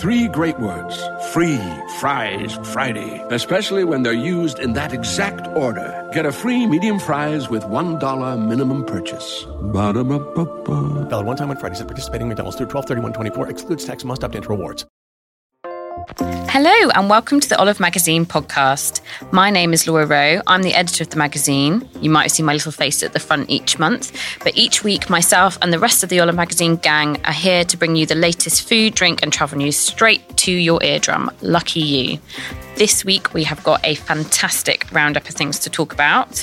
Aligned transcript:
Three 0.00 0.28
great 0.28 0.58
words 0.58 0.96
free 1.32 1.60
fries 2.00 2.58
Friday, 2.72 3.24
especially 3.30 3.84
when 3.84 4.02
they're 4.02 4.12
used 4.12 4.58
in 4.58 4.72
that 4.72 4.92
exact 4.92 5.46
order. 5.56 6.08
Get 6.12 6.26
a 6.26 6.32
free 6.32 6.66
medium 6.66 6.98
fries 6.98 7.48
with 7.48 7.62
$1 7.62 8.48
minimum 8.48 8.84
purchase. 8.86 9.46
Valid 9.72 11.26
one 11.26 11.36
time 11.36 11.50
on 11.50 11.56
Fridays 11.56 11.80
at 11.80 11.86
participating 11.86 12.28
McDonald's 12.28 12.56
through 12.56 12.68
1231.24. 12.68 13.48
Excludes 13.48 13.84
tax, 13.84 14.04
must 14.04 14.24
opt 14.24 14.34
into 14.34 14.48
rewards. 14.48 14.84
Hello, 15.96 16.90
and 16.90 17.08
welcome 17.08 17.38
to 17.38 17.48
the 17.48 17.56
Olive 17.56 17.78
Magazine 17.78 18.26
podcast. 18.26 19.00
My 19.30 19.48
name 19.48 19.72
is 19.72 19.86
Laura 19.86 20.06
Rowe. 20.06 20.42
I'm 20.48 20.62
the 20.62 20.74
editor 20.74 21.04
of 21.04 21.10
the 21.10 21.16
magazine. 21.16 21.88
You 22.00 22.10
might 22.10 22.32
see 22.32 22.42
my 22.42 22.52
little 22.52 22.72
face 22.72 23.02
at 23.04 23.12
the 23.12 23.20
front 23.20 23.48
each 23.48 23.78
month, 23.78 24.16
but 24.42 24.56
each 24.56 24.82
week, 24.82 25.08
myself 25.08 25.56
and 25.62 25.72
the 25.72 25.78
rest 25.78 26.02
of 26.02 26.08
the 26.08 26.18
Olive 26.18 26.34
Magazine 26.34 26.76
gang 26.76 27.24
are 27.24 27.32
here 27.32 27.64
to 27.64 27.76
bring 27.76 27.94
you 27.94 28.06
the 28.06 28.16
latest 28.16 28.68
food, 28.68 28.94
drink, 28.94 29.22
and 29.22 29.32
travel 29.32 29.58
news 29.58 29.76
straight 29.76 30.36
to 30.38 30.52
your 30.52 30.82
eardrum. 30.82 31.30
Lucky 31.42 31.80
you. 31.80 32.18
This 32.76 33.04
week, 33.04 33.32
we 33.32 33.44
have 33.44 33.62
got 33.62 33.86
a 33.86 33.94
fantastic 33.94 34.88
roundup 34.90 35.28
of 35.28 35.36
things 35.36 35.60
to 35.60 35.70
talk 35.70 35.92
about. 35.92 36.38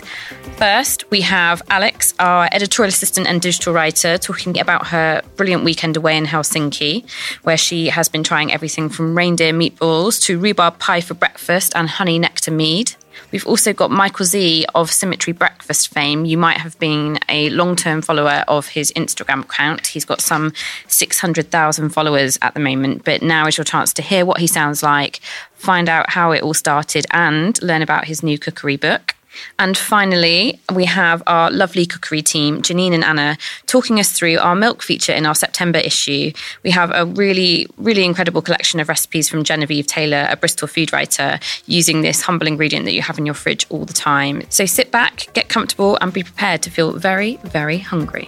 First, 0.56 1.12
we 1.12 1.20
have 1.22 1.62
Alex, 1.70 2.14
our 2.20 2.48
editorial 2.54 2.88
assistant 2.88 3.28
and 3.28 3.42
digital 3.42 3.73
writer, 3.73 4.17
talking 4.17 4.58
about 4.58 4.88
her 4.88 5.22
brilliant 5.36 5.66
weekend 5.66 5.98
away 5.98 6.16
in 6.16 6.26
Helsinki, 6.26 7.04
where 7.44 7.58
she 7.58 7.88
has 7.88 8.08
been 8.08 8.23
trying 8.23 8.54
everything 8.54 8.88
from 8.88 9.16
reindeer 9.16 9.52
meatballs 9.52 10.22
to 10.23 10.39
rhubarb 10.39 10.80
pie 10.80 11.02
for 11.02 11.16
breakfast 11.16 11.73
and 11.76 11.89
honey 11.89 12.17
nectar 12.17 12.52
mead. 12.52 12.95
We've 13.31 13.47
also 13.47 13.71
got 13.73 13.92
Michael 13.92 14.25
Zee 14.25 14.65
of 14.75 14.92
Symmetry 14.92 15.33
Breakfast 15.33 15.89
fame. 15.89 16.25
You 16.25 16.37
might 16.37 16.58
have 16.58 16.77
been 16.80 17.17
a 17.30 17.49
long 17.52 17.75
term 17.75 18.02
follower 18.02 18.43
of 18.47 18.67
his 18.67 18.92
Instagram 18.93 19.42
account. 19.42 19.87
He's 19.87 20.05
got 20.05 20.21
some 20.21 20.53
600,000 20.87 21.89
followers 21.89 22.37
at 22.42 22.53
the 22.53 22.59
moment, 22.59 23.05
but 23.05 23.21
now 23.21 23.47
is 23.47 23.58
your 23.58 23.65
chance 23.65 23.93
to 23.93 24.02
hear 24.02 24.25
what 24.25 24.39
he 24.39 24.47
sounds 24.47 24.83
like, 24.83 25.21
find 25.53 25.87
out 25.87 26.09
how 26.09 26.31
it 26.31 26.43
all 26.43 26.53
started, 26.53 27.05
and 27.11 27.61
learn 27.61 27.81
about 27.81 28.05
his 28.05 28.21
new 28.21 28.37
cookery 28.37 28.75
book. 28.75 29.11
And 29.59 29.77
finally, 29.77 30.59
we 30.73 30.86
have 30.86 31.23
our 31.27 31.52
lovely 31.52 31.86
cookery 31.86 32.21
team, 32.21 32.61
Janine 32.61 32.93
and 32.93 33.03
Anna, 33.03 33.37
talking 33.65 33.99
us 33.99 34.11
through 34.11 34.37
our 34.39 34.55
milk 34.55 34.81
feature 34.81 35.14
in 35.14 35.25
our 35.25 35.36
September 35.36 35.80
issue. 35.80 36.31
We 36.64 36.71
have 36.71 36.92
a 36.93 37.05
really, 37.05 37.67
really 37.77 38.05
incredible 38.05 38.42
collection 38.42 38.80
of 38.80 38.89
recipes 38.89 39.30
from 39.30 39.43
Genevieve 39.43 39.87
Taylor, 39.87 40.27
a 40.30 40.36
Bristol 40.36 40.67
food 40.67 40.93
writer, 40.93 41.39
using 41.65 42.02
this 42.02 42.21
humble 42.21 42.47
ingredient 42.47 42.86
that 42.86 42.93
you 42.93 43.02
have 43.02 43.17
in 43.17 43.25
your 43.25 43.36
fridge 43.36 43.65
all 43.69 43.86
the 43.86 43.93
time. 43.93 44.43
So 44.49 44.65
sit 44.65 44.92
back, 44.92 45.27
get 45.33 45.49
comfortable, 45.49 45.98
and 46.02 46.11
be 46.11 46.23
prepared 46.23 46.61
to 46.63 46.69
feel 46.69 46.93
very, 46.93 47.37
very 47.43 47.77
hungry. 47.77 48.27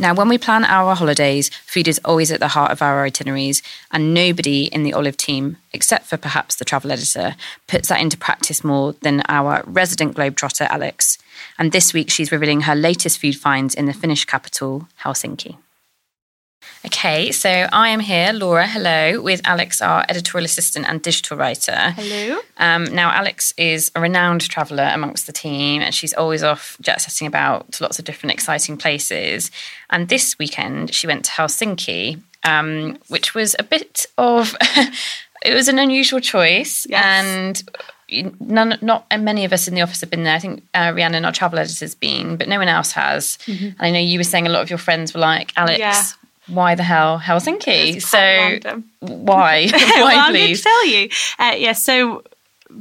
Now, 0.00 0.14
when 0.14 0.30
we 0.30 0.38
plan 0.38 0.64
our 0.64 0.94
holidays, 0.94 1.50
food 1.66 1.86
is 1.86 2.00
always 2.06 2.32
at 2.32 2.40
the 2.40 2.48
heart 2.48 2.70
of 2.70 2.80
our 2.80 3.04
itineraries, 3.04 3.62
and 3.90 4.14
nobody 4.14 4.64
in 4.64 4.82
the 4.82 4.94
Olive 4.94 5.18
team, 5.18 5.58
except 5.74 6.06
for 6.06 6.16
perhaps 6.16 6.54
the 6.54 6.64
travel 6.64 6.90
editor, 6.90 7.36
puts 7.68 7.90
that 7.90 8.00
into 8.00 8.16
practice 8.16 8.64
more 8.64 8.94
than 9.02 9.22
our 9.28 9.62
resident 9.66 10.16
globetrotter, 10.16 10.66
Alex. 10.70 11.18
And 11.58 11.70
this 11.70 11.92
week, 11.92 12.08
she's 12.08 12.32
revealing 12.32 12.62
her 12.62 12.74
latest 12.74 13.20
food 13.20 13.36
finds 13.36 13.74
in 13.74 13.84
the 13.84 13.92
Finnish 13.92 14.24
capital, 14.24 14.88
Helsinki. 15.02 15.58
Okay, 16.86 17.30
so 17.32 17.48
I 17.50 17.88
am 17.90 18.00
here, 18.00 18.32
Laura, 18.32 18.66
hello, 18.66 19.20
with 19.20 19.40
Alex, 19.44 19.82
our 19.82 20.04
editorial 20.08 20.44
assistant 20.46 20.86
and 20.88 21.02
digital 21.02 21.36
writer. 21.36 21.90
Hello. 21.96 22.38
Um, 22.56 22.84
now, 22.94 23.10
Alex 23.10 23.52
is 23.58 23.90
a 23.94 24.00
renowned 24.00 24.42
traveller 24.48 24.90
amongst 24.92 25.26
the 25.26 25.32
team, 25.32 25.82
and 25.82 25.94
she's 25.94 26.14
always 26.14 26.42
off 26.42 26.76
jet 26.80 27.00
setting 27.02 27.26
about 27.26 27.70
to 27.72 27.82
lots 27.84 27.98
of 27.98 28.04
different 28.06 28.32
exciting 28.32 28.76
places. 28.78 29.50
And 29.90 30.08
this 30.08 30.38
weekend, 30.38 30.94
she 30.94 31.06
went 31.06 31.26
to 31.26 31.30
Helsinki, 31.32 32.20
um, 32.44 32.96
which 33.08 33.34
was 33.34 33.54
a 33.58 33.62
bit 33.62 34.06
of 34.16 34.56
it 35.44 35.54
was 35.54 35.68
an 35.68 35.78
unusual 35.78 36.20
choice, 36.20 36.86
Yes. 36.88 37.04
and 37.04 38.34
none, 38.40 38.78
not 38.80 39.06
many 39.18 39.44
of 39.44 39.52
us 39.52 39.68
in 39.68 39.74
the 39.74 39.82
office 39.82 40.00
have 40.00 40.10
been 40.10 40.24
there. 40.24 40.34
I 40.34 40.38
think 40.40 40.62
uh, 40.74 40.92
Rhiannon, 40.94 41.26
our 41.26 41.32
travel 41.32 41.58
editor, 41.58 41.84
has 41.84 41.94
been, 41.94 42.36
but 42.36 42.48
no 42.48 42.58
one 42.58 42.68
else 42.68 42.92
has. 42.92 43.38
And 43.46 43.74
I 43.78 43.90
know 43.90 43.98
you 44.00 44.18
were 44.18 44.24
saying 44.24 44.46
a 44.46 44.50
lot 44.50 44.62
of 44.62 44.70
your 44.70 44.78
friends 44.78 45.12
were 45.12 45.20
like, 45.20 45.52
Alex. 45.56 45.78
Yeah. 45.78 46.02
Why 46.50 46.74
the 46.74 46.82
hell 46.82 47.18
Helsinki? 47.18 48.00
So 48.02 48.18
random. 48.18 48.90
why? 49.00 49.68
well, 49.72 50.04
why, 50.04 50.14
I'm 50.16 50.32
going 50.32 50.42
to 50.42 50.48
please? 50.48 50.62
tell 50.62 50.86
you. 50.86 51.08
Uh, 51.38 51.54
yeah, 51.56 51.72
so 51.72 52.22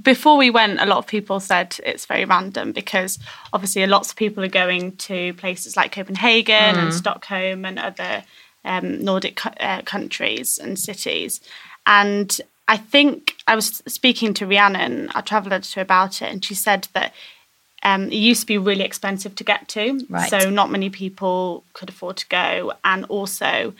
before 0.04 0.38
we 0.38 0.50
went, 0.50 0.80
a 0.80 0.86
lot 0.86 0.98
of 0.98 1.08
people 1.08 1.40
said 1.40 1.76
it's 1.86 2.06
very 2.06 2.26
random 2.26 2.72
because 2.72 3.18
obviously 3.54 3.86
lots 3.88 4.12
of 4.12 4.16
people 4.18 4.44
are 4.44 4.48
going 4.50 4.96
to 4.98 5.34
places 5.36 5.76
like 5.76 5.92
Copenhagen 5.92 6.76
Mm. 6.76 6.78
and 6.84 6.94
Stockholm 6.94 7.66
and 7.66 7.80
other 7.80 8.24
um, 8.66 9.04
Nordic 9.04 9.36
co- 9.38 9.50
uh, 9.60 9.82
countries 9.84 10.58
and 10.62 10.78
cities. 10.78 11.42
And 11.88 12.40
I 12.68 12.78
think 12.78 13.36
I 13.48 13.56
was 13.56 13.82
speaking 13.88 14.34
to 14.36 14.46
Rhiannon, 14.46 15.10
our 15.16 15.24
travel 15.24 15.52
editor, 15.54 15.82
about 15.82 16.22
it, 16.22 16.30
and 16.32 16.46
she 16.46 16.54
said 16.54 16.88
that 16.94 17.14
um, 17.84 18.06
it 18.06 18.16
used 18.16 18.42
to 18.42 18.48
be 18.48 18.58
really 18.58 18.84
expensive 18.84 19.36
to 19.36 19.44
get 19.44 19.68
to. 19.70 20.06
Right. 20.10 20.30
So 20.30 20.50
not 20.50 20.70
many 20.70 20.90
people 20.90 21.64
could 21.74 21.90
afford 21.90 22.18
to 22.18 22.28
go. 22.28 22.74
And 22.84 23.06
also, 23.06 23.74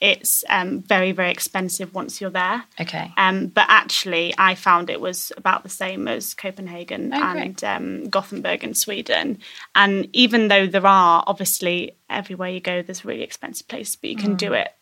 it's 0.00 0.44
um, 0.48 0.82
very, 0.82 1.12
very 1.12 1.30
expensive 1.30 1.94
once 1.94 2.20
you're 2.20 2.30
there. 2.30 2.64
Okay. 2.80 3.12
Um, 3.16 3.46
but 3.46 3.66
actually, 3.68 4.34
I 4.36 4.54
found 4.54 4.90
it 4.90 5.00
was 5.00 5.32
about 5.36 5.62
the 5.62 5.68
same 5.68 6.08
as 6.08 6.34
Copenhagen 6.34 7.12
Oh, 7.14 7.22
and 7.22 7.64
um, 7.64 8.08
Gothenburg 8.08 8.64
in 8.64 8.74
Sweden. 8.74 9.38
And 9.74 10.08
even 10.12 10.48
though 10.48 10.66
there 10.66 10.86
are 10.86 11.24
obviously 11.26 11.94
everywhere 12.10 12.50
you 12.50 12.60
go, 12.60 12.82
there's 12.82 13.04
really 13.04 13.22
expensive 13.22 13.68
places, 13.68 13.96
but 13.96 14.10
you 14.10 14.16
can 14.16 14.34
do 14.36 14.52
it 14.52 14.74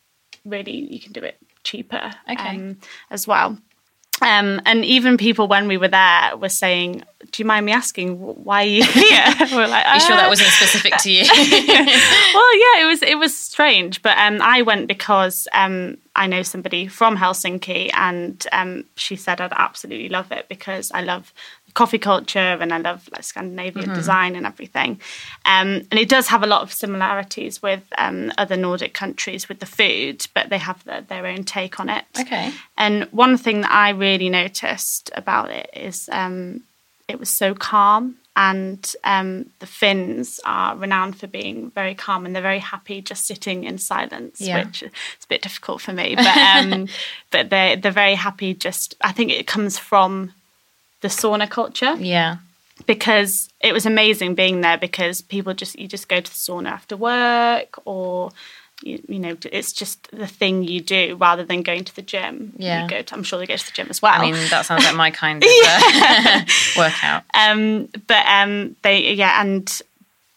really, 0.43 0.75
you 0.75 0.99
can 0.99 1.13
do 1.13 1.21
it 1.21 1.37
cheaper 1.63 2.13
Mm. 2.27 2.33
Okay. 2.33 2.55
um, 2.55 2.77
as 3.09 3.27
well. 3.27 3.57
Um, 4.23 4.61
and 4.65 4.85
even 4.85 5.17
people 5.17 5.47
when 5.47 5.67
we 5.67 5.77
were 5.77 5.87
there 5.87 6.37
were 6.37 6.49
saying, 6.49 7.03
"Do 7.31 7.41
you 7.41 7.45
mind 7.45 7.65
me 7.65 7.71
asking 7.71 8.17
why 8.19 8.63
are 8.63 8.67
you 8.67 8.83
here?" 9.01 9.25
we're 9.51 9.67
like, 9.67 9.85
Are 9.85 9.95
you 9.95 10.01
sure 10.01 10.15
that 10.15 10.25
"Uh, 10.25 10.29
wasn't 10.29 10.49
specific 10.49 10.93
to 10.99 11.11
you? 11.11 11.23
well, 12.33 12.57
yeah, 12.57 12.83
it 12.83 12.87
was 12.87 13.03
it 13.03 13.17
was 13.17 13.37
strange, 13.37 14.01
but 14.01 14.17
um, 14.17 14.41
I 14.41 14.61
went 14.61 14.87
because 14.87 15.47
um, 15.53 15.97
I 16.15 16.27
know 16.27 16.43
somebody 16.43 16.87
from 16.87 17.17
Helsinki, 17.17 17.89
and 17.93 18.45
um, 18.51 18.85
she 18.95 19.15
said 19.15 19.41
I'd 19.41 19.53
absolutely 19.53 20.09
love 20.09 20.31
it 20.31 20.47
because 20.49 20.91
I 20.91 21.01
love 21.01 21.33
coffee 21.73 21.97
culture 21.97 22.39
and 22.61 22.71
I 22.73 22.77
love 22.77 23.07
like 23.11 23.23
Scandinavian 23.23 23.85
Mm-hmm. 23.87 23.95
design 23.95 24.35
and 24.35 24.45
everything. 24.45 25.01
Um, 25.45 25.81
and 25.89 25.93
it 25.99 26.07
does 26.09 26.27
have 26.27 26.43
a 26.43 26.47
lot 26.47 26.61
of 26.61 26.71
similarities 26.71 27.61
with 27.61 27.83
um, 27.97 28.31
other 28.37 28.55
Nordic 28.57 28.93
countries 28.93 29.49
with 29.49 29.59
the 29.59 29.65
food, 29.65 30.25
but 30.33 30.49
they 30.49 30.59
have 30.59 30.83
the, 30.85 31.03
their 31.07 31.25
own 31.25 31.43
take 31.43 31.79
on 31.79 31.89
it. 31.89 32.05
Okay. 32.19 32.51
And 32.77 33.05
one 33.11 33.37
thing 33.37 33.61
that 33.61 33.71
I 33.71 33.89
really 33.89 34.29
noticed 34.29 35.11
about 35.15 35.49
it 35.49 35.69
is 35.73 36.09
um, 36.11 36.61
it 37.07 37.19
was 37.19 37.29
so 37.29 37.53
calm. 37.55 38.17
And 38.35 38.95
um, 39.03 39.51
the 39.59 39.67
Finns 39.67 40.39
are 40.43 40.75
renowned 40.75 41.19
for 41.19 41.27
being 41.27 41.69
very 41.69 41.93
calm 41.93 42.25
and 42.25 42.33
they're 42.33 42.41
very 42.41 42.57
happy 42.57 42.99
just 42.99 43.27
sitting 43.27 43.63
in 43.63 43.77
silence, 43.77 44.41
Yeah. 44.41 44.65
which 44.65 44.81
is 44.81 44.89
a 45.23 45.27
bit 45.29 45.43
difficult 45.43 45.81
for 45.81 45.93
me. 45.93 46.15
But 46.15 46.35
um, 46.37 46.87
but 47.31 47.51
they 47.51 47.75
they're 47.79 47.91
very 47.91 48.15
happy. 48.15 48.55
Just 48.55 48.95
I 49.01 49.11
think 49.11 49.31
it 49.31 49.45
comes 49.45 49.77
from 49.77 50.33
the 51.03 51.09
sauna 51.09 51.47
culture 51.49 51.93
Yeah. 51.99 52.37
because 52.87 53.49
it 53.61 53.71
was 53.77 53.85
amazing 53.85 54.35
being 54.35 54.61
there 54.61 54.77
because 54.77 55.21
people 55.21 55.53
just 55.53 55.77
you 55.77 55.87
just 55.87 56.07
go 56.13 56.19
to 56.19 56.31
the 56.31 56.41
sauna 56.45 56.69
after 56.79 56.95
work 56.97 57.71
or 57.85 58.31
you, 58.81 59.01
you 59.07 59.19
know 59.19 59.37
it's 59.59 59.71
just 59.81 59.97
the 60.11 60.27
thing 60.39 60.63
you 60.73 60.81
do 60.81 61.15
rather 61.27 61.43
than 61.49 61.61
going 61.61 61.83
to 61.89 61.95
the 61.95 62.01
gym 62.01 62.35
Yeah. 62.57 62.83
you 62.83 62.89
go 62.89 63.01
to, 63.01 63.15
i'm 63.15 63.23
sure 63.23 63.37
they 63.39 63.45
go 63.45 63.55
to 63.57 63.65
the 63.65 63.71
gym 63.77 63.87
as 63.89 64.01
well 64.01 64.13
I 64.19 64.31
mean, 64.31 64.49
that 64.49 64.65
sounds 64.65 64.83
like 64.85 64.95
my 64.95 65.11
kind 65.11 65.43
of 65.47 65.49
uh, 65.65 66.41
workout. 66.81 67.23
um 67.33 67.87
but 68.07 68.23
um 68.25 68.75
they 68.81 69.13
yeah 69.13 69.39
and 69.41 69.63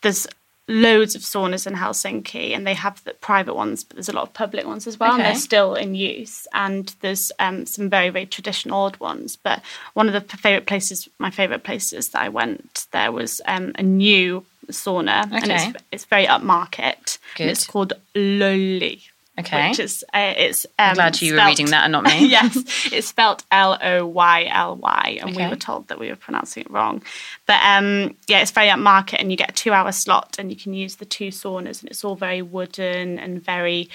there's 0.03 0.27
loads 0.69 1.15
of 1.15 1.23
saunas 1.23 1.67
in 1.67 1.75
helsinki 1.75 2.55
and 2.55 2.67
they 2.67 2.75
have 2.75 3.03
the 3.05 3.15
private 3.15 3.55
ones 3.55 3.85
but 3.85 3.97
there's 3.97 4.09
a 4.09 4.13
lot 4.13 4.23
of 4.23 4.35
public 4.35 4.67
ones 4.67 4.87
as 4.87 4.99
well 4.99 5.13
and 5.13 5.25
they're 5.25 5.35
still 5.37 5.75
in 5.75 5.95
use. 5.95 6.47
And 6.53 6.95
there's 7.03 7.31
um, 7.39 7.67
some 7.67 7.89
very 7.89 8.11
very 8.11 8.27
traditional 8.27 8.83
old 8.83 8.99
ones 8.99 9.37
but 9.37 9.63
one 9.95 10.09
of 10.09 10.13
the 10.13 10.37
favorite 10.37 10.67
places 10.67 11.09
my 11.19 11.31
favorite 11.31 11.63
places 11.63 12.09
that 12.11 12.23
i 12.23 12.29
went 12.29 12.87
there 12.91 13.13
was 13.13 13.41
um, 13.47 13.73
a 13.77 13.83
new 13.83 14.45
sauna 14.69 15.31
and 15.31 15.51
it's, 15.53 15.85
it's 15.93 16.05
very 16.05 16.27
upmarket 16.27 17.19
Good. 17.37 17.45
and 17.45 17.51
it's 17.51 17.67
called 17.67 17.93
Löyly 18.15 19.03
Okay. 19.39 19.69
which 19.69 19.81
is 19.81 20.03
uh, 20.15 20.33
it's 20.37 20.65
um, 20.79 20.91
I'm 20.91 20.95
glad 20.95 21.21
you 21.21 21.35
were 21.35 21.45
reading 21.45 21.67
that 21.67 21.85
and 21.85 21.93
not 21.93 22.05
me. 22.05 22.27
yes, 22.27 22.57
it's 22.91 23.09
spelled 23.09 23.45
L 23.51 23.79
O 23.83 24.07
Y 24.07 24.49
L 24.51 24.77
Y, 24.77 25.19
and 25.21 25.37
we 25.37 25.47
were 25.47 25.57
told 25.57 25.89
that 25.89 25.99
we 25.99 26.09
were 26.09 26.17
pronouncing 26.17 26.63
it 26.63 26.71
wrong. 26.71 27.03
But 27.45 27.61
um, 27.63 28.17
yeah, 28.29 28.41
it's 28.41 28.51
very 28.51 28.69
upmarket, 28.69 29.21
and 29.21 29.31
you 29.31 29.37
get 29.37 29.51
a 29.51 29.53
two-hour 29.53 29.93
slot, 29.93 30.37
and 30.39 30.51
you 30.51 30.57
can 30.57 30.73
use 30.73 30.97
the 30.97 31.05
two 31.05 31.29
saunas, 31.29 31.83
and 31.83 31.91
it's 31.91 32.03
all 32.03 32.17
very 32.17 32.41
wooden 32.41 33.19
and 33.19 33.43
very, 33.43 33.91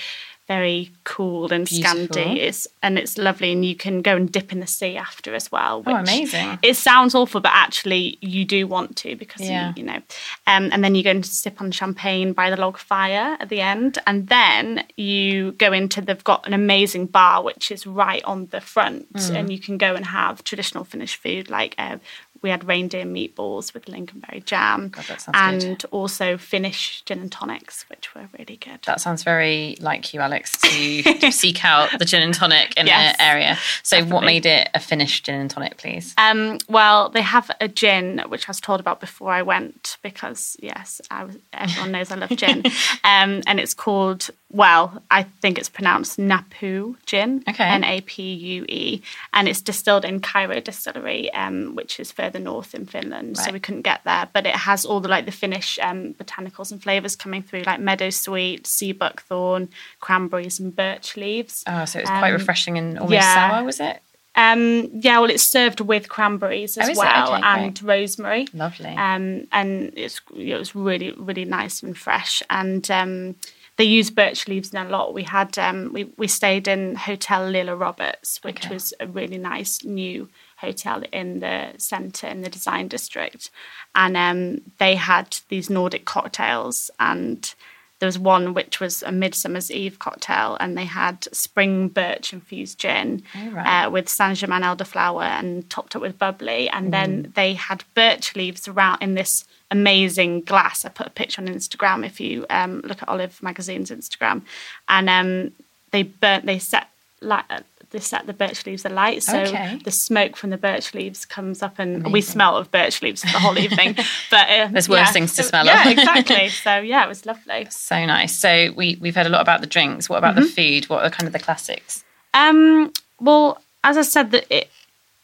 very 0.56 0.92
cool 1.04 1.52
and 1.54 1.66
Beautiful. 1.68 2.08
Scandi. 2.08 2.38
It's 2.48 2.68
and 2.84 2.98
it's 3.02 3.18
lovely, 3.18 3.52
and 3.56 3.64
you 3.70 3.76
can 3.76 4.02
go 4.02 4.14
and 4.16 4.32
dip 4.32 4.52
in 4.52 4.60
the 4.60 4.68
sea 4.68 4.98
after 4.98 5.34
as 5.34 5.52
well. 5.52 5.76
Oh, 5.86 5.96
amazing. 5.96 6.60
It 6.62 6.76
sounds 6.76 7.14
awful, 7.16 7.42
but 7.42 7.52
actually 7.66 8.18
you 8.22 8.44
do 8.56 8.62
want 8.76 8.90
to 9.04 9.16
because 9.16 9.42
Yeah. 9.42 9.70
you, 9.70 9.74
you 9.82 9.84
know. 9.90 10.02
Um, 10.48 10.70
and 10.74 10.84
then 10.84 10.94
you 10.96 11.04
go 11.04 11.12
and 11.12 11.26
sip 11.26 11.62
on 11.62 11.72
champagne 11.72 12.34
by 12.34 12.50
the 12.50 12.58
log 12.66 12.78
fire 12.78 13.28
at 13.40 13.48
the 13.50 13.62
end, 13.62 13.92
and 14.08 14.28
then 14.28 14.84
you 14.98 15.54
go 15.54 15.70
into. 15.80 16.02
They've 16.02 16.30
got 16.34 16.42
an 16.48 16.54
amazing 16.54 17.06
bar 17.18 17.36
which 17.50 17.66
is 17.76 17.82
right 17.88 18.24
on 18.26 18.48
the 18.48 18.62
front, 18.74 19.14
Mm. 19.14 19.36
and 19.38 19.46
you 19.54 19.60
can 19.68 19.78
go 19.78 19.92
and 19.96 20.06
have 20.06 20.44
traditional 20.44 20.84
Finnish 20.84 21.16
food 21.24 21.50
like. 21.58 21.74
Uh, 21.78 21.98
we 22.44 22.50
had 22.50 22.64
reindeer 22.68 23.06
meatballs 23.18 23.66
with 23.74 23.86
lingonberry 23.86 24.44
jam, 24.52 24.90
God, 24.90 25.06
that 25.10 25.22
sounds 25.22 25.38
and 25.64 25.78
good. 25.80 25.86
also 25.92 26.28
Finnish 26.40 27.04
gin 27.06 27.20
and 27.20 27.32
tonics, 27.40 27.86
which 27.92 28.06
were 28.16 28.28
really 28.36 28.58
good. 28.68 28.80
That 28.90 29.00
sounds 29.00 29.22
very 29.32 29.78
like 29.80 30.12
you, 30.12 30.20
Alex, 30.28 30.41
to 30.50 31.32
seek 31.32 31.64
out 31.64 31.90
the 31.98 32.06
gin 32.06 32.22
and 32.22 32.34
tonic 32.34 32.76
in 32.78 32.88
Yes, 32.88 33.16
area. 33.20 33.58
So, 33.84 34.04
what 34.06 34.24
made 34.24 34.46
it 34.46 34.70
a 34.74 34.80
Finnish 34.80 35.22
gin 35.22 35.40
and 35.40 35.50
tonic, 35.50 35.78
please? 35.78 36.14
Um, 36.18 36.58
well, 36.68 37.10
they 37.10 37.22
have 37.22 37.52
a 37.60 37.68
gin 37.68 38.20
which 38.28 38.48
I 38.48 38.52
was 38.52 38.60
told 38.60 38.80
about 38.80 39.00
before 39.00 39.32
I 39.32 39.42
went 39.42 39.98
because 40.02 40.56
yes, 40.60 41.02
I 41.12 41.26
was, 41.26 41.38
everyone 41.54 41.92
knows 41.92 42.12
I 42.12 42.16
love 42.16 42.30
gin, 42.32 42.64
um, 43.04 43.42
and 43.46 43.60
it's 43.60 43.74
called 43.74 44.30
well, 44.54 45.02
I 45.10 45.24
think 45.24 45.58
it's 45.58 45.70
pronounced 45.70 46.20
Napue 46.20 46.96
gin, 47.06 47.44
Okay. 47.48 47.64
N 47.64 47.84
A 47.86 48.02
P 48.02 48.34
U 48.34 48.66
E, 48.68 49.02
and 49.34 49.48
it's 49.48 49.62
distilled 49.62 50.04
in 50.04 50.20
Kyrö 50.20 50.62
Distillery, 50.64 51.34
um, 51.34 51.74
which 51.76 52.00
is 52.00 52.12
further 52.12 52.38
north 52.40 52.76
in 52.76 52.86
Finland. 52.86 53.38
So 53.38 53.52
we 53.52 53.60
couldn't 53.60 53.84
get 53.84 54.02
there, 54.04 54.28
but 54.34 54.46
it 54.46 54.56
has 54.56 54.86
all 54.86 55.00
the 55.00 55.08
like 55.08 55.26
the 55.26 55.32
Finnish 55.32 55.80
um, 55.82 56.14
botanicals 56.16 56.72
and 56.72 56.84
flavors 56.84 57.16
coming 57.16 57.42
through, 57.42 57.64
like 57.64 57.80
meadow 57.80 58.10
sweet, 58.10 58.68
sea 58.68 58.92
buckthorn, 58.92 59.70
cranberries, 60.02 60.60
and 60.60 60.76
birch 60.76 61.16
leaves. 61.16 61.64
Oh, 61.68 61.86
so 61.86 62.00
it 62.00 62.04
was 62.04 62.10
quite 62.10 62.32
Um, 62.34 62.38
refreshing 62.40 62.78
and 62.78 63.00
almost 63.00 63.14
yeah. 63.14 63.50
sour, 63.52 63.64
was 63.64 63.80
it? 63.80 64.02
Um, 64.36 64.90
yeah, 64.94 65.20
well, 65.20 65.30
it's 65.30 65.44
served 65.44 65.82
with 65.82 66.08
cranberries 66.08 66.78
as 66.78 66.90
Oh, 66.90 67.00
well 67.00 67.34
Okay, 67.36 67.44
and 67.44 67.84
rosemary. 67.84 68.48
Lovely. 68.54 68.88
Um, 68.90 69.48
and 69.52 69.92
it's 69.96 70.22
it 70.36 70.58
was 70.58 70.74
really 70.76 71.12
really 71.18 71.46
nice 71.46 71.84
and 71.84 71.98
fresh. 71.98 72.42
And 72.50 72.90
um, 72.92 73.36
they 73.78 73.84
use 73.86 74.12
birch 74.12 74.48
leaves 74.48 74.74
in 74.74 74.78
a 74.86 74.90
lot. 74.90 75.14
We 75.14 75.24
had 75.24 75.58
um, 75.58 75.92
we 75.94 76.06
we 76.18 76.28
stayed 76.28 76.68
in 76.68 76.96
Hotel 76.96 77.48
Lilla 77.50 77.76
Roberts, 77.76 78.40
which 78.44 78.66
Okay. 78.66 78.74
was 78.74 78.94
a 79.00 79.08
really 79.08 79.38
nice 79.38 79.84
new 79.84 80.30
hotel 80.58 81.04
in 81.12 81.40
the 81.40 81.74
centre 81.78 82.28
in 82.28 82.42
the 82.42 82.50
design 82.50 82.88
district, 82.88 83.50
and 83.96 84.16
um, 84.18 84.62
they 84.78 84.96
had 84.96 85.38
these 85.50 85.70
Nordic 85.70 86.06
cocktails 86.06 86.92
and. 87.00 87.54
There 88.02 88.08
was 88.08 88.20
one 88.20 88.54
which 88.56 88.80
was 88.80 89.04
a 89.04 89.12
Midsummer's 89.12 89.70
Eve 89.72 90.00
cocktail, 90.00 90.58
and 90.60 90.76
they 90.78 90.86
had 90.86 91.28
spring 91.34 91.88
birch 91.88 92.34
infused 92.34 92.80
gin 92.80 93.22
right. 93.52 93.86
uh, 93.86 93.90
with 93.92 94.10
Saint 94.10 94.38
Germain 94.40 94.64
elderflower 94.64 95.24
and 95.24 95.70
topped 95.70 95.96
up 95.96 96.02
with 96.02 96.18
bubbly. 96.18 96.68
And 96.70 96.88
Mm. 96.88 96.92
then 96.92 97.32
they 97.36 97.54
had 97.54 97.84
birch 97.94 98.36
leaves 98.36 98.68
around 98.68 99.04
in 99.04 99.14
this 99.14 99.46
amazing 99.70 100.42
glass. 100.42 100.84
I 100.84 100.90
put 100.90 101.08
a 101.08 101.12
picture 101.12 101.42
on 101.42 101.48
Instagram 101.48 102.04
if 102.06 102.20
you 102.20 102.46
um, 102.50 102.82
look 102.84 103.02
at 103.04 103.08
Olive 103.08 103.42
Magazine's 103.44 103.92
Instagram, 103.92 104.42
and 104.90 105.08
um, 105.08 105.52
they 105.92 106.04
burnt. 106.04 106.46
They 106.48 106.60
set 106.60 106.88
light. 107.22 107.46
They 107.92 108.00
set 108.00 108.26
the 108.26 108.34
birch 108.34 108.66
leaves 108.66 108.86
alight, 108.86 109.22
so 109.22 109.38
Okay. 109.42 109.78
the 109.84 109.92
smoke 109.92 110.38
from 110.38 110.50
the 110.50 110.58
birch 110.58 110.94
leaves 110.94 111.26
comes 111.26 111.62
up, 111.62 111.78
and 111.78 112.12
we 112.12 112.22
smell 112.22 112.56
of 112.56 112.72
birch 112.72 113.02
leaves 113.02 113.22
for 113.22 113.32
the 113.34 113.40
whole 113.40 113.58
evening. 113.58 113.96
But 114.32 114.50
uh, 114.50 114.68
There's 114.72 114.88
worse 114.88 115.08
yeah. 115.08 115.12
things 115.12 115.34
to 115.36 115.44
So- 115.44 115.50
smell 115.50 115.66
Yeah, 115.66 115.84
of. 115.90 115.92
exactly. 115.98 116.48
So 116.50 116.78
yeah, 116.80 117.04
it 117.04 117.10
was 117.10 117.26
lovely. 117.26 117.68
So 117.70 118.06
nice. 118.06 118.34
So 118.36 118.72
we 118.78 118.98
we've 119.02 119.16
heard 119.16 119.26
a 119.28 119.30
lot 119.30 119.42
about 119.42 119.60
the 119.62 119.68
drinks. 119.68 120.10
What 120.10 120.18
about 120.20 120.36
the 120.36 120.42
Mm-hmm. 120.42 120.50
food? 120.56 120.90
What 120.90 121.04
are 121.04 121.10
kind 121.10 121.28
of 121.28 121.34
the 121.34 121.40
classics? 121.40 122.04
Um, 122.34 122.94
well, 123.20 123.62
as 123.84 123.98
I 123.98 124.04
said, 124.04 124.32
that 124.32 124.46
it, 124.50 124.70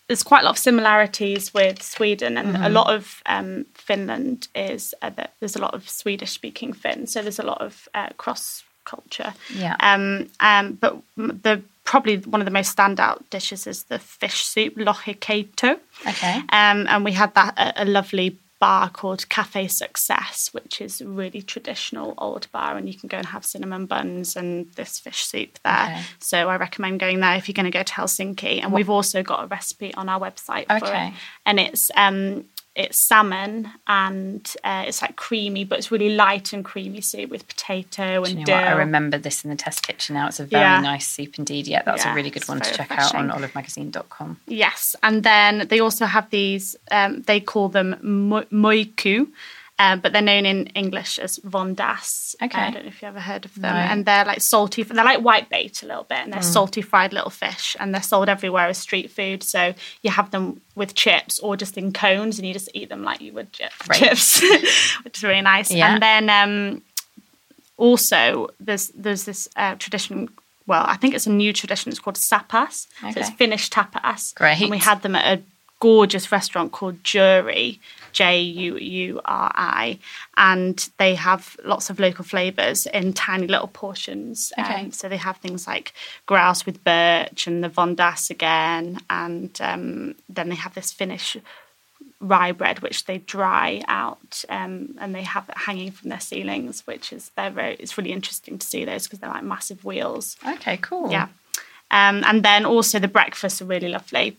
there's 0.08 0.24
quite 0.24 0.42
a 0.42 0.46
lot 0.46 0.52
of 0.52 0.58
similarities 0.58 1.54
with 1.54 1.82
Sweden, 1.82 2.38
and 2.38 2.58
a 2.58 2.70
lot 2.70 2.94
of 2.94 3.22
um, 3.26 3.66
Finland 3.76 4.48
is 4.56 4.94
uh, 5.02 5.10
that 5.12 5.34
there's 5.40 5.56
a 5.56 5.60
lot 5.62 5.74
of 5.74 5.90
Swedish-speaking 5.90 6.74
Finns, 6.74 7.14
so 7.14 7.22
there's 7.22 7.40
a 7.40 7.46
lot 7.46 7.62
of 7.62 7.88
uh, 7.94 8.10
cross 8.18 8.64
culture. 8.86 9.34
Yeah. 9.54 9.76
Um, 9.80 10.30
um, 10.40 10.74
but 10.82 10.98
the 11.18 11.62
probably 11.88 12.18
one 12.18 12.42
of 12.42 12.46
the 12.46 12.52
most 12.52 12.76
standout 12.76 13.28
dishes 13.30 13.66
is 13.66 13.84
the 13.86 13.98
fish 13.98 14.44
soup 14.44 14.76
lohikeito. 14.76 15.80
Okay. 16.06 16.36
Um, 16.50 16.86
and 16.92 17.04
we 17.06 17.14
had 17.14 17.34
that 17.36 17.54
at 17.58 17.80
a 17.80 17.86
lovely 17.86 18.38
bar 18.60 18.90
called 18.90 19.30
Cafe 19.30 19.68
Succès, 19.68 20.54
which 20.54 20.82
is 20.82 21.00
a 21.00 21.08
really 21.08 21.42
traditional 21.42 22.14
old 22.18 22.52
bar, 22.52 22.76
and 22.76 22.90
you 22.90 23.00
can 23.00 23.08
go 23.08 23.18
and 23.18 23.28
have 23.28 23.46
cinnamon 23.46 23.86
buns 23.86 24.36
and 24.36 24.70
this 24.74 25.00
fish 25.00 25.24
soup 25.24 25.60
there. 25.64 25.86
Okay. 25.92 26.02
So 26.20 26.50
I 26.50 26.58
recommend 26.58 27.00
going 27.00 27.22
there 27.22 27.36
if 27.36 27.48
you're 27.48 27.54
going 27.54 27.72
to 27.72 27.78
go 27.80 27.84
to 27.84 27.94
Helsinki. 27.94 28.62
And 28.62 28.74
we've 28.74 28.90
also 28.90 29.24
got 29.24 29.44
a 29.46 29.48
recipe 29.48 29.94
on 29.94 30.10
our 30.10 30.20
website 30.20 30.68
for 30.68 30.88
Okay. 30.88 31.08
it, 31.08 31.14
and 31.46 31.60
it's 31.60 31.90
um, 31.96 32.46
it's 32.84 32.98
salmon 33.10 33.70
and 33.88 34.42
uh, 34.64 34.84
it's 34.88 35.02
like 35.02 35.16
creamy, 35.16 35.64
but 35.66 35.80
it's 35.80 35.92
really 35.92 36.16
light 36.16 36.54
and 36.54 36.64
creamy 36.64 37.02
soup 37.02 37.30
with 37.32 37.48
potato 37.48 38.24
and 38.24 38.30
you 38.34 38.36
know 38.40 38.46
dill. 38.46 38.56
what? 38.56 38.68
I 38.68 38.72
remember 38.74 39.18
this 39.18 39.44
in 39.44 39.50
the 39.50 39.56
test 39.56 39.80
kitchen 39.88 40.14
now. 40.14 40.28
It's 40.28 40.40
a 40.40 40.46
very 40.46 40.62
Yeah. 40.64 40.82
nice 40.82 41.08
soup 41.08 41.38
indeed. 41.40 41.68
Yeah, 41.68 41.82
that's 41.84 42.06
a 42.06 42.14
really 42.14 42.30
good 42.30 42.48
one 42.48 42.62
to 42.62 42.72
check 42.74 42.92
out 42.92 43.16
on 43.16 43.28
refreshing. 43.32 43.92
olivemagazine.com. 43.92 44.40
Yes, 44.48 44.96
and 45.02 45.24
then 45.24 45.68
they 45.70 45.80
also 45.80 46.06
have 46.06 46.30
these. 46.30 46.76
Um, 46.92 47.24
they 47.24 47.40
call 47.40 47.68
them 47.70 47.96
mo- 48.02 48.46
muikku, 48.52 49.28
uh, 49.80 49.96
but 49.96 50.12
they're 50.12 50.22
known 50.24 50.46
in 50.46 50.68
English 50.68 51.20
as 51.20 51.38
vendace. 51.40 52.36
Okay. 52.42 52.60
I 52.60 52.72
don't 52.72 52.84
know 52.84 52.88
if 52.90 53.02
you 53.02 53.08
ever 53.08 53.20
heard 53.20 53.46
of 53.46 53.54
them. 53.56 53.74
No. 53.76 53.80
And 53.80 54.06
they're 54.06 54.26
like 54.26 54.42
salty. 54.42 54.82
They're 54.84 55.04
like 55.04 55.22
white 55.22 55.50
bait 55.50 55.84
a 55.84 55.86
little 55.86 56.04
bit, 56.04 56.18
and 56.20 56.34
they're 56.34 56.40
Mm. 56.40 56.54
salty 56.54 56.82
fried 56.82 57.14
little 57.14 57.30
fish, 57.30 57.76
and 57.80 57.94
they're 57.94 58.02
sold 58.02 58.28
everywhere 58.30 58.68
as 58.68 58.78
street 58.80 59.12
food. 59.12 59.44
So 59.44 59.74
you 60.02 60.10
have 60.12 60.32
them 60.32 60.62
with 60.76 60.96
chips 60.96 61.40
or 61.40 61.56
just 61.58 61.78
in 61.78 61.94
cones, 61.94 62.40
and 62.40 62.48
you 62.48 62.54
just 62.54 62.70
eat 62.74 62.90
them 62.90 63.04
like 63.04 63.22
you 63.22 63.34
would 63.34 63.50
Right. 63.88 64.00
chips, 64.00 64.42
which 65.04 65.18
is 65.18 65.24
really 65.24 65.42
nice. 65.42 65.72
Yeah. 65.72 65.94
And 65.94 66.02
then 66.02 66.30
um, 66.30 66.82
also 67.78 68.50
there's 68.60 68.90
there's 68.90 69.24
this 69.26 69.48
uh, 69.56 69.76
tradition. 69.76 70.30
Well, 70.66 70.84
I 70.86 70.98
think 70.98 71.14
it's 71.16 71.28
a 71.28 71.32
new 71.32 71.54
tradition. 71.54 71.92
It's 71.92 72.00
called 72.00 72.18
sapas. 72.18 72.88
So 73.14 73.20
it's 73.22 73.30
Finnish 73.30 73.70
tapas. 73.70 74.36
Great. 74.36 74.60
And 74.62 74.70
we 74.70 74.80
had 74.80 75.02
them 75.02 75.16
at 75.16 75.40
a 75.40 75.42
gorgeous 75.80 76.30
restaurant 76.32 76.72
called 76.74 77.02
Juuri, 77.04 77.80
J 78.18 78.42
U 78.42 78.78
U 78.78 79.22
R 79.26 79.52
I, 79.54 80.00
and 80.38 80.90
they 80.98 81.14
have 81.16 81.56
lots 81.64 81.92
of 81.92 82.00
local 82.00 82.26
flavors 82.26 82.88
in 82.88 83.14
tiny 83.14 83.46
little 83.46 83.72
portions. 83.84 84.52
Okay. 84.58 84.86
Um, 84.86 84.92
so 84.92 85.08
they 85.08 85.18
have 85.18 85.38
things 85.38 85.68
like 85.68 85.94
grouse 86.26 86.66
with 86.66 86.84
birch 86.84 87.46
and 87.48 87.64
the 87.64 87.70
vendace 87.70 88.32
again, 88.32 89.00
and 89.08 89.52
um, 89.62 90.16
then 90.36 90.50
they 90.50 90.56
have 90.56 90.74
this 90.74 90.92
Finnish 90.92 91.38
rye 92.20 92.52
bread, 92.52 92.80
which 92.80 93.06
they 93.06 93.20
dry 93.20 93.84
out 93.88 94.44
um, 94.50 94.96
and 95.00 95.14
they 95.14 95.22
have 95.22 95.48
it 95.50 95.58
hanging 95.58 95.92
from 95.92 96.10
their 96.10 96.20
ceilings, 96.20 96.88
which 96.88 97.14
is 97.14 97.30
they're 97.36 97.52
very. 97.52 97.76
It's 97.76 97.98
really 97.98 98.14
interesting 98.14 98.58
to 98.58 98.66
see 98.66 98.84
those 98.84 99.04
because 99.04 99.20
they're 99.20 99.30
like 99.30 99.44
massive 99.44 99.86
wheels. 99.86 100.38
Okay, 100.56 100.78
cool. 100.78 101.12
Yeah. 101.12 101.28
Um, 101.92 102.24
and 102.26 102.44
then 102.44 102.66
also 102.66 102.98
the 102.98 103.08
breakfasts 103.08 103.62
are 103.62 103.66
really 103.66 103.90
lovely. 103.90 104.38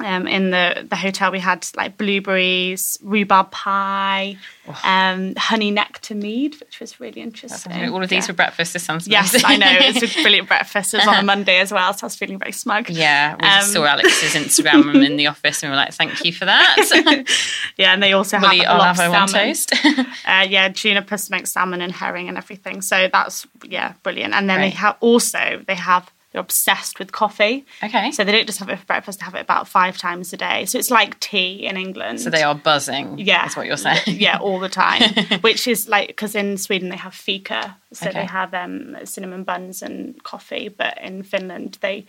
Um, 0.00 0.26
in 0.28 0.50
the, 0.50 0.86
the 0.88 0.94
hotel, 0.96 1.32
we 1.32 1.40
had 1.40 1.66
like 1.76 1.96
blueberries, 1.98 2.98
rhubarb 3.02 3.50
pie, 3.50 4.36
um, 4.84 5.34
honey 5.36 5.70
nectar 5.70 6.14
mead, 6.14 6.54
which 6.60 6.78
was 6.80 7.00
really 7.00 7.20
interesting. 7.20 7.88
All 7.92 8.02
of 8.02 8.08
these 8.08 8.24
Yeah. 8.24 8.26
for 8.28 8.32
breakfast. 8.34 8.74
This 8.74 8.84
sounds 8.84 9.08
Yes. 9.08 9.42
I 9.44 9.56
know. 9.56 9.66
It's 9.70 10.16
a 10.16 10.22
brilliant 10.22 10.46
breakfast. 10.48 10.94
It 10.94 10.98
was 10.98 11.06
on 11.08 11.16
a 11.16 11.22
Monday 11.34 11.58
as 11.58 11.72
well, 11.72 11.92
so 11.94 12.04
I 12.04 12.06
was 12.06 12.16
feeling 12.16 12.38
very 12.38 12.52
smug. 12.52 12.90
Yeah, 12.90 13.34
we 13.40 13.48
Um, 13.48 13.62
saw 13.62 13.84
Alex's 13.86 14.34
Instagram 14.34 15.04
in 15.04 15.16
the 15.16 15.26
office 15.32 15.62
and 15.62 15.70
we 15.70 15.76
were 15.76 15.82
like, 15.82 15.94
thank 15.94 16.24
you 16.24 16.32
for 16.32 16.44
that. 16.44 16.76
Yeah, 17.76 17.92
and 17.92 18.02
they 18.02 18.12
also 18.12 18.38
have 18.38 18.52
a 18.52 18.56
lot 18.78 18.96
have 18.96 19.12
of 19.12 19.28
salmon. 19.30 19.48
toast. 19.48 19.72
Uh, 20.26 20.46
yeah, 20.48 20.68
juniper 20.68 21.16
smoked 21.16 21.48
salmon 21.48 21.80
and 21.80 21.92
herring 21.92 22.28
and 22.28 22.36
everything. 22.38 22.82
So 22.82 23.08
that's 23.12 23.46
yeah, 23.64 23.94
brilliant. 24.02 24.34
And 24.34 24.48
then 24.48 24.60
they 24.60 24.70
have 24.70 24.96
also 25.00 25.62
they 25.66 25.74
have 25.74 26.10
they're 26.32 26.40
obsessed 26.40 26.98
with 26.98 27.10
coffee. 27.12 27.64
Okay. 27.82 28.10
So 28.12 28.22
they 28.22 28.32
don't 28.32 28.46
just 28.46 28.58
have 28.58 28.68
it 28.68 28.78
for 28.78 28.84
breakfast; 28.86 29.18
they 29.20 29.24
have 29.24 29.34
it 29.34 29.40
about 29.40 29.66
five 29.66 29.96
times 29.96 30.32
a 30.32 30.36
day. 30.36 30.64
So 30.66 30.78
it's 30.78 30.90
like 30.90 31.18
tea 31.20 31.66
in 31.66 31.76
England. 31.76 32.20
so 32.20 32.28
they 32.30 32.42
are 32.42 32.54
buzzing. 32.54 33.18
Yeah, 33.18 33.42
That's 33.42 33.56
what 33.56 33.66
you're 33.66 33.76
saying. 33.76 34.02
yeah, 34.06 34.38
all 34.38 34.58
the 34.60 34.68
time. 34.68 35.02
Which 35.40 35.66
is 35.66 35.88
like 35.88 36.08
because 36.08 36.34
in 36.34 36.58
Sweden 36.58 36.90
they 36.90 36.96
have 36.96 37.14
fika, 37.14 37.76
so 37.92 38.08
Okay. 38.08 38.20
they 38.20 38.26
have 38.26 38.52
um, 38.54 38.96
cinnamon 39.04 39.44
buns 39.44 39.82
and 39.82 40.22
coffee. 40.22 40.68
But 40.68 40.98
in 41.02 41.22
Finland 41.22 41.78
they 41.80 42.06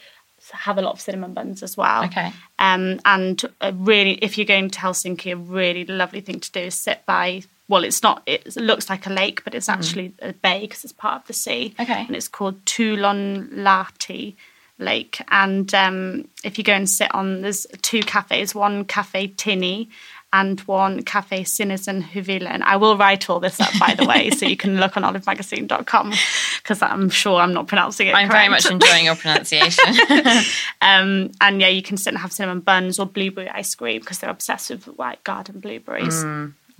have 0.51 0.77
a 0.77 0.81
lot 0.81 0.93
of 0.93 1.01
cinnamon 1.01 1.33
buns 1.33 1.61
as 1.63 1.75
well. 1.77 2.05
Okay. 2.05 2.31
Um, 2.59 2.99
and 3.05 3.41
a 3.61 3.71
really, 3.73 4.13
if 4.21 4.37
you're 4.37 4.45
going 4.45 4.69
to 4.69 4.79
Helsinki, 4.79 5.31
a 5.33 5.35
really 5.35 5.85
lovely 5.85 6.21
thing 6.21 6.39
to 6.39 6.51
do 6.51 6.61
is 6.61 6.75
sit 6.75 7.05
by. 7.05 7.41
Well, 7.69 7.83
it's 7.83 8.01
not. 8.01 8.23
It 8.25 8.55
looks 8.57 8.89
like 8.89 9.05
a 9.05 9.11
lake, 9.11 9.43
but 9.43 9.53
it's 9.53 9.69
actually 9.69 10.13
a 10.23 10.33
bay 10.33 10.61
because 10.61 10.83
it's 10.83 10.91
part 10.91 11.21
of 11.21 11.27
the 11.27 11.33
sea. 11.33 11.75
Okay. 11.79 12.03
And 12.07 12.15
it's 12.15 12.27
called 12.27 12.65
Töölönlahti 12.65 14.35
Lake. 14.79 15.21
And 15.29 15.71
um, 15.75 16.27
if 16.43 16.57
you 16.57 16.63
go 16.63 16.73
and 16.73 16.89
sit 16.89 17.13
on, 17.13 17.43
there's 17.43 17.67
two 17.83 18.01
cafes. 18.01 18.55
One 18.55 18.85
cafe 18.85 19.27
Tinny. 19.27 19.89
And 20.31 20.59
one 20.61 21.01
cafe 21.01 21.43
Sinisen 21.43 22.03
Huvilan. 22.03 22.61
I 22.61 22.77
will 22.77 22.95
write 22.95 23.31
all 23.31 23.39
this 23.39 23.59
up, 23.59 23.71
by 23.79 23.95
the 23.95 24.05
way, 24.05 24.29
so 24.29 24.45
you 24.45 24.57
can 24.57 24.79
look 24.79 24.95
on 24.95 25.01
olivemagazine.com 25.01 26.13
because 26.61 26.83
I'm 26.83 27.09
sure 27.09 27.41
I'm 27.41 27.51
not 27.51 27.67
pronouncing 27.67 28.09
it 28.09 28.13
I'm 28.13 28.29
very 28.29 28.47
much 28.47 28.69
enjoying 28.69 29.05
your 29.05 29.15
pronunciation. 29.15 29.95
Um, 30.81 31.31
and 31.41 31.59
yeah, 31.59 31.67
you 31.67 31.81
can 31.81 31.97
sit 31.97 32.13
and 32.13 32.19
have 32.19 32.31
cinnamon 32.31 32.61
buns 32.61 32.99
or 32.99 33.05
blueberry 33.07 33.49
ice 33.49 33.73
cream 33.73 34.01
because 34.01 34.19
they're 34.19 34.29
obsessed 34.29 34.69
with 34.69 34.85
white 34.85 35.23
garden 35.23 35.59
blueberries. 35.59 36.23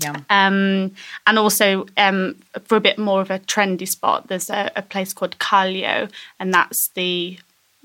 Yum. 0.04 0.26
Um, 0.30 0.96
and 1.28 1.38
also 1.38 1.86
um, 1.98 2.36
for 2.64 2.78
a 2.78 2.82
bit 2.82 2.98
more 2.98 3.22
of 3.22 3.30
a 3.30 3.40
trendy 3.40 3.88
spot, 3.88 4.28
there's 4.28 4.50
a, 4.50 4.72
a 4.76 4.82
place 4.82 5.14
called 5.14 5.38
Kallio, 5.40 6.10
and 6.40 6.54
that's 6.54 6.90
the 6.90 7.38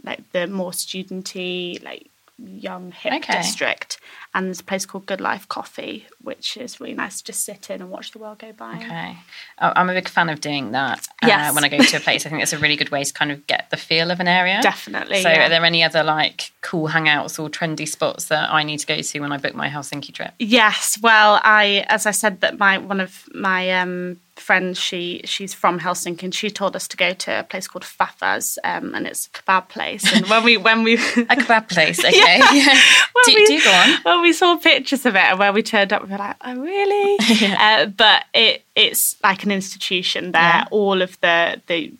like 0.04 0.30
the 0.33 0.47
more 0.47 0.71
studenty, 0.71 1.83
like 1.83 2.06
young 2.38 2.90
hip 2.90 3.12
Okay. 3.12 3.32
district. 3.38 3.98
And 4.34 4.46
there's 4.46 4.58
a 4.60 4.64
place 4.64 4.84
called 4.84 5.06
Good 5.06 5.20
Life 5.20 5.46
Coffee, 5.48 6.06
which 6.20 6.56
is 6.56 6.80
really 6.80 6.94
nice 6.94 7.18
to 7.18 7.24
just 7.24 7.44
sit 7.44 7.70
in 7.70 7.80
and 7.80 7.90
watch 7.90 8.10
the 8.10 8.18
world 8.18 8.38
go 8.40 8.52
by. 8.52 8.76
Okay. 8.78 9.16
Oh, 9.60 9.72
I'm 9.76 9.88
a 9.88 9.94
big 9.94 10.08
fan 10.08 10.28
of 10.28 10.40
doing 10.40 10.72
that 10.72 11.06
uh, 11.22 11.26
Yes. 11.28 11.54
when 11.54 11.62
I 11.62 11.68
go 11.68 11.78
to 11.78 11.96
a 11.96 12.00
place. 12.00 12.26
I 12.26 12.30
think 12.30 12.42
it's 12.42 12.52
a 12.52 12.58
really 12.58 12.74
good 12.76 12.88
way 12.90 13.04
to 13.04 13.12
kind 13.12 13.30
of 13.30 13.46
get 13.46 13.70
the 13.70 13.76
feel 13.76 14.10
of 14.10 14.18
an 14.18 14.26
area. 14.26 14.60
Definitely, 14.62 15.22
So, 15.22 15.28
yeah. 15.30 15.46
are 15.46 15.48
there 15.48 15.64
any 15.64 15.84
other 15.84 16.02
like 16.02 16.50
cool 16.60 16.88
hangouts 16.88 17.38
or 17.38 17.48
trendy 17.48 17.86
spots 17.86 18.24
that 18.26 18.52
I 18.52 18.64
need 18.64 18.78
to 18.80 18.86
go 18.86 19.00
to 19.00 19.20
when 19.20 19.30
I 19.32 19.36
book 19.36 19.54
my 19.54 19.68
Helsinki 19.68 20.12
trip? 20.12 20.32
Yes, 20.40 20.98
well, 21.00 21.40
I 21.44 21.84
as 21.88 22.04
I 22.06 22.10
said 22.10 22.40
that 22.40 22.58
my 22.58 22.78
one 22.78 23.00
of 23.00 23.24
my 23.32 23.70
um, 23.80 24.18
friends 24.36 24.78
she 24.80 25.20
she's 25.24 25.54
from 25.54 25.78
Helsinki 25.80 26.24
and 26.24 26.34
she 26.34 26.50
told 26.50 26.74
us 26.74 26.88
to 26.88 26.96
go 26.96 27.12
to 27.14 27.40
a 27.40 27.42
place 27.44 27.68
called 27.68 27.84
Fafa's 27.84 28.58
um, 28.64 28.94
and 28.94 29.06
it's 29.06 29.26
a 29.26 29.30
kebab 29.30 29.68
place 29.68 30.12
and 30.12 30.26
when 30.26 30.42
we 30.42 30.56
when 30.56 30.82
we 30.82 30.94
A 30.94 30.98
kebab 30.98 31.68
place, 31.68 32.04
okay. 32.04 32.40
when 33.12 33.24
do, 33.26 33.34
we- 33.34 33.46
do 33.46 33.62
go 33.62 33.70
on. 33.72 33.90
when 34.02 34.22
we 34.22 34.32
saw 34.32 34.56
pictures 34.56 35.06
of 35.06 35.14
it 35.14 35.18
and 35.22 35.38
when 35.38 35.54
we 35.54 35.62
turned 35.62 35.92
up 35.92 36.02
we 36.04 36.10
were 36.10 36.18
like 36.18 36.36
oh 36.44 36.56
really 36.56 37.16
uh, 37.58 37.86
but 37.86 38.24
it 38.34 38.62
it's 38.74 39.16
like 39.22 39.44
an 39.44 39.52
institution 39.52 40.32
there 40.32 40.42
Yeah. 40.42 40.64
all 40.70 41.00
of 41.00 41.18
the 41.20 41.60
the 41.68 41.92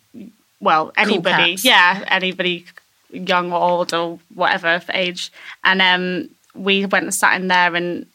well 0.59 0.91
anybody 0.97 1.51
cats. 1.51 1.63
yeah 1.65 2.03
anybody 2.07 2.65
young 3.11 3.53
or 3.53 3.61
old 3.61 3.93
or 3.93 4.19
whatever 4.33 4.81
age 4.93 5.31
and 5.63 5.81
um 5.81 6.29
we 6.53 6.85
went 6.85 7.03
and 7.05 7.13
sat 7.13 7.39
in 7.39 7.47
there 7.47 7.75
and 7.75 8.05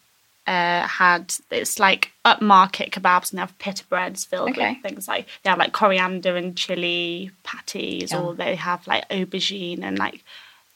uh, 0.55 0.83
had 0.87 1.25
it's 1.51 1.79
like 1.79 2.03
upmarket 2.25 2.91
kebabs 2.95 3.31
and 3.31 3.39
they 3.39 3.41
have 3.47 3.57
pita 3.59 3.85
breads 3.93 4.25
filled 4.31 4.51
Okay. 4.51 4.71
with 4.73 4.83
things 4.83 5.07
like 5.13 5.27
they 5.43 5.51
have 5.51 5.59
like 5.65 5.73
coriander 5.73 6.37
and 6.37 6.57
chili 6.57 7.31
patties 7.45 8.13
or 8.13 8.35
they 8.35 8.55
have 8.57 8.87
like 8.93 9.09
aubergine 9.11 9.83
and 9.87 9.97
like 9.99 10.25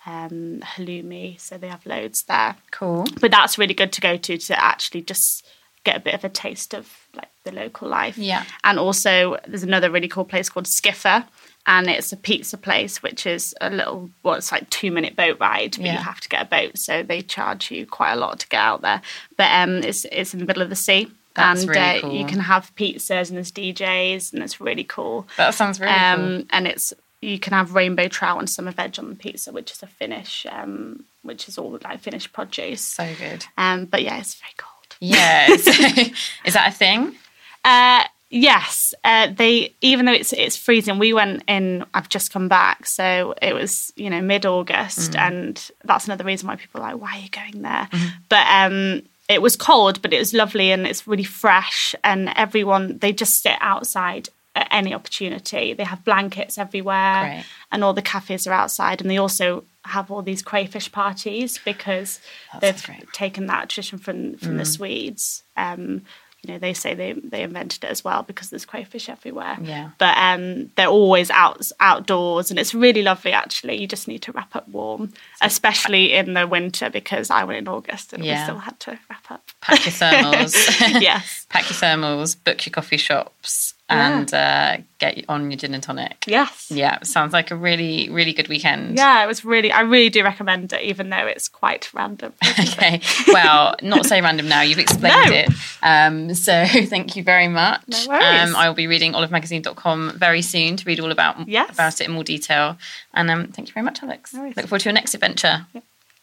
um 0.06 0.60
halloumi 0.72 1.40
so 1.40 1.56
they 1.58 1.68
have 1.68 1.84
loads 1.86 2.22
there 2.24 2.54
Cool. 2.70 3.04
but 3.20 3.30
that's 3.30 3.58
really 3.58 3.74
good 3.74 3.92
to 3.96 4.00
go 4.00 4.16
to 4.16 4.38
to 4.38 4.54
actually 4.72 5.02
just 5.02 5.44
get 5.82 5.96
a 5.96 6.00
bit 6.00 6.14
of 6.14 6.24
a 6.24 6.28
taste 6.28 6.72
of 6.74 6.84
like 7.14 7.28
the 7.44 7.52
local 7.52 7.88
life 7.88 8.16
Yeah. 8.16 8.44
and 8.62 8.78
also 8.78 9.38
there's 9.48 9.62
another 9.64 9.90
really 9.90 10.08
cool 10.08 10.24
place 10.24 10.48
called 10.48 10.66
Skifer 10.66 11.24
and 11.66 11.88
it's 11.88 12.12
a 12.12 12.16
pizza 12.16 12.56
place 12.58 13.02
which 13.02 13.26
is 13.26 13.54
a 13.60 13.70
little 13.70 14.10
well 14.22 14.34
it's 14.34 14.52
like 14.52 14.68
two 14.70 14.90
minute 14.90 15.16
boat 15.16 15.38
ride 15.40 15.72
but 15.72 15.80
Yeah. 15.86 15.92
you 15.94 15.98
have 15.98 16.20
to 16.20 16.28
get 16.28 16.42
a 16.42 16.44
boat 16.44 16.76
so 16.78 17.02
they 17.02 17.22
charge 17.22 17.70
you 17.70 17.86
quite 17.86 18.12
a 18.12 18.16
lot 18.16 18.40
to 18.40 18.48
get 18.48 18.60
out 18.60 18.82
there 18.82 19.00
but 19.36 19.50
um 19.50 19.76
it's 19.82 20.04
it's 20.12 20.34
in 20.34 20.40
the 20.40 20.46
middle 20.46 20.62
of 20.62 20.68
the 20.68 20.76
sea 20.76 21.10
That's 21.34 21.60
and 21.62 21.70
really 21.70 21.80
uh, 21.80 22.00
cool. 22.02 22.12
you 22.14 22.26
can 22.26 22.40
have 22.40 22.74
pizzas 22.76 23.28
and 23.28 23.36
there's 23.38 23.52
DJs 23.52 24.32
and 24.32 24.42
it's 24.42 24.60
really 24.60 24.84
cool 24.84 25.26
That 25.36 25.54
sounds 25.54 25.80
really 25.80 25.92
um, 25.92 26.20
cool. 26.20 26.42
and 26.50 26.66
it's 26.68 26.92
you 27.22 27.38
can 27.38 27.54
have 27.54 27.74
rainbow 27.74 28.06
trout 28.08 28.38
and 28.38 28.50
summer 28.50 28.70
veg 28.70 28.98
on 28.98 29.08
the 29.08 29.14
pizza, 29.14 29.50
which 29.50 29.72
is 29.72 29.82
a 29.82 29.86
Finnish, 29.86 30.44
um, 30.50 31.04
which 31.22 31.48
is 31.48 31.56
all 31.56 31.78
like 31.82 32.00
Finnish 32.00 32.30
produce. 32.30 32.82
So 32.82 33.10
good. 33.18 33.46
Um, 33.56 33.86
but 33.86 34.02
yeah, 34.02 34.18
it's 34.18 34.34
very 34.34 34.52
cold. 34.58 34.94
Yeah. 35.00 35.46
is 36.44 36.52
that 36.52 36.68
a 36.68 36.70
thing? 36.70 37.16
Uh, 37.64 38.04
yes, 38.30 38.94
uh, 39.04 39.28
they 39.34 39.74
even 39.80 40.06
though 40.06 40.12
it's 40.12 40.32
it's 40.32 40.56
freezing, 40.56 40.98
we 40.98 41.12
went 41.12 41.42
in. 41.48 41.84
I've 41.94 42.08
just 42.08 42.32
come 42.32 42.48
back, 42.48 42.86
so 42.86 43.34
it 43.40 43.54
was 43.54 43.92
you 43.96 44.10
know 44.10 44.20
mid 44.20 44.46
August, 44.46 45.16
and 45.16 45.70
that's 45.84 46.06
another 46.06 46.24
reason 46.24 46.48
why 46.48 46.56
people 46.56 46.80
are 46.80 46.92
like, 46.92 47.00
why 47.00 47.16
are 47.16 47.20
you 47.20 47.28
going 47.30 47.62
there? 47.62 47.88
But 48.28 48.46
um, 48.48 49.02
it 49.28 49.40
was 49.40 49.56
cold, 49.56 50.02
but 50.02 50.12
it 50.12 50.18
was 50.18 50.34
lovely 50.34 50.70
and 50.70 50.86
it's 50.86 51.06
really 51.06 51.24
fresh, 51.24 51.94
and 52.04 52.30
everyone 52.36 52.98
they 52.98 53.12
just 53.12 53.42
sit 53.42 53.56
outside 53.60 54.28
at 54.56 54.68
any 54.70 54.94
opportunity. 54.94 55.72
They 55.72 55.84
have 55.84 56.04
blankets 56.04 56.58
everywhere, 56.58 57.20
Great. 57.22 57.44
and 57.72 57.82
all 57.82 57.92
the 57.92 58.02
cafes 58.02 58.46
are 58.46 58.52
outside, 58.52 59.00
and 59.00 59.10
they 59.10 59.16
also 59.16 59.64
have 59.84 60.10
all 60.10 60.22
these 60.22 60.40
crayfish 60.42 60.90
parties 60.90 61.58
because 61.62 62.20
That 62.52 62.60
they've 62.62 63.12
taken 63.12 63.46
that 63.46 63.68
tradition 63.68 63.98
from 63.98 64.36
from 64.38 64.56
the 64.56 64.64
Swedes. 64.64 65.42
Um, 65.56 66.02
you 66.44 66.52
know, 66.52 66.58
they 66.58 66.74
say 66.74 66.94
they 66.94 67.12
they 67.12 67.42
invented 67.42 67.84
it 67.84 67.90
as 67.90 68.04
well 68.04 68.22
because 68.22 68.50
there's 68.50 68.64
crayfish 68.64 69.08
everywhere. 69.08 69.56
Yeah. 69.60 69.90
But 69.98 70.16
um, 70.18 70.70
they're 70.76 70.88
always 70.88 71.30
out 71.30 71.70
outdoors, 71.80 72.50
and 72.50 72.58
it's 72.58 72.74
really 72.74 73.02
lovely. 73.02 73.32
Actually, 73.32 73.76
you 73.76 73.86
just 73.86 74.08
need 74.08 74.20
to 74.22 74.32
wrap 74.32 74.54
up 74.54 74.68
warm, 74.68 75.12
especially 75.40 76.12
in 76.12 76.34
the 76.34 76.46
winter 76.46 76.90
because 76.90 77.30
I 77.30 77.44
went 77.44 77.58
in 77.58 77.68
August 77.68 78.12
and 78.12 78.22
we 78.22 78.36
still 78.36 78.58
had 78.58 78.78
to 78.80 78.98
wrap 79.08 79.30
up. 79.30 79.50
Pack 79.60 79.84
your 79.86 79.92
thermals. 79.92 80.54
yes. 81.00 81.46
Pack 81.50 81.64
your 81.64 81.78
thermals, 81.78 82.36
book 82.42 82.64
your 82.66 82.72
coffee 82.72 82.96
shops, 82.96 83.73
Yeah. 83.90 84.18
and 84.18 84.32
uh, 84.34 84.76
get 84.98 85.24
on 85.28 85.50
your 85.50 85.58
gin 85.58 85.74
and 85.74 85.82
tonic. 85.82 86.24
Yes. 86.26 86.70
Yeah, 86.70 87.02
sounds 87.02 87.34
like 87.34 87.50
a 87.50 87.54
really, 87.56 88.08
really 88.08 88.32
good 88.32 88.48
weekend. 88.48 88.96
Yeah, 88.96 89.22
it 89.22 89.26
was 89.26 89.44
really. 89.44 89.70
I 89.70 89.82
really 89.82 90.08
do 90.08 90.24
recommend 90.24 90.72
it, 90.72 90.80
even 90.80 91.10
though 91.10 91.26
it's 91.26 91.48
quite 91.48 91.92
random. 91.92 92.32
Okay. 92.74 93.00
Well, 93.28 93.76
not 93.82 94.06
so 94.06 94.18
random 94.20 94.48
now. 94.48 94.62
You've 94.62 94.78
explained 94.78 95.30
No. 95.30 95.36
it. 95.36 95.48
Um, 95.82 96.34
so 96.34 96.64
thank 96.86 97.14
you 97.14 97.22
very 97.22 97.46
much. 97.48 97.82
No 97.88 98.06
worries. 98.08 98.48
Um, 98.50 98.56
I 98.56 98.68
will 98.68 98.74
be 98.74 98.86
reading 98.86 99.12
olivemagazine.com 99.12 100.14
very 100.16 100.40
soon 100.42 100.76
to 100.76 100.84
read 100.86 100.98
all 100.98 101.10
about 101.12 101.46
Yes. 101.46 101.74
about 101.74 102.00
it 102.00 102.06
in 102.08 102.12
more 102.14 102.24
detail. 102.24 102.78
And 103.12 103.30
um, 103.30 103.48
thank 103.48 103.68
you 103.68 103.74
very 103.74 103.84
much, 103.84 104.02
Alex. 104.02 104.32
No. 104.32 104.44
Look 104.44 104.66
forward 104.66 104.80
to 104.80 104.84
your 104.86 104.94
next 104.94 105.12
adventure. 105.14 105.66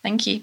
Thank 0.02 0.26
you. 0.26 0.42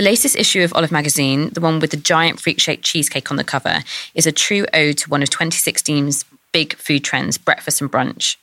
The 0.00 0.06
latest 0.06 0.34
issue 0.34 0.62
of 0.62 0.72
Olive 0.72 0.90
Magazine, 0.90 1.50
the 1.50 1.60
one 1.60 1.78
with 1.78 1.90
the 1.90 1.98
giant 1.98 2.40
freak 2.40 2.58
shaped 2.58 2.82
cheesecake 2.82 3.30
on 3.30 3.36
the 3.36 3.44
cover, 3.44 3.84
is 4.14 4.26
a 4.26 4.32
true 4.32 4.64
ode 4.72 4.96
to 4.96 5.10
one 5.10 5.22
of 5.22 5.28
2016's 5.28 6.24
big 6.52 6.74
food 6.76 7.04
trends, 7.04 7.36
breakfast 7.36 7.82
and 7.82 7.92
brunch. 7.92 8.36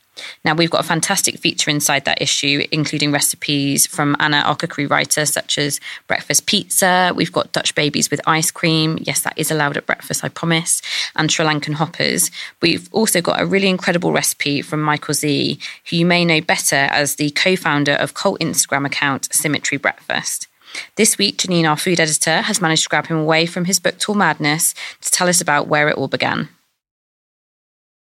Now, 0.45 0.53
we've 0.53 0.69
got 0.69 0.81
a 0.81 0.87
fantastic 0.87 1.39
feature 1.39 1.71
inside 1.71 2.05
that 2.05 2.21
issue, 2.21 2.67
including 2.71 3.11
recipes 3.11 3.87
from 3.87 4.15
Anna 4.19 4.43
Okakri 4.45 4.87
writers 4.87 5.33
such 5.33 5.57
as 5.57 5.79
breakfast 6.05 6.45
pizza. 6.45 7.11
We've 7.15 7.31
got 7.31 7.53
Dutch 7.53 7.73
babies 7.73 8.11
with 8.11 8.21
ice 8.27 8.51
cream. 8.51 8.99
Yes, 9.01 9.21
that 9.21 9.33
is 9.35 9.49
allowed 9.49 9.77
at 9.77 9.87
breakfast, 9.87 10.23
I 10.23 10.29
promise. 10.29 10.83
And 11.15 11.31
Sri 11.31 11.43
Lankan 11.43 11.73
hoppers. 11.73 12.29
We've 12.61 12.87
also 12.91 13.19
got 13.19 13.41
a 13.41 13.47
really 13.47 13.67
incredible 13.67 14.11
recipe 14.11 14.61
from 14.61 14.83
Michael 14.83 15.15
Zee, 15.15 15.59
who 15.89 15.95
you 15.95 16.05
may 16.05 16.23
know 16.23 16.39
better 16.39 16.87
as 16.91 17.15
the 17.15 17.31
co 17.31 17.55
founder 17.55 17.93
of 17.93 18.13
cult 18.13 18.41
Instagram 18.41 18.85
account 18.85 19.33
Symmetry 19.33 19.79
Breakfast. 19.79 20.47
This 20.95 21.17
week, 21.17 21.37
Janine, 21.37 21.69
our 21.69 21.77
food 21.77 21.99
editor, 21.99 22.41
has 22.41 22.61
managed 22.61 22.83
to 22.83 22.89
grab 22.89 23.07
him 23.07 23.17
away 23.17 23.45
from 23.45 23.65
his 23.65 23.79
book 23.79 23.97
Tour 23.97 24.15
Madness 24.15 24.73
to 25.01 25.11
tell 25.11 25.27
us 25.27 25.41
about 25.41 25.67
where 25.67 25.89
it 25.89 25.97
all 25.97 26.07
began. 26.07 26.49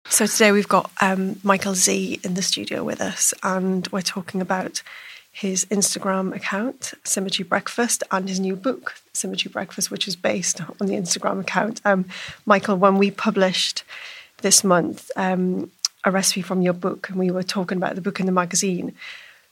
So 0.08 0.26
today 0.26 0.52
we've 0.52 0.68
got 0.68 0.90
um, 1.00 1.38
Michael 1.42 1.74
Zee 1.74 2.20
in 2.24 2.34
the 2.34 2.42
studio 2.42 2.84
with 2.84 3.00
us, 3.00 3.32
and 3.42 3.86
we're 3.88 4.02
talking 4.02 4.40
about 4.40 4.82
his 5.30 5.64
Instagram 5.66 6.34
account, 6.34 6.92
Symmetry 7.04 7.44
Breakfast, 7.44 8.02
and 8.10 8.28
his 8.28 8.38
new 8.38 8.54
book, 8.54 8.94
Symmetry 9.14 9.50
Breakfast, 9.50 9.90
which 9.90 10.06
is 10.06 10.16
based 10.16 10.60
on 10.60 10.86
the 10.86 10.94
Instagram 10.94 11.40
account. 11.40 11.80
Um, 11.84 12.04
Michael, 12.44 12.76
when 12.76 12.98
we 12.98 13.10
published 13.10 13.84
this 14.42 14.62
month 14.62 15.10
um, 15.16 15.70
a 16.04 16.10
recipe 16.10 16.42
from 16.42 16.62
your 16.62 16.74
book, 16.74 17.08
and 17.08 17.18
we 17.18 17.30
were 17.30 17.42
talking 17.42 17.78
about 17.78 17.94
the 17.94 18.02
book 18.02 18.20
in 18.20 18.26
the 18.26 18.32
magazine, 18.32 18.94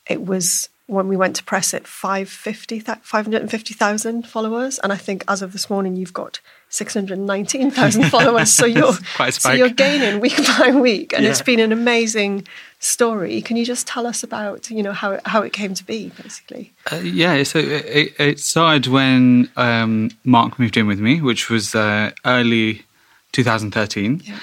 it 0.06 0.26
was 0.26 0.68
when 0.90 1.06
we 1.06 1.16
went 1.16 1.36
to 1.36 1.44
press 1.44 1.72
it 1.72 1.86
550,000 1.86 4.26
followers. 4.26 4.80
And 4.80 4.92
I 4.92 4.96
think 4.96 5.22
as 5.28 5.40
of 5.40 5.52
this 5.52 5.70
morning, 5.70 5.94
you've 5.94 6.12
got 6.12 6.40
619,000 6.68 8.04
followers. 8.10 8.52
So 8.52 8.66
you're, 8.66 8.94
so 9.30 9.52
you're 9.52 9.68
gaining 9.68 10.18
week 10.20 10.36
by 10.58 10.72
week. 10.72 11.12
And 11.12 11.22
yeah. 11.22 11.30
it's 11.30 11.42
been 11.42 11.60
an 11.60 11.70
amazing 11.70 12.48
story. 12.80 13.40
Can 13.40 13.56
you 13.56 13.64
just 13.64 13.86
tell 13.86 14.04
us 14.04 14.24
about, 14.24 14.68
you 14.68 14.82
know, 14.82 14.92
how 14.92 15.12
it, 15.12 15.20
how 15.26 15.42
it 15.42 15.52
came 15.52 15.74
to 15.74 15.84
be, 15.84 16.10
basically? 16.20 16.72
Uh, 16.90 16.96
yeah, 16.96 17.44
so 17.44 17.60
it, 17.60 18.12
it 18.18 18.40
started 18.40 18.88
when 18.88 19.48
um, 19.56 20.10
Mark 20.24 20.58
moved 20.58 20.76
in 20.76 20.88
with 20.88 20.98
me, 20.98 21.20
which 21.20 21.50
was 21.50 21.72
uh, 21.74 22.10
early 22.24 22.82
2013. 23.30 24.22
Yeah. 24.24 24.40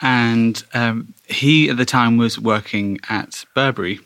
And 0.00 0.60
um, 0.74 1.14
he, 1.28 1.70
at 1.70 1.76
the 1.76 1.84
time, 1.84 2.16
was 2.16 2.36
working 2.36 2.98
at 3.08 3.44
Burberry 3.54 4.00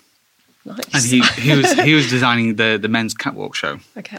Nice. 0.65 0.79
And 0.93 1.05
he, 1.05 1.23
he 1.41 1.57
was 1.57 1.73
he 1.73 1.95
was 1.95 2.11
designing 2.11 2.57
the 2.57 2.79
the 2.81 2.89
men's 2.89 3.15
catwalk 3.15 3.55
show. 3.55 3.79
Okay. 3.97 4.19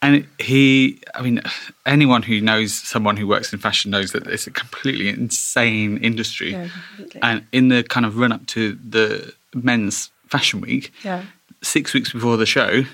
And 0.00 0.26
he, 0.38 1.00
I 1.14 1.22
mean, 1.22 1.40
anyone 1.84 2.22
who 2.22 2.40
knows 2.40 2.72
someone 2.72 3.16
who 3.16 3.26
works 3.26 3.52
in 3.52 3.58
fashion 3.58 3.90
knows 3.90 4.12
that 4.12 4.28
it's 4.28 4.46
a 4.46 4.52
completely 4.52 5.08
insane 5.08 5.98
industry. 5.98 6.52
Yeah, 6.52 6.68
completely. 6.96 7.20
And 7.22 7.46
in 7.50 7.68
the 7.68 7.82
kind 7.82 8.06
of 8.06 8.16
run 8.16 8.30
up 8.30 8.46
to 8.48 8.74
the 8.74 9.34
men's 9.54 10.10
fashion 10.28 10.60
week, 10.60 10.92
yeah. 11.02 11.24
six 11.62 11.94
weeks 11.94 12.12
before 12.12 12.36
the 12.36 12.46
show, 12.46 12.84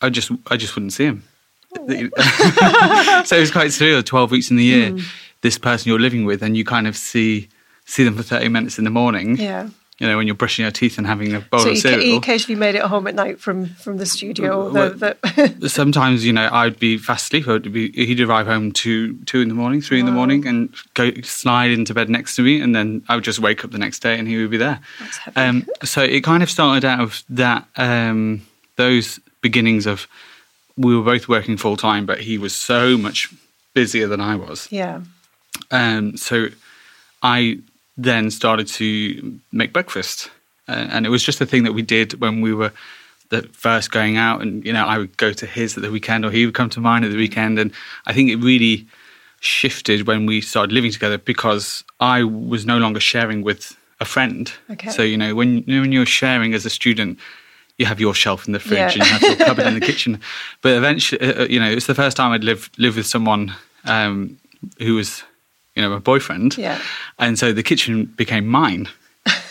I 0.00 0.08
just 0.08 0.30
I 0.48 0.56
just 0.56 0.76
wouldn't 0.76 0.92
see 0.92 1.06
him. 1.06 1.24
Oh. 1.76 1.88
so 3.24 3.36
it 3.36 3.40
was 3.40 3.50
quite 3.50 3.70
surreal. 3.70 4.04
Twelve 4.04 4.30
weeks 4.30 4.48
in 4.48 4.56
the 4.56 4.64
year, 4.64 4.92
mm. 4.92 5.02
this 5.40 5.58
person 5.58 5.88
you're 5.88 5.98
living 5.98 6.26
with, 6.26 6.42
and 6.42 6.56
you 6.56 6.64
kind 6.64 6.86
of 6.86 6.96
see 6.96 7.48
see 7.86 8.04
them 8.04 8.14
for 8.14 8.22
thirty 8.22 8.48
minutes 8.48 8.78
in 8.78 8.84
the 8.84 8.90
morning. 8.90 9.36
Yeah 9.36 9.70
you 9.98 10.06
know, 10.06 10.18
when 10.18 10.26
you're 10.26 10.36
brushing 10.36 10.62
your 10.64 10.72
teeth 10.72 10.98
and 10.98 11.06
having 11.06 11.34
a 11.34 11.40
bowl 11.40 11.60
so 11.60 11.70
of 11.70 11.78
cereal. 11.78 12.00
So 12.00 12.06
you 12.06 12.16
occasionally 12.18 12.58
made 12.58 12.74
it 12.74 12.82
home 12.82 13.06
at 13.06 13.14
night 13.14 13.40
from 13.40 13.66
from 13.66 13.96
the 13.96 14.04
studio. 14.04 14.70
Well, 14.70 14.92
the, 14.92 15.68
sometimes, 15.68 16.24
you 16.24 16.34
know, 16.34 16.50
I'd 16.52 16.78
be 16.78 16.98
fast 16.98 17.26
asleep. 17.26 17.48
I'd 17.48 17.72
be, 17.72 17.90
he'd 17.92 18.20
arrive 18.20 18.46
home 18.46 18.72
two 18.72 19.16
two 19.24 19.40
in 19.40 19.48
the 19.48 19.54
morning, 19.54 19.80
three 19.80 20.02
wow. 20.02 20.06
in 20.08 20.12
the 20.12 20.16
morning, 20.16 20.46
and 20.46 20.74
go 20.92 21.12
slide 21.22 21.70
into 21.70 21.94
bed 21.94 22.10
next 22.10 22.36
to 22.36 22.42
me, 22.42 22.60
and 22.60 22.74
then 22.74 23.04
I 23.08 23.14
would 23.14 23.24
just 23.24 23.38
wake 23.38 23.64
up 23.64 23.70
the 23.70 23.78
next 23.78 24.00
day 24.00 24.18
and 24.18 24.28
he 24.28 24.36
would 24.36 24.50
be 24.50 24.58
there. 24.58 24.80
That's 25.00 25.16
heavy. 25.16 25.40
Um, 25.40 25.66
so 25.82 26.02
it 26.02 26.22
kind 26.22 26.42
of 26.42 26.50
started 26.50 26.84
out 26.84 27.00
of 27.00 27.24
that 27.30 27.66
um, 27.76 28.46
those 28.76 29.18
beginnings 29.40 29.86
of 29.86 30.06
we 30.76 30.94
were 30.94 31.04
both 31.04 31.26
working 31.26 31.56
full 31.56 31.78
time, 31.78 32.04
but 32.04 32.20
he 32.20 32.36
was 32.36 32.54
so 32.54 32.98
much 32.98 33.32
busier 33.72 34.08
than 34.08 34.20
I 34.20 34.36
was. 34.36 34.68
Yeah. 34.70 35.00
Um. 35.70 36.18
So 36.18 36.48
I 37.22 37.60
then 37.96 38.30
started 38.30 38.66
to 38.66 39.40
make 39.52 39.72
breakfast. 39.72 40.30
Uh, 40.68 40.86
and 40.90 41.06
it 41.06 41.08
was 41.08 41.22
just 41.22 41.40
a 41.40 41.46
thing 41.46 41.64
that 41.64 41.72
we 41.72 41.82
did 41.82 42.20
when 42.20 42.40
we 42.40 42.52
were 42.52 42.72
the 43.30 43.42
first 43.52 43.90
going 43.90 44.16
out. 44.16 44.42
And, 44.42 44.64
you 44.64 44.72
know, 44.72 44.84
I 44.84 44.98
would 44.98 45.16
go 45.16 45.32
to 45.32 45.46
his 45.46 45.76
at 45.76 45.82
the 45.82 45.90
weekend 45.90 46.24
or 46.24 46.30
he 46.30 46.44
would 46.46 46.54
come 46.54 46.70
to 46.70 46.80
mine 46.80 47.04
at 47.04 47.10
the 47.10 47.16
weekend. 47.16 47.58
And 47.58 47.72
I 48.06 48.12
think 48.12 48.30
it 48.30 48.36
really 48.36 48.86
shifted 49.40 50.06
when 50.06 50.26
we 50.26 50.40
started 50.40 50.72
living 50.72 50.90
together 50.90 51.18
because 51.18 51.84
I 52.00 52.22
was 52.24 52.66
no 52.66 52.78
longer 52.78 53.00
sharing 53.00 53.42
with 53.42 53.76
a 54.00 54.04
friend. 54.04 54.52
Okay. 54.70 54.90
So, 54.90 55.02
you 55.02 55.16
know, 55.16 55.34
when, 55.34 55.62
when 55.66 55.92
you're 55.92 56.06
sharing 56.06 56.54
as 56.54 56.66
a 56.66 56.70
student, 56.70 57.18
you 57.78 57.86
have 57.86 58.00
your 58.00 58.14
shelf 58.14 58.46
in 58.46 58.52
the 58.52 58.60
fridge 58.60 58.78
yeah. 58.78 58.84
and 58.92 58.96
you 58.96 59.04
have 59.04 59.22
your 59.22 59.46
cupboard 59.46 59.66
in 59.66 59.74
the 59.74 59.80
kitchen. 59.86 60.20
But 60.62 60.72
eventually, 60.72 61.20
uh, 61.20 61.42
uh, 61.42 61.46
you 61.46 61.60
know, 61.60 61.70
it's 61.70 61.86
the 61.86 61.94
first 61.94 62.16
time 62.16 62.32
I'd 62.32 62.44
live 62.44 62.70
lived 62.78 62.96
with 62.96 63.06
someone 63.06 63.54
um, 63.84 64.38
who 64.78 64.94
was 64.94 65.22
you 65.76 65.82
know, 65.82 65.90
my 65.90 65.98
boyfriend. 65.98 66.56
Yeah. 66.56 66.80
And 67.18 67.38
so 67.38 67.52
the 67.52 67.62
kitchen 67.62 68.06
became 68.06 68.46
mine. 68.46 68.88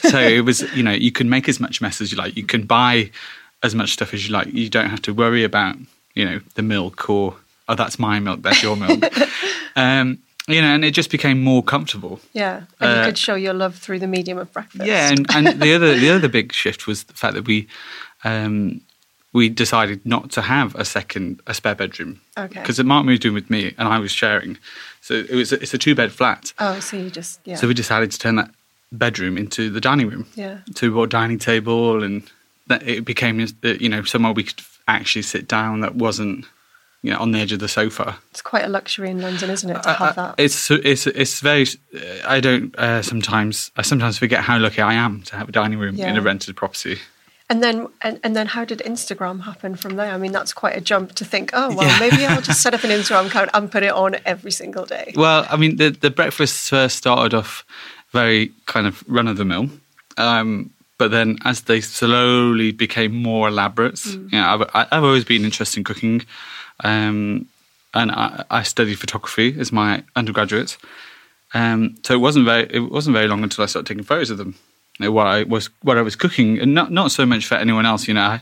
so 0.02 0.20
it 0.20 0.42
was, 0.42 0.62
you 0.76 0.84
know, 0.84 0.92
you 0.92 1.12
can 1.12 1.30
make 1.30 1.48
as 1.48 1.60
much 1.60 1.82
mess 1.82 2.02
as 2.02 2.12
you 2.12 2.18
like. 2.18 2.36
You 2.36 2.46
can 2.46 2.66
buy 2.66 3.12
as 3.64 3.76
much 3.76 3.92
stuff 3.92 4.14
as 4.14 4.28
you 4.28 4.34
like. 4.34 4.52
You 4.52 4.70
don't 4.70 4.90
have 4.90 5.02
to 5.04 5.14
worry 5.14 5.44
about, 5.44 5.78
you 6.16 6.26
know, 6.26 6.42
the 6.56 6.64
milk 6.64 7.10
or, 7.10 7.36
oh, 7.70 7.76
that's 7.76 8.00
my 8.00 8.20
milk, 8.20 8.42
that's 8.42 8.62
your 8.64 8.76
milk. 8.76 9.04
um, 9.76 10.20
you 10.48 10.62
know, 10.62 10.68
and 10.68 10.86
it 10.86 10.92
just 10.92 11.10
became 11.10 11.44
more 11.44 11.64
comfortable. 11.64 12.20
Yeah, 12.34 12.64
and 12.80 12.92
uh, 12.92 13.00
you 13.00 13.06
could 13.06 13.18
show 13.18 13.34
your 13.34 13.54
love 13.54 13.76
through 13.76 13.98
the 13.98 14.08
medium 14.08 14.38
of 14.38 14.54
breakfast. 14.54 14.86
Yeah, 14.86 15.10
and, 15.10 15.26
and 15.34 15.60
the 15.60 15.74
other 15.74 15.98
the 15.98 16.12
other 16.12 16.28
big 16.28 16.54
shift 16.54 16.86
was 16.86 17.06
the 17.06 17.14
fact 17.14 17.34
that 17.34 17.48
we 17.48 17.68
um, 18.24 18.82
we 19.36 19.50
decided 19.50 20.04
not 20.06 20.32
to 20.32 20.42
have 20.42 20.74
a 20.76 20.86
second 20.86 21.42
a 21.46 21.54
spare 21.54 21.76
bedroom. 21.76 22.22
Okay. 22.38 22.62
Because 22.62 22.82
Mark 22.82 23.06
moved 23.06 23.26
in 23.26 23.34
with 23.34 23.50
me 23.50 23.76
and 23.78 23.86
I 23.86 24.00
was 24.00 24.12
sharing, 24.12 24.58
so 25.02 25.14
it 25.14 25.36
was 25.36 25.52
it's 25.52 25.74
a 25.74 25.78
two 25.78 25.94
bed 25.94 26.14
flat. 26.14 26.54
Oh, 26.58 26.80
so 26.80 26.96
you 26.96 27.10
just 27.10 27.42
yeah. 27.44 27.58
So 27.58 27.68
we 27.68 27.74
decided 27.74 28.12
to 28.12 28.18
turn 28.18 28.38
that 28.38 28.50
bedroom 28.94 29.38
into 29.38 29.70
the 29.70 29.82
dining 29.82 30.08
room. 30.08 30.26
Yeah. 30.36 30.60
To 30.76 31.04
a 31.04 31.08
dining 31.08 31.38
table, 31.38 32.02
and 32.02 32.24
that 32.68 32.88
it 32.88 33.04
became 33.04 33.42
uh, 33.42 33.68
you 33.68 33.90
know 33.90 34.04
somewhere 34.04 34.32
we 34.32 34.44
could 34.44 34.62
actually 34.88 35.24
sit 35.24 35.50
down 35.50 35.82
that 35.82 35.96
wasn't 35.96 36.46
you 37.02 37.12
know 37.12 37.20
on 37.20 37.34
the 37.34 37.40
edge 37.40 37.52
of 37.52 37.60
the 37.60 37.68
sofa. 37.68 38.18
It's 38.32 38.42
quite 38.42 38.64
a 38.64 38.70
luxury 38.70 39.10
in 39.10 39.22
London, 39.22 39.50
isn't 39.50 39.70
it, 39.70 39.84
to 39.84 39.94
have 39.96 40.18
uh, 40.18 40.28
that? 40.28 40.36
It's 40.38 40.72
it's 40.72 41.08
it's 41.08 41.42
very. 41.42 41.68
I 42.26 42.40
don't 42.40 42.74
uh, 42.80 43.02
sometimes 43.02 43.70
I 43.76 43.82
sometimes 43.82 44.18
forget 44.18 44.46
how 44.46 44.58
lucky 44.60 44.82
I 44.82 44.94
am 44.94 45.24
to 45.24 45.36
have 45.36 45.50
a 45.50 45.52
dining 45.52 45.78
room 45.78 45.96
yeah. 45.98 46.10
in 46.10 46.16
a 46.16 46.22
rented 46.22 46.56
property. 46.56 47.00
And 47.48 47.62
then, 47.62 47.88
and, 48.02 48.20
and 48.24 48.36
then, 48.36 48.48
how 48.48 48.66
did 48.66 48.80
Instagram 48.80 49.44
happen 49.44 49.76
from 49.76 49.98
there? 49.98 50.12
I 50.12 50.18
mean, 50.18 50.32
that's 50.32 50.52
quite 50.52 50.76
a 50.76 50.82
jump 50.82 51.14
to 51.16 51.26
think. 51.26 51.52
Oh, 51.54 51.76
well, 51.76 51.88
yeah. 51.88 52.00
maybe 52.00 52.26
I'll 52.26 52.42
just 52.42 52.62
set 52.64 52.74
up 52.74 52.84
an 52.84 52.90
Instagram 52.90 53.28
account 53.28 53.52
and 53.54 53.72
put 53.72 53.84
it 53.84 53.92
on 53.92 54.16
every 54.26 54.52
single 54.52 54.86
day. 54.86 55.14
Well, 55.16 55.46
I 55.50 55.56
mean, 55.56 55.76
the 55.76 55.90
the 55.92 56.10
breakfast 56.10 56.70
first 56.70 56.98
started 56.98 57.36
off 57.36 57.64
very 58.12 58.52
kind 58.66 58.88
of 58.88 59.04
run 59.08 59.28
of 59.28 59.38
the 59.38 59.46
mill, 59.46 59.70
um, 60.18 60.72
but 60.98 61.12
then 61.12 61.38
as 61.46 61.62
they 61.62 61.82
slowly 61.82 62.72
became 62.72 63.14
more 63.14 63.50
elaborate, 63.50 63.96
mm. 63.96 64.32
you 64.32 64.40
know, 64.40 64.68
I've, 64.74 64.88
I've 64.92 65.04
always 65.04 65.26
been 65.26 65.46
interested 65.46 65.78
in 65.78 65.84
cooking, 65.84 66.26
um, 66.84 67.48
and 67.94 68.12
I, 68.12 68.44
I, 68.50 68.64
studied 68.64 68.98
photography 68.98 69.56
as 69.60 69.72
my 69.72 70.04
undergraduate. 70.16 70.78
Um, 71.54 71.96
so 72.04 72.16
it 72.16 72.22
wasn't 72.22 72.46
very 72.46 72.68
it 72.72 72.92
wasn't 72.92 73.14
very 73.14 73.28
long 73.28 73.44
until 73.44 73.64
I 73.64 73.68
started 73.68 73.88
taking 73.88 74.04
photos 74.04 74.32
of 74.32 74.40
them 74.40 74.56
what 75.00 75.28
I 75.28 75.44
was 75.44 75.70
what 75.82 75.98
I 75.98 76.02
was 76.02 76.16
cooking, 76.16 76.60
and 76.60 76.74
not 76.74 76.92
not 76.92 77.12
so 77.12 77.26
much 77.26 77.46
for 77.46 77.56
anyone 77.56 77.86
else. 77.86 78.08
You 78.08 78.14
know, 78.14 78.22
I, 78.22 78.42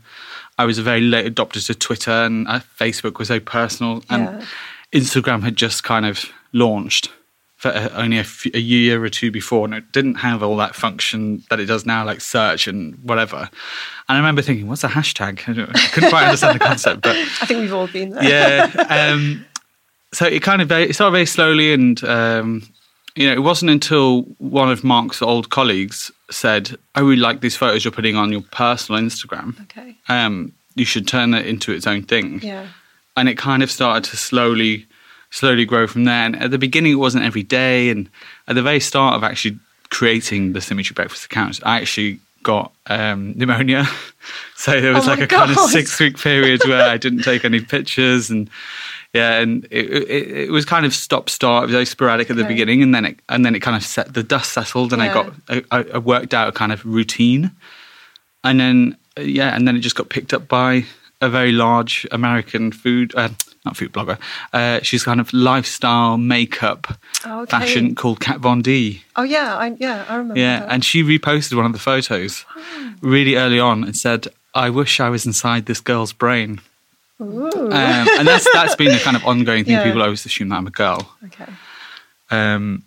I 0.57 0.65
was 0.65 0.77
a 0.77 0.83
very 0.83 1.01
late 1.01 1.33
adopter 1.33 1.65
to 1.65 1.75
Twitter, 1.75 2.11
and 2.11 2.47
uh, 2.47 2.59
Facebook 2.79 3.19
was 3.19 3.29
so 3.29 3.39
personal, 3.39 4.03
and 4.09 4.23
yeah. 4.23 4.45
Instagram 4.93 5.43
had 5.43 5.55
just 5.55 5.83
kind 5.83 6.05
of 6.05 6.25
launched 6.51 7.09
for 7.63 7.69
uh, 7.69 7.89
only 7.95 8.19
a, 8.19 8.59
year 8.59 9.03
or 9.03 9.09
two 9.09 9.31
before, 9.31 9.65
and 9.65 9.73
it 9.73 9.91
didn't 9.93 10.15
have 10.15 10.43
all 10.43 10.57
that 10.57 10.75
function 10.75 11.43
that 11.49 11.61
it 11.61 11.65
does 11.65 11.85
now, 11.85 12.05
like 12.05 12.19
search 12.19 12.67
and 12.67 12.95
whatever. 13.03 13.37
And 13.37 13.49
I 14.15 14.17
remember 14.17 14.41
thinking, 14.41 14.67
"What's 14.67 14.83
a 14.83 14.89
hashtag?" 14.89 15.39
I 15.39 15.87
couldn't 15.87 16.09
quite 16.09 16.25
understand 16.25 16.59
the 16.59 16.63
concept, 16.63 17.01
but 17.01 17.15
I 17.41 17.45
think 17.45 17.61
we've 17.61 17.73
all 17.73 17.87
been 17.87 18.09
there. 18.09 18.23
Yeah. 18.23 19.11
Um, 19.13 19.45
so 20.13 20.25
it 20.25 20.43
kind 20.43 20.61
of 20.61 20.67
very, 20.67 20.89
it 20.89 20.93
started 20.93 21.13
very 21.13 21.25
slowly, 21.25 21.73
and 21.73 22.03
um, 22.03 22.63
you 23.15 23.27
know, 23.27 23.33
it 23.33 23.43
wasn't 23.43 23.71
until 23.71 24.23
one 24.39 24.71
of 24.71 24.83
Mark's 24.83 25.21
old 25.21 25.49
colleagues 25.49 26.11
said, 26.31 26.75
"I 26.95 27.01
really 27.01 27.17
like 27.17 27.41
these 27.41 27.55
photos 27.55 27.85
you're 27.85 27.91
putting 27.91 28.15
on 28.15 28.31
your 28.31 28.41
personal 28.41 29.01
Instagram. 29.01 29.59
Okay, 29.63 29.95
um, 30.09 30.51
you 30.75 30.85
should 30.85 31.07
turn 31.07 31.33
it 31.33 31.45
into 31.45 31.71
its 31.71 31.85
own 31.85 32.03
thing." 32.03 32.41
Yeah, 32.41 32.67
and 33.15 33.29
it 33.29 33.37
kind 33.37 33.61
of 33.61 33.69
started 33.69 34.03
to 34.09 34.17
slowly, 34.17 34.87
slowly 35.29 35.65
grow 35.65 35.85
from 35.85 36.05
there. 36.05 36.25
And 36.25 36.41
at 36.41 36.51
the 36.51 36.57
beginning, 36.57 36.93
it 36.93 36.95
wasn't 36.95 37.25
every 37.25 37.43
day, 37.43 37.89
and 37.89 38.09
at 38.47 38.55
the 38.55 38.63
very 38.63 38.79
start 38.79 39.15
of 39.15 39.23
actually 39.23 39.59
creating 39.89 40.53
the 40.53 40.61
Symmetry 40.61 40.95
Breakfast 40.95 41.25
accounts, 41.25 41.59
I 41.63 41.81
actually 41.81 42.19
got 42.41 42.73
um, 42.87 43.33
pneumonia. 43.37 43.85
so 44.55 44.79
there 44.81 44.93
was 44.93 45.07
oh 45.07 45.11
like 45.11 45.21
a 45.21 45.27
God. 45.27 45.47
kind 45.47 45.51
of 45.51 45.57
six 45.69 45.99
week 45.99 46.17
period 46.17 46.61
where 46.65 46.89
I 46.89 46.97
didn't 46.97 47.23
take 47.23 47.45
any 47.45 47.61
pictures 47.61 48.29
and 48.29 48.49
Yeah, 49.13 49.39
and 49.41 49.65
it, 49.69 49.85
it, 49.91 50.31
it 50.45 50.51
was 50.51 50.65
kind 50.65 50.85
of 50.87 50.93
stop 50.93 51.29
start, 51.29 51.63
It 51.63 51.65
was 51.67 51.73
very 51.73 51.85
sporadic 51.85 52.29
at 52.31 52.35
the 52.35 52.41
Okay. 52.41 52.53
beginning, 52.53 52.81
and 52.81 52.95
then 52.95 53.05
it 53.05 53.19
and 53.29 53.45
then 53.45 53.53
it 53.55 53.59
kind 53.61 53.77
of 53.77 53.83
set 53.83 54.13
the 54.13 54.23
dust 54.23 54.53
settled, 54.53 54.91
and 54.91 55.01
I 55.03 55.13
got 55.13 55.33
I, 55.71 55.85
I 55.93 55.97
worked 55.99 56.33
out 56.33 56.47
a 56.47 56.51
kind 56.51 56.71
of 56.71 56.83
routine, 56.83 57.51
and 58.43 58.59
then 58.59 58.97
uh, 59.17 59.21
yeah, 59.21 59.55
and 59.55 59.67
then 59.67 59.75
it 59.75 59.79
just 59.81 59.95
got 59.95 60.09
picked 60.09 60.33
up 60.33 60.47
by 60.47 60.85
a 61.21 61.29
very 61.29 61.51
large 61.51 62.07
American 62.11 62.71
food, 62.71 63.13
uh, 63.15 63.29
not 63.65 63.77
food 63.77 63.93
blogger. 63.93 64.17
Uh, 64.51 64.79
she's 64.81 65.03
kind 65.03 65.21
of 65.21 65.31
lifestyle 65.31 66.17
makeup 66.17 66.97
Oh, 67.25 67.41
okay. 67.43 67.51
fashion 67.51 67.95
called 67.95 68.19
Kat 68.19 68.39
Von 68.39 68.61
D. 68.61 69.03
Oh 69.15 69.21
yeah, 69.23 69.55
I, 69.55 69.75
yeah, 69.79 70.05
I 70.09 70.15
remember. 70.15 70.39
Yeah, 70.39 70.65
and 70.67 70.83
she 70.83 71.03
reposted 71.03 71.55
one 71.55 71.65
of 71.67 71.73
the 71.73 71.79
photos 71.79 72.45
Oh. 72.57 72.93
really 73.01 73.35
early 73.35 73.59
on 73.59 73.83
and 73.83 73.95
said, 73.95 74.27
"I 74.55 74.71
wish 74.71 74.99
I 74.99 75.09
was 75.09 75.25
inside 75.25 75.67
this 75.67 75.79
girl's 75.81 76.13
brain." 76.13 76.59
Um, 77.19 77.71
and 77.73 78.27
that's 78.27 78.51
that's 78.53 78.75
been 78.75 78.91
a 78.91 78.99
kind 78.99 79.15
of 79.15 79.25
ongoing 79.25 79.63
thing. 79.65 79.73
Yeah. 79.73 79.83
People 79.83 80.01
always 80.01 80.25
assume 80.25 80.49
that 80.49 80.57
I'm 80.57 80.67
a 80.67 80.71
girl. 80.71 81.15
okay. 81.25 81.51
Um, 82.29 82.83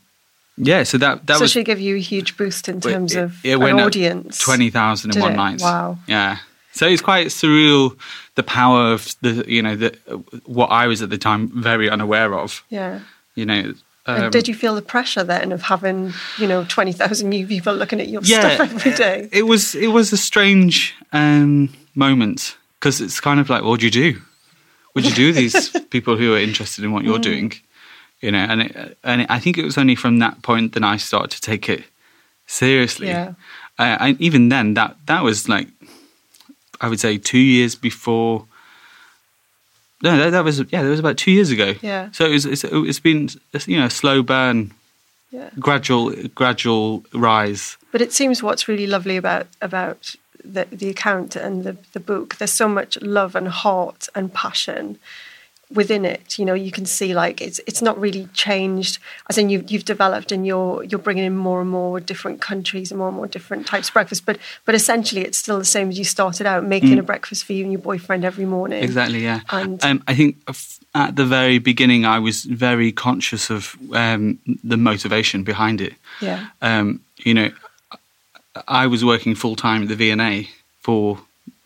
yeah, 0.57 0.85
so 0.85 0.99
that 0.99 1.27
that 1.27 1.37
so 1.37 1.43
was 1.43 1.51
she 1.51 1.65
gave 1.65 1.81
you 1.81 1.97
a 1.97 2.01
huge 2.01 2.37
boost 2.37 2.69
in 2.69 2.81
terms 2.81 3.15
it, 3.15 3.23
of 3.23 3.45
it 3.45 3.59
an 3.59 3.81
audience. 3.81 4.39
twenty 4.39 4.71
thousand 4.71 5.11
in 5.11 5.15
Did 5.15 5.23
one 5.23 5.33
it? 5.33 5.37
night. 5.37 5.61
Wow. 5.61 5.99
Yeah. 6.07 6.39
So 6.73 6.87
it's 6.87 7.03
quite 7.03 7.29
surreal 7.29 7.99
the 8.37 8.43
power 8.43 8.93
of 8.93 9.15
the 9.21 9.45
you 9.47 9.63
know 9.63 9.77
the 9.77 9.97
what 10.45 10.71
I 10.71 10.87
was 10.87 11.03
at 11.03 11.11
the 11.11 11.19
time 11.19 11.49
very 11.49 11.91
unaware 11.91 12.35
of. 12.35 12.65
Yeah. 12.71 13.01
You 13.35 13.47
know. 13.47 13.75
And 14.07 14.25
um, 14.25 14.31
did 14.31 14.47
you 14.47 14.55
feel 14.55 14.75
the 14.77 14.83
pressure 14.83 15.25
then 15.25 15.53
of 15.53 15.63
having 15.63 16.13
you 16.39 16.47
know 16.47 16.65
twenty 16.65 16.93
thousand 16.93 17.29
new 17.29 17.47
people 17.47 17.75
looking 17.75 18.01
at 18.01 18.09
your 18.09 18.23
yeah, 18.25 18.55
stuff 18.55 18.73
every 18.73 18.93
day? 18.93 19.29
It 19.33 19.43
was 19.43 19.75
it 19.75 19.89
was 19.89 20.13
a 20.13 20.17
strange 20.17 20.95
um, 21.13 21.69
moment 21.95 22.57
because 22.87 23.01
it's 23.01 23.19
kind 23.21 23.41
of 23.41 23.49
like, 23.51 23.65
what 23.65 23.81
do 23.81 23.87
you 23.87 23.91
do? 23.91 24.21
What 24.93 25.03
do 25.03 25.09
you 25.09 25.15
do 25.15 25.27
with 25.27 25.37
these 25.37 25.71
people 25.91 26.17
who 26.17 26.35
are 26.35 26.39
interested 26.39 26.85
in 26.85 26.93
what 26.93 27.03
Mm. 27.03 27.07
you're 27.07 27.19
doing? 27.19 27.53
You 28.21 28.31
know, 28.31 28.39
and 28.49 28.63
it, 28.63 28.99
and 29.03 29.23
it, 29.23 29.27
I 29.31 29.41
think 29.41 29.59
it 29.59 29.65
was 29.65 29.77
only 29.77 29.97
from 29.97 30.21
that 30.21 30.43
point 30.43 30.73
that 30.75 30.83
I 30.85 30.97
started 30.97 31.31
to 31.33 31.41
take 31.41 31.69
it 31.69 31.83
seriously. 32.47 33.09
Yeah. 33.09 33.35
Uh, 33.79 33.97
and 34.01 34.21
even 34.21 34.49
then, 34.49 34.75
that 34.75 34.97
that 35.07 35.23
was 35.23 35.49
like, 35.49 35.69
I 36.81 36.89
would 36.89 37.01
say, 37.01 37.19
two 37.19 37.39
years 37.57 37.75
before. 37.75 38.47
No, 40.03 40.17
that, 40.17 40.31
that 40.31 40.45
was 40.45 40.61
yeah, 40.71 40.83
that 40.83 40.89
was 40.89 41.01
about 41.01 41.19
two 41.19 41.33
years 41.33 41.51
ago. 41.51 41.75
Yeah. 41.83 42.11
So 42.13 42.25
it 42.25 42.31
was, 42.33 42.47
it's, 42.47 42.65
it's 42.65 43.01
been 43.01 43.29
you 43.67 43.79
know 43.79 43.87
a 43.87 43.91
slow 43.91 44.23
burn, 44.23 44.71
Yeah. 45.31 45.51
gradual 45.59 46.13
gradual 46.35 47.05
rise. 47.13 47.77
But 47.93 48.01
it 48.01 48.13
seems 48.13 48.43
what's 48.43 48.67
really 48.69 48.87
lovely 48.87 49.17
about 49.19 49.47
about 49.61 50.15
the 50.53 50.67
the 50.71 50.89
account 50.89 51.37
and 51.37 51.65
the 51.65 51.77
the 51.93 52.01
book. 52.01 52.37
There's 52.37 52.53
so 52.53 52.69
much 52.69 52.99
love 53.03 53.35
and 53.35 53.49
heart 53.49 54.09
and 54.15 54.33
passion 54.33 54.99
within 55.73 56.05
it. 56.05 56.39
You 56.39 56.45
know, 56.45 56.55
you 56.55 56.71
can 56.71 56.87
see 56.87 57.15
like 57.15 57.41
it's 57.41 57.61
it's 57.67 57.83
not 57.83 58.01
really 58.01 58.29
changed. 58.33 58.99
As 59.29 59.39
in, 59.39 59.51
you've 59.51 59.71
you've 59.71 59.85
developed 59.85 60.33
and 60.33 60.47
you're 60.47 60.85
you're 60.85 61.01
bringing 61.01 61.25
in 61.25 61.37
more 61.37 61.61
and 61.61 61.71
more 61.71 62.01
different 62.01 62.41
countries 62.41 62.91
and 62.91 62.99
more 62.99 63.09
and 63.09 63.17
more 63.17 63.27
different 63.27 63.67
types 63.67 63.89
of 63.89 63.95
breakfast. 63.95 64.25
But 64.27 64.39
but 64.65 64.75
essentially, 64.75 65.23
it's 65.23 65.39
still 65.39 65.59
the 65.59 65.65
same 65.65 65.89
as 65.89 65.99
you 65.99 66.05
started 66.05 66.47
out, 66.47 66.65
making 66.65 66.99
a 66.99 67.03
breakfast 67.03 67.45
for 67.45 67.53
you 67.53 67.65
and 67.65 67.73
your 67.73 67.83
boyfriend 67.83 68.25
every 68.25 68.45
morning. 68.45 68.83
Exactly, 68.83 69.23
yeah. 69.23 69.41
And- 69.51 69.85
um, 69.85 70.03
I 70.07 70.15
think 70.15 70.37
at 70.95 71.17
the 71.17 71.25
very 71.27 71.59
beginning, 71.59 72.05
I 72.07 72.19
was 72.19 72.45
very 72.45 72.93
conscious 72.93 73.51
of 73.51 73.77
um, 73.93 74.39
the 74.65 74.77
motivation 74.77 75.43
behind 75.43 75.81
it. 75.81 75.95
Yeah. 76.21 76.47
Um, 76.63 77.01
you 77.19 77.35
know, 77.35 77.51
I 78.69 78.87
was 78.87 79.05
working 79.05 79.35
full 79.35 79.57
time 79.57 79.83
at 79.83 79.89
the 79.89 79.97
V&A 79.97 80.49
for 80.81 81.19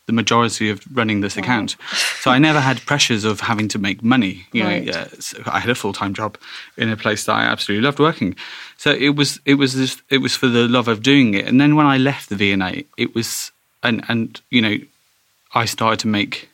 the 0.07 0.13
majority 0.13 0.71
of 0.71 0.81
running 0.93 1.21
this 1.21 1.37
account, 1.37 1.77
so 2.21 2.33
I 2.33 2.39
never 2.39 2.59
had 2.61 2.85
pressures 2.85 3.25
of 3.25 3.41
having 3.41 3.69
to 3.69 3.79
make 3.79 4.03
money. 4.03 4.47
You 4.53 4.65
Right. 4.65 4.85
know, 4.87 4.93
uh, 4.93 5.09
so 5.21 5.41
I 5.47 5.61
had 5.61 5.71
a 5.71 5.75
full 5.77 5.93
time 5.93 6.15
job 6.15 6.37
in 6.77 6.89
a 6.89 6.97
place 6.97 7.25
that 7.27 7.35
I 7.35 7.45
absolutely 7.45 7.85
loved 7.85 8.01
working. 8.01 8.35
So 8.77 8.91
it 8.91 9.11
was 9.11 9.39
it 9.45 9.55
was 9.55 9.75
this, 9.75 10.03
it 10.11 10.19
was 10.19 10.35
for 10.35 10.49
the 10.49 10.67
love 10.67 10.89
of 10.89 11.01
doing 11.03 11.35
it. 11.35 11.47
And 11.47 11.61
then 11.61 11.77
when 11.77 11.87
I 11.87 11.97
left 11.99 12.29
the 12.29 12.35
V&A, 12.37 12.85
it 12.97 13.15
was 13.15 13.53
and 13.85 14.05
and 14.09 14.41
you 14.51 14.61
know, 14.63 14.77
I 15.55 15.65
started 15.67 16.01
to 16.01 16.09
make 16.09 16.49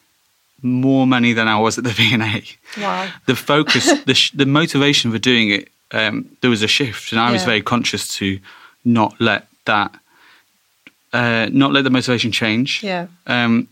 more 0.62 1.06
money 1.06 1.32
than 1.32 1.48
I 1.48 1.58
was 1.58 1.78
at 1.78 1.84
the 1.84 1.90
V&A. 2.02 2.42
Wow. 2.80 3.08
The 3.26 3.36
focus, 3.36 3.90
the 4.04 4.14
sh- 4.14 4.32
the 4.32 4.44
motivation 4.46 5.10
for 5.12 5.18
doing 5.18 5.48
it, 5.50 5.68
um, 5.92 6.28
there 6.42 6.50
was 6.50 6.62
a 6.62 6.68
shift, 6.68 7.12
and 7.12 7.20
I 7.20 7.32
was 7.32 7.44
very 7.44 7.62
conscious 7.62 8.06
to 8.18 8.38
not 8.84 9.18
let 9.18 9.46
that, 9.64 9.94
uh, 11.18 11.48
not 11.52 11.70
let 11.72 11.82
the 11.84 11.90
motivation 11.90 12.30
change. 12.32 12.68
Yeah. 12.82 13.06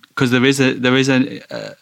Because 0.09 0.31
there 0.35 0.45
is 0.51 0.61
a 0.61 0.69
there 0.85 0.97
is 1.03 1.09
a, 1.09 1.19
uh, 1.57 1.75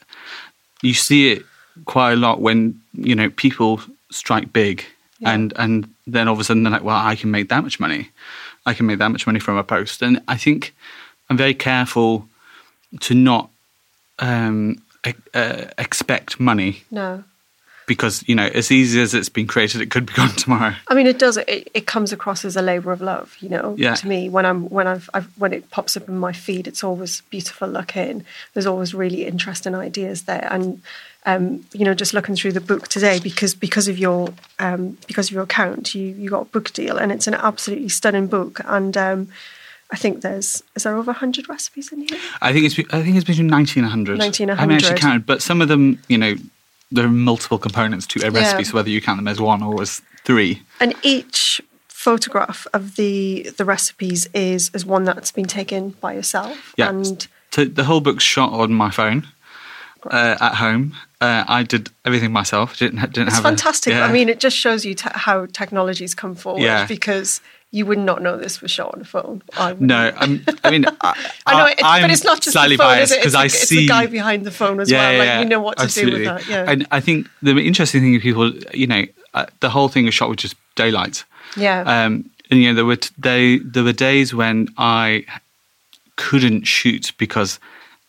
you 0.83 0.95
see 0.95 1.33
it 1.33 1.43
quite 1.85 2.13
a 2.13 2.17
lot 2.27 2.37
when 2.47 2.81
you 3.09 3.15
know 3.15 3.31
people 3.31 3.81
strike 4.11 4.49
big, 4.53 4.77
Yeah. 5.21 5.35
and 5.35 5.53
and 5.57 5.75
then 6.13 6.27
all 6.29 6.35
of 6.35 6.41
a 6.41 6.45
sudden 6.45 6.63
they're 6.65 6.73
like, 6.79 6.85
well, 6.89 7.13
I 7.13 7.17
can 7.21 7.31
make 7.31 7.49
that 7.49 7.63
much 7.63 7.79
money, 7.81 8.03
I 8.71 8.75
can 8.75 8.87
make 8.87 8.99
that 8.99 9.11
much 9.11 9.27
money 9.27 9.41
from 9.41 9.57
a 9.59 9.63
post, 9.65 10.03
and 10.03 10.17
I 10.35 10.37
think 10.39 10.73
I'm 11.31 11.39
very 11.39 11.55
careful 11.55 12.25
to 13.01 13.15
not 13.15 13.49
um, 14.19 14.77
e- 15.07 15.15
uh, 15.35 15.65
expect 15.79 16.39
money 16.41 16.83
No. 16.91 17.23
Because 17.87 18.27
you 18.29 18.35
know 18.35 18.47
as 18.47 18.71
easy 18.71 19.01
as 19.01 19.15
it's 19.15 19.29
been 19.29 19.47
created, 19.47 19.81
it 19.81 19.91
could 19.91 20.07
be 20.07 20.13
gone 20.17 20.31
tomorrow. 20.31 20.75
I 20.89 20.95
mean, 20.95 21.07
it 21.07 21.19
does. 21.19 21.37
It, 21.37 21.71
it 21.75 21.87
comes 21.87 22.13
across 22.13 22.45
as 22.45 22.57
a 22.57 22.63
labour 22.63 22.93
of 22.93 23.01
love, 23.01 23.37
you 23.41 23.49
know. 23.49 23.75
Yeah. 23.79 23.95
To 23.95 24.09
me, 24.09 24.29
when 24.29 24.47
I'm 24.47 24.69
when 24.69 24.87
I've, 24.87 25.09
I've 25.15 25.27
when 25.39 25.53
it 25.53 25.71
pops 25.71 25.97
up 25.97 26.09
in 26.09 26.19
my 26.19 26.33
feed, 26.33 26.67
it's 26.67 26.85
always 26.85 27.21
beautiful 27.23 27.69
looking. 27.69 28.25
There's 28.55 28.67
always 28.67 28.95
really 28.95 29.27
interesting 29.27 29.75
ideas 29.75 30.23
there, 30.23 30.47
and 30.51 30.83
um, 31.25 31.65
you 31.73 31.85
know, 31.85 31.95
just 31.95 32.15
looking 32.15 32.35
through 32.35 32.53
the 32.53 32.61
book 32.61 32.89
today 32.89 33.21
because 33.21 33.55
because 33.55 33.89
of 33.89 33.99
your 33.99 34.33
um, 34.59 34.99
because 35.07 35.29
of 35.29 35.35
your 35.35 35.45
account, 35.45 35.95
you 35.95 36.07
you 36.07 36.31
got 36.31 36.43
a 36.43 36.47
book 36.47 36.73
deal, 36.73 36.99
and 36.99 37.13
it's 37.13 37.27
an 37.27 37.35
absolutely 37.35 37.89
stunning 37.89 38.27
book. 38.27 38.61
And 38.65 38.97
um, 38.97 39.29
I 39.91 39.97
think 39.97 40.23
there's 40.23 40.63
is 40.75 40.83
there 40.83 40.97
over 40.97 41.13
hundred 41.13 41.49
recipes 41.49 41.93
in 41.93 42.01
here? 42.01 42.19
I 42.41 42.53
think 42.53 42.67
it's 42.67 42.79
I 42.93 43.03
think 43.03 43.17
it's 43.17 43.25
between 43.25 43.47
ninety 43.47 43.79
and 43.79 43.89
hundred. 43.89 44.19
90 44.19 44.45
and 44.45 44.53
I 44.53 44.55
haven't 44.57 44.77
actually 44.77 44.99
counted, 44.99 45.27
but 45.27 45.43
some 45.43 45.61
of 45.61 45.69
them, 45.69 46.03
you 46.09 46.19
know, 46.19 46.35
there 46.95 47.05
are 47.07 47.09
multiple 47.33 47.59
components 47.59 48.07
to 48.09 48.27
a 48.27 48.31
recipe. 48.31 48.63
Yeah. 48.63 48.69
So 48.69 48.75
whether 48.75 48.91
you 48.91 49.01
count 49.01 49.19
them 49.19 49.29
as 49.29 49.41
one 49.41 49.63
or 49.63 49.83
as 49.83 50.03
three, 50.25 50.63
And 50.81 50.95
each 51.03 51.61
photograph 51.89 52.67
of 52.73 52.97
the 52.97 53.51
the 53.57 53.65
recipes 53.65 54.29
is 54.35 54.71
is 54.75 54.85
one 54.85 55.05
that's 55.05 55.33
been 55.33 55.47
taken 55.47 55.91
by 56.01 56.13
yourself. 56.15 56.73
yeah. 56.77 56.89
And 56.91 57.27
so 57.51 57.65
the 57.65 57.85
whole 57.85 58.01
book's 58.01 58.25
shot 58.25 58.53
on 58.53 58.73
my 58.73 58.91
phone 58.91 59.27
uh, 60.11 60.37
at 60.41 60.55
home. 60.57 60.95
Uh, 61.21 61.45
I 61.47 61.63
did 61.63 61.91
everything 62.05 62.33
myself. 62.33 62.77
Didn't 62.79 63.01
didn't 63.13 63.29
It's 63.29 63.37
have. 63.37 63.45
a- 63.45 63.49
fantastic. 63.49 63.93
yeah. 63.93 64.07
I 64.07 64.13
mean, 64.13 64.29
it 64.29 64.41
just 64.41 64.57
shows 64.57 64.85
you 64.85 64.95
te- 64.95 65.09
how 65.27 65.47
technology's 65.47 66.15
come 66.15 66.35
forward 66.35 66.63
Yeah. 66.63 66.87
because 66.87 67.41
you 67.75 67.87
would 67.87 67.99
not 67.99 68.23
know 68.23 68.37
this 68.37 68.61
was 68.61 68.71
shot 68.71 68.95
on 68.95 69.01
a 69.01 69.05
phone. 69.05 69.43
I 69.57 69.73
wouldn't. 69.73 69.89
no, 69.89 70.13
I'm, 70.17 70.45
I 70.63 70.71
mean, 70.71 70.85
I, 71.01 71.31
I 71.47 71.59
know, 71.59 71.75
but 72.03 72.11
it's 72.11 72.23
not 72.23 72.41
just 72.43 72.53
slightly 72.53 72.77
the 72.77 72.83
phone, 72.83 72.89
biased 72.93 73.13
is 73.13 73.13
it? 73.13 73.15
It's, 73.17 73.23
because 73.25 73.35
I 73.35 73.45
it's 73.47 73.69
see 73.69 73.77
the 73.81 73.89
guy 73.89 74.07
behind 74.07 74.45
the 74.45 74.51
phone 74.51 74.79
as 74.79 74.93
well. 74.93 75.19
Like 75.19 75.43
you 75.43 75.49
know 75.49 75.61
what 75.61 75.79
to 75.79 75.87
do 75.89 76.13
with 76.13 76.25
that. 76.25 76.47
Yeah, 76.47 76.67
And 76.69 76.87
I 76.91 77.01
think 77.01 77.29
the 77.43 77.57
interesting 77.59 78.03
thing 78.03 78.15
is 78.15 78.23
people, 78.23 78.53
you 78.75 78.87
know, 78.87 79.05
uh, 79.35 79.47
the 79.61 79.71
whole 79.71 79.89
thing 79.89 80.05
was 80.05 80.15
shot 80.15 80.29
with 80.29 80.39
just 80.39 80.55
daylight. 80.77 81.25
yeah, 81.57 81.81
Um, 81.81 82.31
and 82.51 82.61
you 82.61 82.69
know, 82.69 82.75
there 82.75 82.85
were 82.85 82.97
t- 82.97 83.15
they, 83.19 83.59
there 83.59 83.83
were 83.85 83.95
days 83.95 84.35
when 84.35 84.69
I 84.77 85.25
couldn't 86.17 86.65
shoot 86.65 87.13
because 87.17 87.59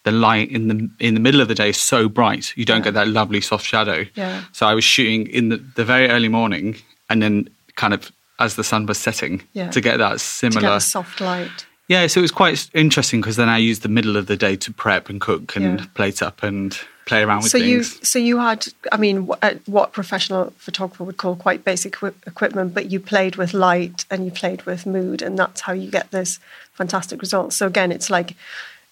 the 0.04 0.12
light 0.12 0.52
in 0.52 0.68
the 0.68 0.90
in 1.00 1.14
the 1.14 1.22
middle 1.22 1.40
of 1.40 1.48
the 1.48 1.56
day 1.56 1.70
is 1.70 1.78
so 1.78 2.10
bright, 2.10 2.52
you 2.58 2.66
don't 2.66 2.84
get 2.84 2.94
that 2.96 3.08
lovely 3.08 3.40
soft 3.40 3.66
shadow. 3.66 4.06
Yeah. 4.16 4.44
So 4.52 4.68
I 4.68 4.74
was 4.74 4.84
shooting 4.84 5.28
in 5.28 5.48
the, 5.48 5.58
the 5.76 5.86
very 5.86 6.10
early 6.10 6.28
morning, 6.28 6.76
and 7.10 7.22
then 7.22 7.48
kind 7.76 7.94
of 7.94 8.12
as 8.44 8.56
the 8.56 8.64
sun 8.64 8.86
was 8.86 8.98
setting 8.98 9.42
Yeah. 9.54 9.70
to 9.72 9.82
get 9.82 9.98
that 9.98 10.22
similar. 10.22 10.62
get 10.62 10.80
soft 10.82 11.20
light. 11.22 11.66
Yeah, 11.90 12.08
so 12.08 12.20
it 12.20 12.22
was 12.22 12.32
quite 12.32 12.70
interesting 12.74 13.20
because 13.22 13.36
then 13.36 13.50
I 13.50 13.58
used 13.58 13.82
the 13.82 13.90
middle 13.90 14.16
of 14.16 14.26
the 14.28 14.38
day 14.38 14.56
to 14.56 14.72
prep 14.72 15.10
and 15.10 15.20
cook 15.20 15.56
and 15.58 15.80
Yeah. 15.80 15.86
plate 15.94 16.22
up 16.22 16.42
and 16.42 16.78
play 17.06 17.22
around 17.24 17.44
with 17.44 17.52
So 17.52 17.58
you, 17.58 17.84
things. 17.84 18.08
so 18.10 18.18
you 18.20 18.40
had, 18.40 18.68
I 18.92 18.96
mean, 18.98 19.30
uh, 19.42 19.56
what 19.66 19.92
professional 19.92 20.54
photographer 20.58 21.04
would 21.04 21.18
call 21.18 21.36
quite 21.36 21.66
basic 21.66 21.98
equipment, 22.26 22.74
but 22.74 22.90
you 22.90 23.00
played 23.02 23.36
with 23.36 23.54
light 23.54 24.06
and 24.10 24.24
you 24.26 24.32
played 24.32 24.62
with 24.64 24.86
mood, 24.86 25.22
and 25.22 25.38
that's 25.38 25.62
how 25.62 25.74
you 25.74 25.92
get 25.92 26.10
this 26.12 26.40
fantastic 26.74 27.20
result. 27.20 27.52
So 27.52 27.68
again, 27.68 27.92
it's 27.92 28.10
like, 28.10 28.36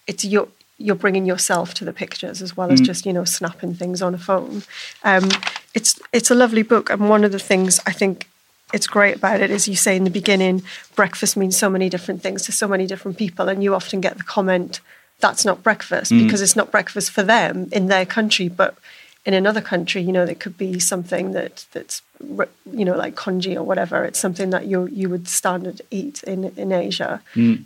it's 0.06 0.24
your 0.24 0.48
you're 0.78 0.96
bringing 0.96 1.24
yourself 1.26 1.74
to 1.74 1.84
the 1.84 1.92
pictures 1.92 2.42
as 2.42 2.56
well 2.56 2.72
as 2.72 2.80
just 2.80 3.06
you 3.06 3.12
know 3.12 3.24
snapping 3.24 3.72
things 3.72 4.02
on 4.02 4.14
a 4.14 4.18
phone. 4.18 4.62
Um, 5.04 5.28
it's 5.74 5.98
it's 6.12 6.30
a 6.30 6.34
lovely 6.34 6.62
book, 6.62 6.90
and 6.90 7.08
one 7.08 7.24
of 7.24 7.32
the 7.32 7.38
things 7.38 7.80
I 7.86 7.92
think 7.92 8.26
it's 8.72 8.86
great 8.86 9.16
about 9.16 9.40
it 9.40 9.50
is 9.50 9.68
you 9.68 9.76
say 9.76 9.96
in 9.96 10.04
the 10.04 10.10
beginning, 10.10 10.62
breakfast 10.94 11.36
means 11.36 11.56
so 11.56 11.68
many 11.68 11.88
different 11.88 12.22
things 12.22 12.42
to 12.42 12.52
so 12.52 12.66
many 12.66 12.86
different 12.86 13.18
people, 13.18 13.48
and 13.48 13.62
you 13.62 13.74
often 13.74 14.00
get 14.00 14.18
the 14.18 14.24
comment 14.24 14.80
that's 15.20 15.44
not 15.44 15.62
breakfast 15.62 16.10
because 16.10 16.42
it's 16.42 16.56
not 16.56 16.72
breakfast 16.72 17.10
for 17.12 17.22
them 17.22 17.68
in 17.70 17.86
their 17.86 18.04
country, 18.04 18.48
but 18.48 18.76
in 19.24 19.34
another 19.34 19.60
country, 19.60 20.02
you 20.02 20.12
know, 20.12 20.24
it 20.24 20.40
could 20.40 20.58
be 20.58 20.80
something 20.80 21.32
that 21.32 21.64
that's 21.72 22.02
you 22.20 22.84
know 22.84 22.96
like 22.96 23.14
congee 23.14 23.56
or 23.56 23.62
whatever. 23.62 24.04
It's 24.04 24.18
something 24.18 24.50
that 24.50 24.66
you 24.66 24.86
you 24.86 25.08
would 25.08 25.28
standard 25.28 25.80
eat 25.90 26.22
in 26.24 26.52
in 26.56 26.72
Asia. 26.72 27.22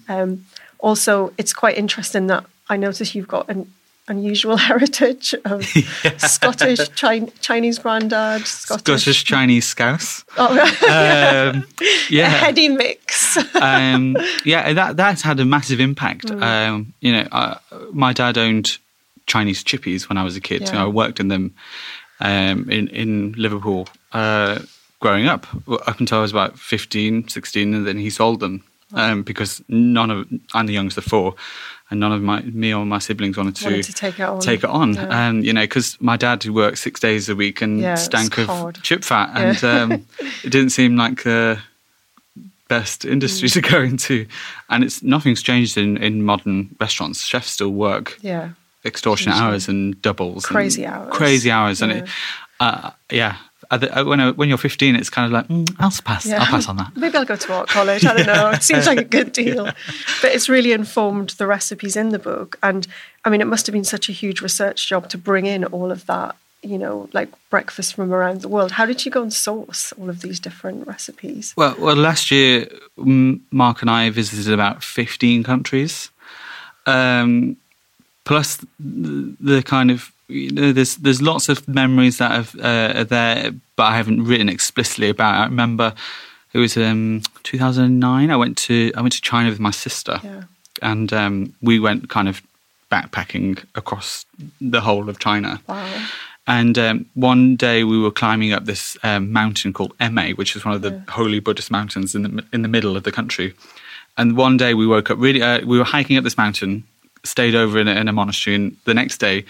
Um, 0.09 0.45
also, 0.79 1.33
it's 1.39 1.55
quite 1.55 1.79
interesting 1.79 2.27
that 2.27 2.45
I 2.69 2.77
notice 2.77 3.15
you've 3.15 3.29
got 3.29 3.49
an 3.49 3.73
unusual 4.09 4.57
heritage 4.69 5.35
of 5.45 5.65
Scottish, 6.19 6.89
Chi- 6.91 7.29
Chinese 7.41 7.79
granddad, 7.79 8.47
Scottish, 8.47 9.03
Scottish 9.03 9.25
Chinese 9.25 9.67
scouse. 9.67 10.25
Oh, 10.37 10.53
Um, 10.87 11.67
yeah, 12.09 12.27
a 12.27 12.29
heady 12.29 12.69
mix. 12.69 13.37
um, 13.57 14.17
yeah, 14.45 14.73
that 14.73 14.97
that's 14.97 15.23
had 15.23 15.41
a 15.41 15.45
massive 15.45 15.81
impact. 15.81 16.27
Mm. 16.27 16.43
Um, 16.43 16.95
you 17.01 17.13
know, 17.13 17.59
my 17.93 18.13
dad 18.13 18.39
owned 18.39 18.79
Chinese 19.27 19.65
chippies 19.65 20.09
when 20.09 20.19
I 20.19 20.23
was 20.23 20.37
a 20.37 20.41
kid. 20.41 20.69
So 20.69 20.77
I 20.77 20.87
worked 20.87 21.19
in 21.21 21.29
them 21.29 21.55
um, 22.21 22.71
in 22.71 22.89
in 22.89 23.33
Liverpool 23.33 23.89
uh, 24.13 24.61
growing 25.01 25.27
up, 25.27 25.47
up 25.87 26.01
until 26.01 26.19
I 26.19 26.23
was 26.23 26.31
about 26.31 26.59
15, 26.59 27.29
16, 27.29 27.75
and 27.75 27.87
then 27.87 27.99
he 27.99 28.09
sold 28.11 28.41
them 28.41 28.63
um, 28.95 29.23
because 29.23 29.63
none 29.69 30.11
of 30.11 30.29
I'm 30.55 30.67
the 30.67 30.73
youngest 30.75 30.99
of 30.99 31.05
four. 31.05 31.35
And 31.89 32.01
none 32.01 32.11
of 32.11 32.21
my 32.21 32.41
me 32.43 32.75
or 32.75 32.85
my 32.85 32.99
siblings 32.99 33.37
wanted 33.37 33.55
to, 33.57 33.65
Wanted 33.67 33.85
to 33.85 33.93
take 33.93 34.19
it 34.19 34.23
on. 34.25 34.41
take 34.41 34.65
it 34.65 34.71
on. 34.71 34.95
Yeah. 34.95 35.29
And 35.29 35.47
you 35.47 35.53
know, 35.53 35.61
because 35.63 35.97
my 36.01 36.17
dad 36.17 36.43
who 36.43 36.53
worked 36.53 36.79
six 36.79 36.99
days 36.99 37.29
a 37.29 37.37
week 37.37 37.63
and 37.63 37.79
Yeah, 37.81 37.95
stank 37.95 38.37
of 38.39 38.47
hard. 38.49 38.81
chip 38.83 39.05
fat, 39.05 39.31
Yeah. 39.37 39.43
and 39.43 39.93
um, 39.93 40.07
it 40.43 40.51
didn't 40.51 40.71
seem 40.71 40.97
like 40.97 41.23
the 41.23 41.61
best 42.69 43.05
industry 43.05 43.49
Mm. 43.49 43.53
to 43.53 43.61
go 43.61 43.81
into. 43.83 44.27
And 44.69 44.83
it's 44.83 45.01
nothing's 45.03 45.43
changed 45.43 45.77
in, 45.79 45.97
in 45.99 46.25
modern 46.25 46.75
restaurants. 46.81 47.23
Chefs 47.25 47.51
still 47.53 47.71
work 47.71 48.19
yeah. 48.21 48.49
extortionate 48.85 49.39
hours 49.39 49.69
and 49.69 50.01
doubles, 50.03 50.45
and 50.47 50.55
Crazy 50.57 50.85
hours. 50.87 51.13
crazy 51.17 51.51
hours, 51.53 51.83
and 51.83 51.93
it, 51.93 52.09
uh, 52.59 52.91
yeah. 53.13 53.37
Uh, 53.71 54.05
When 54.05 54.21
I- 54.21 54.31
when 54.33 54.49
you're 54.49 54.59
15, 54.59 54.95
it's 54.97 55.11
kind 55.11 55.27
of 55.27 55.33
like 55.33 55.49
mm, 55.49 55.75
I'll 55.79 55.93
pass. 56.05 56.25
Yeah. 56.27 56.41
I'll 56.41 56.47
pass 56.47 56.69
on 56.69 56.77
that. 56.77 56.93
Maybe 56.97 57.17
I'll 57.19 57.25
go 57.25 57.37
to 57.37 57.53
art 57.53 57.69
college. 57.69 58.05
I 58.07 58.15
don't 58.17 58.27
know. 58.27 58.51
It 58.55 58.63
seems 58.63 58.87
like 58.87 58.99
a 58.99 59.05
good 59.05 59.33
deal. 59.33 59.65
But 60.23 60.33
it's 60.35 60.49
really 60.49 60.73
informed 60.73 61.31
the 61.31 61.47
recipes 61.47 61.97
in 61.97 62.11
the 62.11 62.19
book. 62.19 62.59
And 62.63 62.87
I 63.25 63.31
mean, 63.31 63.41
it 63.41 63.47
must 63.47 63.67
have 63.67 63.73
been 63.73 63.85
such 63.85 64.09
a 64.09 64.13
huge 64.13 64.41
research 64.41 64.89
job 64.89 65.09
to 65.11 65.19
bring 65.19 65.47
in 65.47 65.65
all 65.65 65.91
of 65.91 66.07
that, 66.07 66.35
you 66.63 66.79
know, 66.79 67.09
like 67.13 67.29
breakfast 67.51 67.95
from 67.95 68.13
around 68.13 68.41
the 68.43 68.49
world. 68.49 68.73
How 68.73 68.87
did 68.87 69.05
you 69.05 69.11
go 69.11 69.23
and 69.23 69.33
source 69.33 69.93
all 69.99 70.09
of 70.11 70.21
these 70.21 70.39
different 70.41 70.87
recipes? 70.87 71.53
Well, 71.57 71.75
well, 71.79 71.97
last 71.97 72.31
year 72.31 72.69
Mark 73.51 73.83
and 73.83 73.91
I 73.91 74.11
visited 74.11 74.53
about 74.53 74.85
15 74.85 75.43
countries. 75.43 76.11
Um, 76.87 77.57
plus 78.25 78.59
the, 78.79 79.35
the 79.41 79.63
kind 79.63 79.91
of 79.91 80.13
you 80.29 80.51
know, 80.51 80.73
there's 80.73 80.97
there's 80.97 81.23
lots 81.23 81.49
of 81.49 81.67
memories 81.69 82.19
that 82.19 82.31
have, 82.33 82.55
uh, 82.59 82.99
are 83.01 83.05
there, 83.05 83.53
but 83.77 83.85
I 83.85 83.97
haven't 83.97 84.25
written 84.25 84.49
explicitly 84.49 85.09
about. 85.09 85.35
It. 85.35 85.39
I 85.39 85.45
remember 85.45 85.95
it 86.53 86.59
was 86.59 86.77
um, 86.77 87.23
2009. 87.45 88.31
I 88.31 88.37
went 88.37 88.57
to 88.59 88.93
I 88.97 89.01
went 89.01 89.13
to 89.15 89.21
China 89.21 89.49
with 89.51 89.61
my 89.61 89.71
sister, 89.71 90.21
Yeah. 90.25 90.43
and 90.83 91.13
um, 91.13 91.55
we 91.63 91.79
went 91.79 92.09
kind 92.09 92.29
of 92.29 92.43
backpacking 92.91 93.65
across 93.75 94.25
the 94.61 94.81
whole 94.81 95.09
of 95.09 95.19
China. 95.19 95.61
Wow. 95.69 96.07
And 96.49 96.79
um, 96.79 97.07
one 97.15 97.57
day 97.57 97.83
we 97.83 97.99
were 97.99 98.13
climbing 98.13 98.53
up 98.53 98.67
this 98.67 98.97
um, 99.03 99.33
mountain 99.33 99.73
called 99.73 99.97
Emei, 99.99 100.37
which 100.37 100.55
is 100.55 100.65
one 100.65 100.75
of 100.75 100.83
the 100.83 101.03
holy 101.09 101.41
Buddhist 101.41 101.71
mountains 101.73 102.15
in 102.15 102.23
the 102.23 102.45
in 102.53 102.63
the 102.63 102.69
middle 102.69 102.97
of 102.97 103.03
the 103.03 103.13
country. 103.13 103.55
And 104.17 104.37
one 104.37 104.57
day 104.57 104.73
we 104.75 104.87
woke 104.87 105.11
up 105.11 105.19
really. 105.19 105.43
Uh, 105.43 105.65
we 105.67 105.79
were 105.79 105.85
hiking 105.85 106.17
up 106.17 106.25
this 106.25 106.39
mountain, 106.39 106.85
stayed 107.25 107.55
over 107.55 107.79
in 107.79 107.89
a, 107.89 107.95
in 107.95 108.09
a 108.09 108.13
monastery, 108.13 108.55
and 108.57 108.77
the 108.85 108.95
next 108.95 109.19
day 109.19 109.45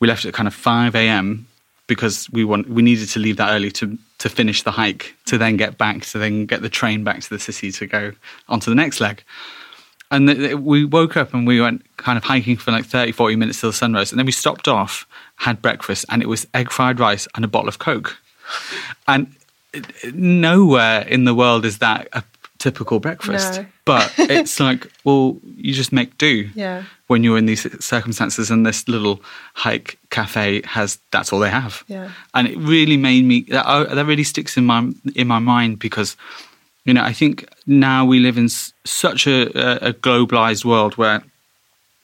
we 0.00 0.08
left 0.08 0.24
at 0.24 0.34
kind 0.34 0.46
of 0.48 0.54
five 0.54 0.94
a.m. 0.94 1.46
because 1.86 2.28
we 2.30 2.44
want 2.44 2.68
we 2.68 2.82
needed 2.82 3.08
to 3.10 3.18
leave 3.20 3.36
that 3.36 3.52
early 3.52 3.70
to 3.72 3.96
to 4.18 4.28
finish 4.28 4.62
the 4.62 4.70
hike, 4.72 5.14
to 5.26 5.38
then 5.38 5.56
get 5.56 5.78
back, 5.78 6.02
to 6.06 6.18
then 6.18 6.46
get 6.46 6.62
the 6.62 6.68
train 6.68 7.04
back 7.04 7.20
to 7.20 7.30
the 7.30 7.38
city 7.38 7.70
to 7.72 7.86
go 7.86 8.12
onto 8.48 8.70
the 8.70 8.74
next 8.74 9.00
leg. 9.00 9.22
And 10.10 10.28
we 10.64 10.84
woke 10.84 11.16
up 11.16 11.32
and 11.32 11.46
we 11.46 11.60
went 11.60 11.84
kind 11.96 12.18
of 12.18 12.24
hiking 12.24 12.56
for 12.56 12.72
like 12.72 12.84
30, 12.84 13.12
40 13.12 13.36
minutes 13.36 13.60
till 13.60 13.70
the 13.70 13.74
sun 13.76 13.94
rose. 13.94 14.10
And 14.10 14.18
then 14.18 14.26
we 14.26 14.32
stopped 14.32 14.66
off, 14.66 15.06
had 15.36 15.62
breakfast, 15.62 16.04
and 16.10 16.20
it 16.20 16.26
was 16.26 16.46
egg 16.52 16.70
fried 16.72 16.98
rice 16.98 17.28
and 17.36 17.44
a 17.44 17.48
bottle 17.48 17.68
of 17.68 17.78
Coke. 17.78 18.18
And 19.06 19.32
it- 19.72 20.12
nowhere 20.14 21.02
in 21.02 21.24
the 21.24 21.34
world 21.34 21.64
is 21.64 21.78
that 21.78 22.08
a 22.12 22.24
typical 22.58 22.98
breakfast. 22.98 23.60
No. 23.60 23.66
But 23.90 24.14
it's 24.18 24.60
like, 24.60 24.86
well, 25.04 25.36
you 25.56 25.72
just 25.74 25.92
make 25.92 26.10
do 26.18 26.48
Yeah. 26.54 26.84
when 27.08 27.24
you're 27.24 27.38
in 27.38 27.46
these 27.46 27.66
circumstances. 27.84 28.50
And 28.50 28.64
this 28.64 28.86
little 28.86 29.16
hike 29.54 29.98
cafe 30.10 30.62
has 30.64 30.98
that's 31.10 31.32
all 31.32 31.40
they 31.40 31.50
have. 31.50 31.82
Yeah. 31.88 32.10
And 32.32 32.46
it 32.46 32.56
really 32.58 32.96
made 32.96 33.24
me 33.24 33.36
that, 33.48 33.66
uh, 33.66 33.94
that 33.96 34.06
really 34.06 34.24
sticks 34.24 34.56
in 34.56 34.64
my 34.64 34.80
in 35.14 35.26
my 35.26 35.40
mind 35.40 35.78
because 35.78 36.16
you 36.84 36.94
know, 36.94 37.02
I 37.02 37.12
think 37.12 37.34
now 37.66 38.06
we 38.06 38.20
live 38.20 38.38
in 38.38 38.46
s- 38.46 38.72
such 38.84 39.26
a, 39.26 39.88
a, 39.88 39.92
globalized 39.92 40.64
world 40.64 40.96
where, 40.96 41.22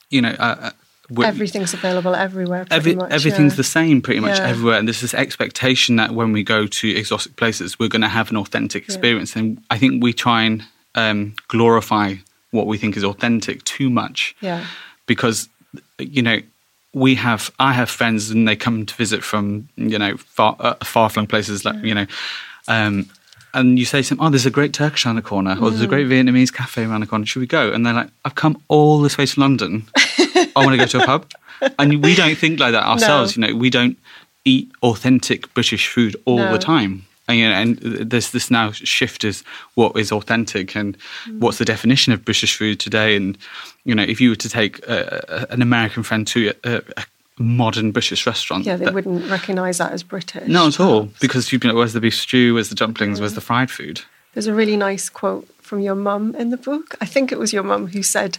you 0.09 0.21
know, 0.21 0.35
uh, 0.39 0.71
uh, 1.17 1.21
Everything's 1.23 1.73
available 1.73 2.13
everywhere. 2.15 2.65
Pretty 2.65 2.75
every, 2.75 2.95
much, 2.95 3.11
everything's 3.11 3.53
yeah. 3.53 3.63
the 3.63 3.63
same 3.79 4.01
pretty 4.01 4.19
much 4.19 4.37
Yeah. 4.39 4.49
everywhere. 4.51 4.77
And 4.77 4.87
there's 4.87 5.01
this 5.01 5.13
expectation 5.13 5.95
that 5.95 6.11
when 6.11 6.33
we 6.33 6.43
go 6.43 6.67
to 6.67 6.85
exotic 6.89 7.35
places, 7.37 7.79
we're 7.79 7.89
going 7.95 8.07
to 8.09 8.15
have 8.19 8.29
an 8.29 8.37
authentic 8.37 8.83
experience. 8.83 9.35
And 9.35 9.57
I 9.71 9.77
think 9.79 10.03
we 10.03 10.13
try 10.13 10.43
and 10.43 10.63
um, 10.97 11.33
glorify 11.47 12.15
what 12.51 12.67
we 12.67 12.77
think 12.77 12.97
is 12.97 13.03
authentic 13.03 13.63
too 13.63 13.89
much 13.89 14.35
Yeah. 14.41 14.65
because, 15.05 15.47
you 15.99 16.21
know, 16.21 16.39
we 16.93 17.15
have 17.15 17.51
I 17.59 17.73
have 17.73 17.89
friends 17.89 18.29
and 18.31 18.47
they 18.47 18.55
come 18.55 18.85
to 18.85 18.93
visit 18.95 19.23
from 19.23 19.67
you 19.75 19.99
know 19.99 20.17
far 20.17 20.55
uh, 20.59 20.73
far 20.83 21.09
flung 21.09 21.27
places 21.27 21.63
like 21.65 21.75
you 21.83 21.93
know 21.93 22.07
um, 22.67 23.05
and 23.53 23.77
you 23.79 23.85
say 23.85 24.01
to 24.01 24.09
them, 24.09 24.19
"Oh, 24.21 24.29
there's 24.29 24.45
a 24.45 24.51
great 24.51 24.73
Turkish 24.73 25.05
around 25.05 25.15
the 25.17 25.21
corner, 25.21 25.55
or 25.61 25.69
there's 25.69 25.81
a 25.81 25.87
great 25.87 26.07
Vietnamese 26.07 26.51
cafe 26.53 26.83
around 26.85 27.01
the 27.01 27.07
corner. 27.07 27.25
Should 27.25 27.39
we 27.39 27.47
go?" 27.47 27.71
And 27.71 27.85
they're 27.85 27.93
like, 27.93 28.09
"I've 28.25 28.35
come 28.35 28.61
all 28.67 29.01
this 29.01 29.17
way 29.17 29.25
to 29.25 29.39
London. 29.39 29.87
I 29.97 30.51
want 30.57 30.71
to 30.71 30.77
go 30.77 30.85
to 30.85 31.03
a 31.03 31.05
pub." 31.05 31.25
And 31.79 32.03
we 32.03 32.13
don't 32.15 32.37
think 32.37 32.59
like 32.59 32.73
that 32.73 32.83
ourselves. 32.83 33.35
You 33.35 33.41
know, 33.47 33.55
we 33.55 33.69
don't 33.69 33.97
eat 34.45 34.69
authentic 34.83 35.51
British 35.55 35.87
food 35.87 36.15
all 36.25 36.37
No. 36.37 36.51
the 36.51 36.59
time. 36.59 37.05
And, 37.27 37.37
you 37.37 37.49
know, 37.49 37.55
and 37.55 37.77
there's 38.09 38.31
this 38.31 38.49
now 38.49 38.71
shift 38.71 39.23
is 39.23 39.43
what 39.75 39.97
is 39.97 40.11
authentic 40.11 40.75
and 40.75 40.97
what's 41.39 41.57
the 41.57 41.65
definition 41.65 42.13
of 42.13 42.23
British 42.23 42.55
food 42.57 42.79
today. 42.79 43.15
And 43.15 43.37
you 43.83 43.93
know, 43.93 44.03
if 44.03 44.21
you 44.21 44.29
were 44.29 44.35
to 44.35 44.49
take 44.49 44.79
a, 44.87 45.23
a, 45.27 45.53
an 45.53 45.61
American 45.61 46.03
friend 46.03 46.25
to 46.27 46.53
a, 46.63 46.81
a 46.95 47.05
modern 47.37 47.91
British 47.91 48.25
restaurant, 48.25 48.65
Yeah, 48.65 48.77
they 48.77 48.85
that- 48.85 48.93
wouldn't 48.93 49.29
recognise 49.29 49.77
that 49.77 49.91
as 49.91 50.03
British. 50.03 50.47
not 50.47 50.67
at 50.73 50.79
all, 50.79 51.09
because 51.19 51.51
you'd 51.51 51.61
be 51.61 51.67
like, 51.67 51.77
where's 51.77 51.93
the 51.93 52.01
beef 52.01 52.15
stew? 52.15 52.53
Where's 52.53 52.69
the 52.69 52.75
dumplings? 52.75 53.19
Where's 53.19 53.33
mm. 53.33 53.35
the 53.35 53.41
fried 53.41 53.69
food? 53.71 54.01
There's 54.33 54.47
a 54.47 54.53
really 54.53 54.77
nice 54.77 55.09
quote 55.09 55.47
from 55.61 55.81
your 55.81 55.95
mum 55.95 56.35
in 56.35 56.49
the 56.49 56.57
book. 56.57 56.95
I 57.01 57.05
think 57.05 57.31
it 57.31 57.39
was 57.39 57.51
your 57.51 57.63
mum 57.63 57.87
who 57.87 58.03
said, 58.03 58.37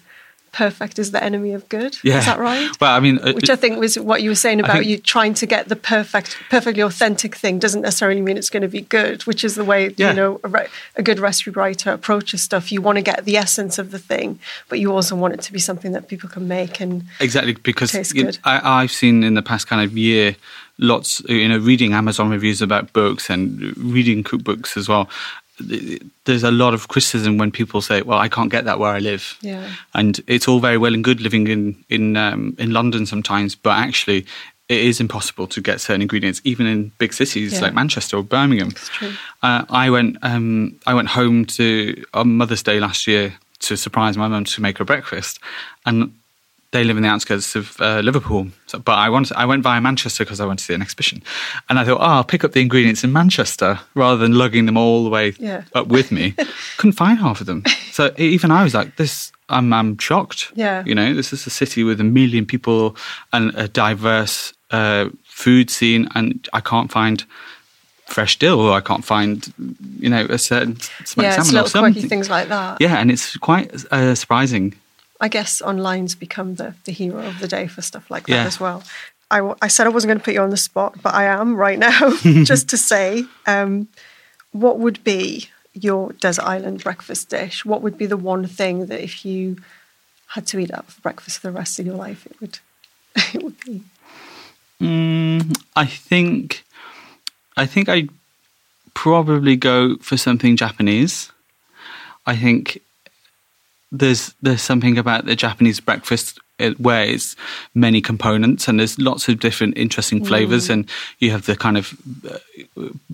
"Perfect 0.63 0.99
is 0.99 1.09
the 1.17 1.23
enemy 1.31 1.53
of 1.59 1.63
good." 1.69 1.93
Yeah. 2.03 2.19
Is 2.19 2.27
that 2.31 2.39
right? 2.51 2.69
Well, 2.81 2.95
I 2.99 3.01
mean, 3.01 3.17
uh, 3.19 3.33
Which 3.39 3.51
I 3.51 3.57
think 3.63 3.79
was 3.79 3.99
what 4.11 4.23
you 4.23 4.31
were 4.31 4.43
saying 4.47 4.61
about 4.61 4.79
think- 4.79 4.87
you 4.91 4.97
trying 4.99 5.35
to 5.43 5.47
get 5.55 5.63
the 5.73 5.77
perfect, 5.95 6.37
perfectly 6.51 6.83
authentic 6.83 7.33
thing 7.43 7.59
doesn't 7.59 7.83
necessarily 7.83 8.21
mean 8.27 8.37
it's 8.37 8.51
going 8.51 8.67
to 8.71 8.75
be 8.81 8.83
good. 8.99 9.19
Which 9.29 9.43
is 9.49 9.55
the 9.55 9.65
way 9.73 9.81
Yeah. 9.97 10.11
you 10.11 10.17
know 10.21 10.31
a, 10.47 10.49
re- 10.57 10.69
a 11.01 11.03
good 11.09 11.19
recipe 11.29 11.51
writer 11.61 11.91
approaches 11.99 12.43
stuff. 12.43 12.65
You 12.73 12.81
want 12.83 12.97
to 12.97 13.03
get 13.11 13.25
the 13.25 13.37
essence 13.45 13.79
of 13.79 13.91
the 13.95 13.99
thing, 14.11 14.39
but 14.69 14.77
you 14.81 14.89
also 14.93 15.15
want 15.23 15.35
it 15.35 15.43
to 15.43 15.53
be 15.53 15.59
something 15.69 15.93
that 15.93 16.09
people 16.09 16.29
can 16.29 16.45
make 16.49 16.81
and 16.85 17.05
Exactly, 17.21 17.55
because 17.71 17.93
Tastes 17.93 18.15
you 18.15 18.25
know. 18.25 18.31
I, 18.45 18.83
I've 18.83 18.93
seen 19.01 19.23
in 19.29 19.35
the 19.35 19.43
past 19.51 19.67
kind 19.71 19.83
of 19.87 19.97
year 19.97 20.37
lots, 20.81 21.21
you 21.29 21.49
know, 21.49 21.59
reading 21.59 21.93
Amazon 21.93 22.31
reviews 22.31 22.63
about 22.63 22.93
books 22.93 23.31
and 23.31 23.77
reading 23.77 24.23
cookbooks 24.23 24.77
as 24.77 24.89
well. 24.89 25.09
There's 26.25 26.45
a 26.45 26.51
lot 26.51 26.75
of 26.75 26.89
criticism 26.89 27.39
when 27.39 27.51
people 27.51 27.81
say, 27.81 28.03
"Well, 28.03 28.19
I 28.19 28.29
can't 28.29 28.51
get 28.51 28.65
that 28.65 28.79
where 28.79 28.93
I 28.95 28.99
live," 29.01 29.37
Yeah. 29.43 29.69
and 29.95 30.21
it's 30.27 30.47
all 30.49 30.61
very 30.61 30.79
well 30.79 30.95
and 30.95 31.03
good 31.05 31.21
living 31.21 31.47
in 31.49 31.77
in 31.89 32.17
um, 32.17 32.55
in 32.59 32.71
London 32.73 33.07
sometimes, 33.07 33.55
but 33.55 33.71
actually. 33.77 34.27
It 34.71 34.81
is 34.81 35.01
impossible 35.01 35.47
to 35.47 35.63
get 35.63 35.81
certain 35.81 36.03
ingredients, 36.03 36.43
even 36.45 36.67
in 36.67 36.93
big 36.99 37.15
cities 37.15 37.55
Yeah. 37.55 37.61
like 37.63 37.73
Manchester 37.75 38.19
or 38.19 38.23
Birmingham. 38.23 38.73
true. 38.73 39.13
Uh, 39.43 39.65
I 39.71 39.89
went. 39.89 40.19
Um, 40.21 40.75
I 40.87 40.93
went 40.93 41.09
home 41.09 41.47
to 41.57 42.05
on 42.13 42.37
Mother's 42.37 42.63
Day 42.63 42.79
last 42.79 43.07
year 43.07 43.33
to 43.61 43.77
surprise 43.79 44.19
my 44.19 44.29
mum 44.29 44.45
to 44.45 44.61
make 44.61 44.77
her 44.77 44.85
breakfast, 44.85 45.41
and 45.87 46.13
they 46.71 46.85
live 46.85 46.97
in 46.99 47.03
the 47.03 47.09
outskirts 47.09 47.57
of 47.57 47.81
uh, 47.81 48.01
Liverpool. 48.01 48.49
So, 48.67 48.79
but 48.79 48.99
I 48.99 49.09
wanted, 49.09 49.37
I 49.37 49.47
went 49.47 49.63
via 49.63 49.81
Manchester 49.81 50.25
because 50.25 50.39
I 50.41 50.45
went 50.47 50.59
to 50.59 50.65
see 50.67 50.75
an 50.75 50.83
exhibition, 50.83 51.23
and 51.69 51.79
I 51.79 51.85
thought, 51.85 52.01
oh, 52.01 52.05
I'll 52.05 52.25
pick 52.25 52.45
up 52.45 52.53
the 52.53 52.61
ingredients 52.61 53.03
in 53.05 53.13
Manchester 53.13 53.81
rather 53.95 54.19
than 54.19 54.33
lugging 54.37 54.67
them 54.67 54.77
all 54.77 55.05
the 55.05 55.11
way 55.11 55.35
Yeah. 55.39 55.63
up 55.75 55.87
with 55.89 56.13
me. 56.13 56.35
Couldn't 56.77 56.93
find 56.93 57.19
half 57.19 57.41
of 57.41 57.47
them, 57.47 57.63
so 57.91 58.13
even 58.19 58.51
I 58.51 58.63
was 58.65 58.75
like, 58.75 58.97
this. 58.97 59.33
I'm, 59.51 59.73
I'm 59.73 59.97
shocked. 59.97 60.53
Yeah. 60.57 60.85
you 60.85 60.95
know, 60.95 61.15
this 61.15 61.33
is 61.33 61.47
a 61.47 61.51
city 61.51 61.83
with 61.83 62.03
a 62.03 62.05
million 62.05 62.45
people 62.45 62.97
and 63.33 63.51
a 63.57 63.67
diverse 63.67 64.53
uh, 64.71 65.09
food 65.25 65.71
scene, 65.71 66.07
and 66.15 66.47
I 66.53 66.61
can't 66.61 66.93
find 66.93 67.25
fresh 68.05 68.39
dill, 68.39 68.61
or 68.61 68.73
I 68.73 68.81
can't 68.83 69.05
find, 69.07 69.51
you 69.99 70.11
know, 70.11 70.27
a 70.29 70.37
certain 70.37 70.79
smoked 71.07 71.25
yeah, 71.29 71.41
salmon 71.43 71.65
or 71.65 71.69
something. 71.69 72.09
things 72.11 72.29
like 72.29 72.49
that. 72.49 72.79
Yeah, 72.81 72.97
and 72.99 73.11
it's 73.11 73.39
quite 73.39 73.73
uh, 73.91 74.15
surprising. 74.15 74.75
I 75.21 75.29
guess 75.29 75.61
online's 75.61 76.15
become 76.15 76.55
the, 76.57 76.75
the 76.85 76.93
hero 76.93 77.27
of 77.27 77.41
the 77.41 77.49
day 77.49 77.67
for 77.67 77.83
stuff 77.83 78.11
like 78.11 78.27
that 78.27 78.33
Yeah. 78.33 78.47
as 78.47 78.61
well. 78.61 78.83
I, 79.31 79.39
w- 79.39 79.57
I 79.61 79.69
said 79.69 79.87
I 79.87 79.91
wasn't 79.91 80.09
going 80.11 80.19
to 80.19 80.25
put 80.25 80.35
you 80.35 80.41
on 80.41 80.51
the 80.51 80.57
spot, 80.57 81.03
but 81.03 81.13
I 81.15 81.25
am 81.25 81.55
right 81.57 81.79
now, 81.79 82.11
just 82.45 82.69
to 82.71 82.77
say, 82.79 83.25
um, 83.47 83.89
what 84.53 84.79
would 84.79 85.03
be 85.05 85.49
your 85.75 86.13
desert 86.15 86.45
island 86.45 86.83
breakfast 86.83 87.29
dish? 87.29 87.65
What 87.65 87.83
would 87.83 87.99
be 87.99 88.07
the 88.07 88.17
one 88.17 88.47
thing 88.47 88.87
that 88.87 89.03
if 89.03 89.25
you 89.25 89.59
had 90.29 90.47
to 90.49 90.59
eat 90.59 90.73
up 90.73 90.91
for 90.91 91.01
breakfast 91.03 91.41
for 91.41 91.49
the 91.49 91.53
rest 91.53 91.79
of 91.79 91.85
your 91.87 91.97
life, 91.97 92.25
it 92.27 92.41
would 92.41 92.59
it 93.35 93.43
would 93.43 93.61
be? 93.65 93.83
Mm, 94.81 95.61
I 95.77 95.87
think, 95.87 96.65
I 97.57 97.67
think 97.67 97.89
I'd 97.89 98.11
probably 98.95 99.57
go 99.57 99.97
for 99.97 100.17
something 100.17 100.57
Japanese. 100.57 101.31
I 102.27 102.37
think 102.37 102.81
there's 103.91 104.35
there's 104.43 104.63
something 104.63 104.99
about 104.99 105.25
the 105.25 105.37
Japanese 105.37 105.81
breakfast 105.81 106.39
uh, 106.61 106.71
where 106.79 107.05
it's 107.05 107.37
many 107.75 108.01
components 108.01 108.69
and 108.69 108.79
there's 108.79 108.99
lots 108.99 109.29
of 109.29 109.41
different 109.41 109.79
interesting 109.79 110.25
flavors. 110.25 110.69
And 110.69 110.89
you 111.21 111.31
have 111.31 111.47
the 111.47 111.57
kind 111.57 111.79
of 111.79 111.97
uh, 112.29 112.39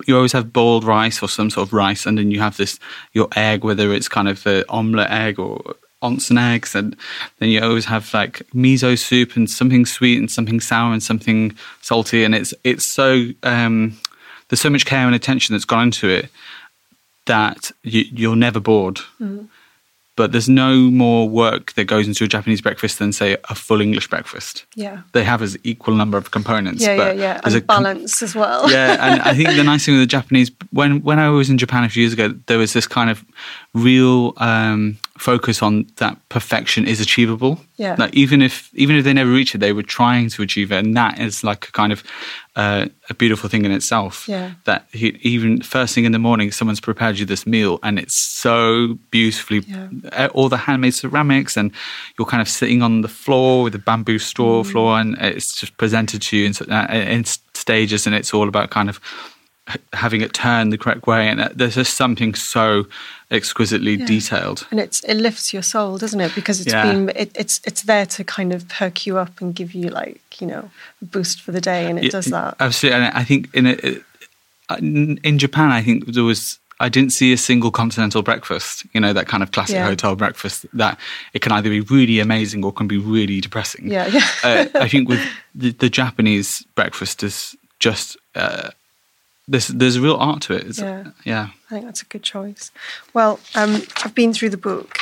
you 0.05 0.15
always 0.15 0.33
have 0.33 0.51
boiled 0.51 0.83
rice 0.83 1.21
or 1.21 1.29
some 1.29 1.49
sort 1.49 1.67
of 1.67 1.73
rice 1.73 2.05
and 2.05 2.17
then 2.17 2.31
you 2.31 2.39
have 2.39 2.57
this 2.57 2.79
your 3.13 3.27
egg 3.35 3.63
whether 3.63 3.93
it's 3.93 4.09
kind 4.09 4.27
of 4.27 4.43
the 4.43 4.65
omelette 4.67 5.11
egg 5.11 5.39
or 5.39 5.75
onsen 6.01 6.39
eggs. 6.39 6.75
And 6.75 6.95
then 7.39 7.49
you 7.49 7.61
always 7.61 7.85
have 7.85 8.13
like 8.13 8.41
miso 8.53 8.97
soup 8.97 9.35
and 9.35 9.49
something 9.49 9.85
sweet 9.85 10.19
and 10.19 10.29
something 10.29 10.59
sour 10.59 10.91
and 10.91 11.03
something 11.03 11.55
salty. 11.81 12.23
And 12.23 12.35
it's 12.35 12.53
it's 12.63 12.85
so 12.85 13.27
um, 13.43 13.97
there's 14.49 14.61
so 14.61 14.69
much 14.69 14.85
care 14.85 15.05
and 15.05 15.15
attention 15.15 15.53
that's 15.53 15.65
gone 15.65 15.83
into 15.83 16.09
it 16.09 16.29
that 17.25 17.71
you, 17.83 18.05
you're 18.11 18.35
never 18.35 18.59
bored 18.59 18.99
but 20.15 20.31
there's 20.31 20.47
no 20.47 20.75
more 20.75 21.27
work 21.27 21.73
that 21.73 21.85
goes 21.85 22.07
into 22.07 22.23
a 22.23 22.27
Japanese 22.27 22.61
breakfast 22.61 22.99
than 22.99 23.11
say 23.11 23.35
a 23.49 23.55
full 23.55 23.81
English 23.81 24.09
breakfast. 24.09 24.65
Yeah. 24.75 25.01
They 25.11 25.23
have 25.23 25.41
as 25.41 25.57
equal 25.63 25.95
number 25.95 26.17
of 26.17 26.31
components. 26.31 26.81
Yeah, 26.81 26.93
yeah, 26.95 26.97
but 26.97 27.17
yeah. 27.17 27.41
there's 27.41 27.55
And 27.55 27.63
a 27.63 27.67
com- 27.67 27.83
balance 27.83 28.21
as 28.23 28.33
well. 28.35 28.71
yeah, 28.77 29.11
and 29.11 29.21
I 29.21 29.33
think 29.33 29.49
the 29.49 29.63
nice 29.63 29.85
thing 29.85 29.95
with 29.95 30.03
the 30.03 30.07
Japanese 30.07 30.51
when 30.71 31.01
when 31.03 31.19
I 31.19 31.29
was 31.29 31.49
in 31.49 31.57
Japan 31.57 31.83
a 31.83 31.89
few 31.89 32.01
years 32.01 32.13
ago, 32.13 32.33
there 32.47 32.57
was 32.57 32.71
this 32.73 32.87
kind 32.87 33.09
of 33.09 33.23
real 33.73 34.33
um, 34.37 34.97
focus 35.17 35.61
on 35.63 35.87
that 35.95 36.17
perfection 36.27 36.85
is 36.85 36.99
achievable. 36.99 37.59
Yeah. 37.77 37.95
Like 37.97 38.13
even 38.13 38.41
if 38.41 38.69
even 38.73 38.95
if 38.97 39.03
they 39.05 39.13
never 39.13 39.31
reach 39.31 39.55
it, 39.55 39.59
they 39.59 39.71
were 39.73 39.83
trying 39.83 40.29
to 40.29 40.41
achieve 40.41 40.71
it, 40.71 40.85
and 40.85 40.95
that 40.97 41.19
is 41.19 41.43
like 41.43 41.69
a 41.69 41.71
kind 41.71 41.93
of 41.93 42.03
uh, 42.57 42.87
a 43.09 43.13
beautiful 43.13 43.49
thing 43.49 43.65
in 43.65 43.71
itself. 43.71 44.27
Yeah. 44.27 44.51
That 44.65 44.87
he, 44.91 45.17
even 45.21 45.61
first 45.61 45.95
thing 45.95 46.05
in 46.05 46.11
the 46.11 46.19
morning, 46.19 46.51
someone's 46.51 46.81
prepared 46.81 47.17
you 47.17 47.25
this 47.25 47.45
meal, 47.47 47.79
and 47.81 47.97
it's 47.97 48.15
so 48.15 48.97
beautifully 49.09 49.59
Yeah. 49.67 49.87
uh, 50.11 50.27
all 50.33 50.49
the 50.49 50.57
handmade 50.57 50.93
ceramics, 50.93 51.57
and 51.57 51.71
you're 52.19 52.27
kind 52.27 52.41
of 52.41 52.49
sitting 52.49 52.81
on 52.81 53.01
the 53.01 53.07
floor 53.09 53.63
with 53.63 53.75
a 53.75 53.79
bamboo 53.79 54.19
straw 54.19 54.63
Mm. 54.63 54.71
floor, 54.71 54.99
and 54.99 55.15
it's 55.19 55.55
just 55.55 55.77
presented 55.77 56.21
to 56.23 56.37
you 56.37 56.45
in, 56.47 56.53
uh, 56.71 56.87
in 56.91 57.23
stages, 57.53 58.05
and 58.05 58.15
it's 58.15 58.33
all 58.33 58.47
about 58.47 58.69
kind 58.69 58.89
of 58.89 58.99
having 59.93 60.21
it 60.21 60.33
turned 60.33 60.71
the 60.71 60.77
correct 60.77 61.07
way, 61.07 61.27
and 61.27 61.41
uh, 61.41 61.49
there's 61.55 61.75
just 61.75 61.95
something 61.97 62.35
so 62.35 62.85
exquisitely 63.31 63.97
detailed. 63.97 64.67
And 64.71 64.79
it's 64.79 65.03
it 65.03 65.15
lifts 65.15 65.53
your 65.53 65.63
soul, 65.63 65.97
doesn't 65.97 66.21
it? 66.21 66.35
Because 66.35 66.61
it's 66.61 66.73
Yeah. 66.73 66.83
been 66.83 67.09
it, 67.15 67.31
it's 67.35 67.59
it's 67.63 67.81
there 67.83 68.05
to 68.05 68.23
kind 68.23 68.53
of 68.53 68.67
perk 68.67 69.05
you 69.07 69.17
up 69.17 69.41
and 69.41 69.55
give 69.55 69.73
you 69.73 69.89
like 69.89 70.21
you 70.39 70.47
know 70.47 70.69
a 71.01 71.05
boost 71.05 71.41
for 71.41 71.51
the 71.51 71.61
day, 71.61 71.89
and 71.89 71.97
it 71.99 72.05
Yeah, 72.05 72.11
does 72.11 72.25
that. 72.25 72.55
absolutely. 72.59 73.01
And 73.01 73.17
I 73.17 73.23
think 73.23 73.49
in 73.55 73.65
a, 73.67 74.01
in 74.77 75.17
in 75.23 75.39
Japan, 75.39 75.71
I 75.71 75.81
think 75.83 76.05
there 76.13 76.23
was. 76.23 76.59
I 76.77 76.89
didn't 76.89 77.13
see 77.13 77.31
a 77.31 77.37
single 77.37 77.71
continental 77.71 78.21
breakfast, 78.21 78.85
you 78.93 78.99
know, 78.99 79.13
that 79.13 79.27
kind 79.27 79.41
of 79.41 79.51
classic 79.53 79.75
Yeah. 79.77 79.85
hotel 79.87 80.13
breakfast 80.17 80.65
that 80.73 80.99
it 81.33 81.41
can 81.41 81.53
either 81.53 81.69
be 81.69 81.79
really 81.79 82.19
amazing 82.19 82.65
or 82.65 82.73
can 82.73 82.85
be 82.85 82.97
really 82.97 83.39
depressing. 83.39 83.89
Yeah, 83.89 84.07
yeah. 84.07 84.27
uh, 84.43 84.65
I 84.75 84.89
think 84.89 85.07
with 85.13 85.21
the, 85.55 85.71
the 85.71 85.89
Japanese 85.89 86.63
breakfast 86.75 87.23
is 87.23 87.55
just 87.79 88.17
uh, 88.35 88.71
there's 89.47 89.67
there's 89.67 89.95
a 89.95 90.01
real 90.01 90.15
art 90.15 90.41
to 90.43 90.53
it. 90.53 90.67
It's, 90.67 90.79
Yeah. 90.79 91.11
yeah. 91.23 91.49
I 91.69 91.73
think 91.73 91.85
that's 91.85 92.01
a 92.01 92.05
good 92.05 92.23
choice. 92.23 92.71
Well, 93.13 93.39
um, 93.55 93.81
I've 94.03 94.15
been 94.15 94.33
through 94.33 94.49
the 94.49 94.57
book, 94.57 94.97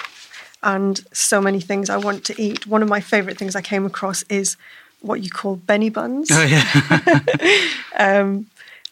and 0.62 1.02
so 1.14 1.42
many 1.42 1.60
things 1.60 1.90
I 1.90 1.98
want 1.98 2.24
to 2.26 2.42
eat. 2.42 2.68
One 2.68 2.82
of 2.84 2.90
my 2.90 3.00
favourite 3.02 3.38
things 3.38 3.56
I 3.56 3.62
came 3.62 3.86
across 3.86 4.24
is 4.24 4.58
what 5.02 5.22
you 5.22 5.30
call 5.30 5.56
Benny 5.58 5.90
buns. 5.90 6.30
Oh 6.32 6.44
yeah. 6.44 7.20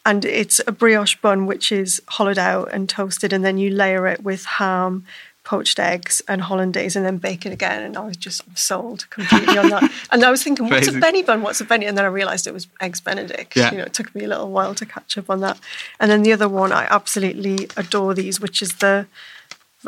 and 0.04 0.24
it's 0.24 0.60
a 0.66 0.72
brioche 0.72 1.16
bun 1.16 1.46
which 1.46 1.70
is 1.70 2.02
hollowed 2.08 2.38
out 2.38 2.68
and 2.72 2.88
toasted, 2.88 3.32
and 3.32 3.44
then 3.44 3.58
you 3.58 3.70
layer 3.70 4.06
it 4.06 4.22
with 4.22 4.44
ham, 4.44 5.04
poached 5.44 5.78
eggs, 5.78 6.22
and 6.28 6.40
hollandaise, 6.42 6.94
and 6.96 7.04
then 7.04 7.16
bake 7.18 7.44
it 7.46 7.52
again. 7.52 7.82
And 7.82 7.96
I 7.96 8.00
was 8.00 8.16
just 8.16 8.42
sold 8.56 9.08
completely 9.10 9.58
on 9.58 9.70
that. 9.70 9.90
And 10.10 10.24
I 10.24 10.30
was 10.30 10.42
thinking, 10.42 10.68
what's 10.68 10.88
a. 10.88 10.92
Benny 10.92 11.22
bun? 11.22 11.42
What's 11.42 11.60
a 11.60 11.64
Benny? 11.64 11.86
And 11.86 11.96
then 11.98 12.04
I 12.04 12.08
realised 12.08 12.46
it 12.46 12.54
was 12.54 12.66
eggs 12.80 13.00
Benedict. 13.00 13.56
Yeah. 13.56 13.70
You 13.72 13.78
know, 13.78 13.84
it 13.84 13.92
took 13.94 14.14
me 14.14 14.24
a 14.24 14.28
little 14.28 14.50
while 14.50 14.74
to 14.74 14.86
catch 14.86 15.18
up 15.18 15.28
on 15.30 15.40
that. 15.40 15.58
And 15.98 16.10
then 16.10 16.22
the 16.22 16.32
other 16.32 16.48
one, 16.48 16.70
I 16.72 16.84
absolutely 16.90 17.68
adore 17.76 18.14
these, 18.14 18.40
which 18.40 18.62
is 18.62 18.74
the 18.76 19.06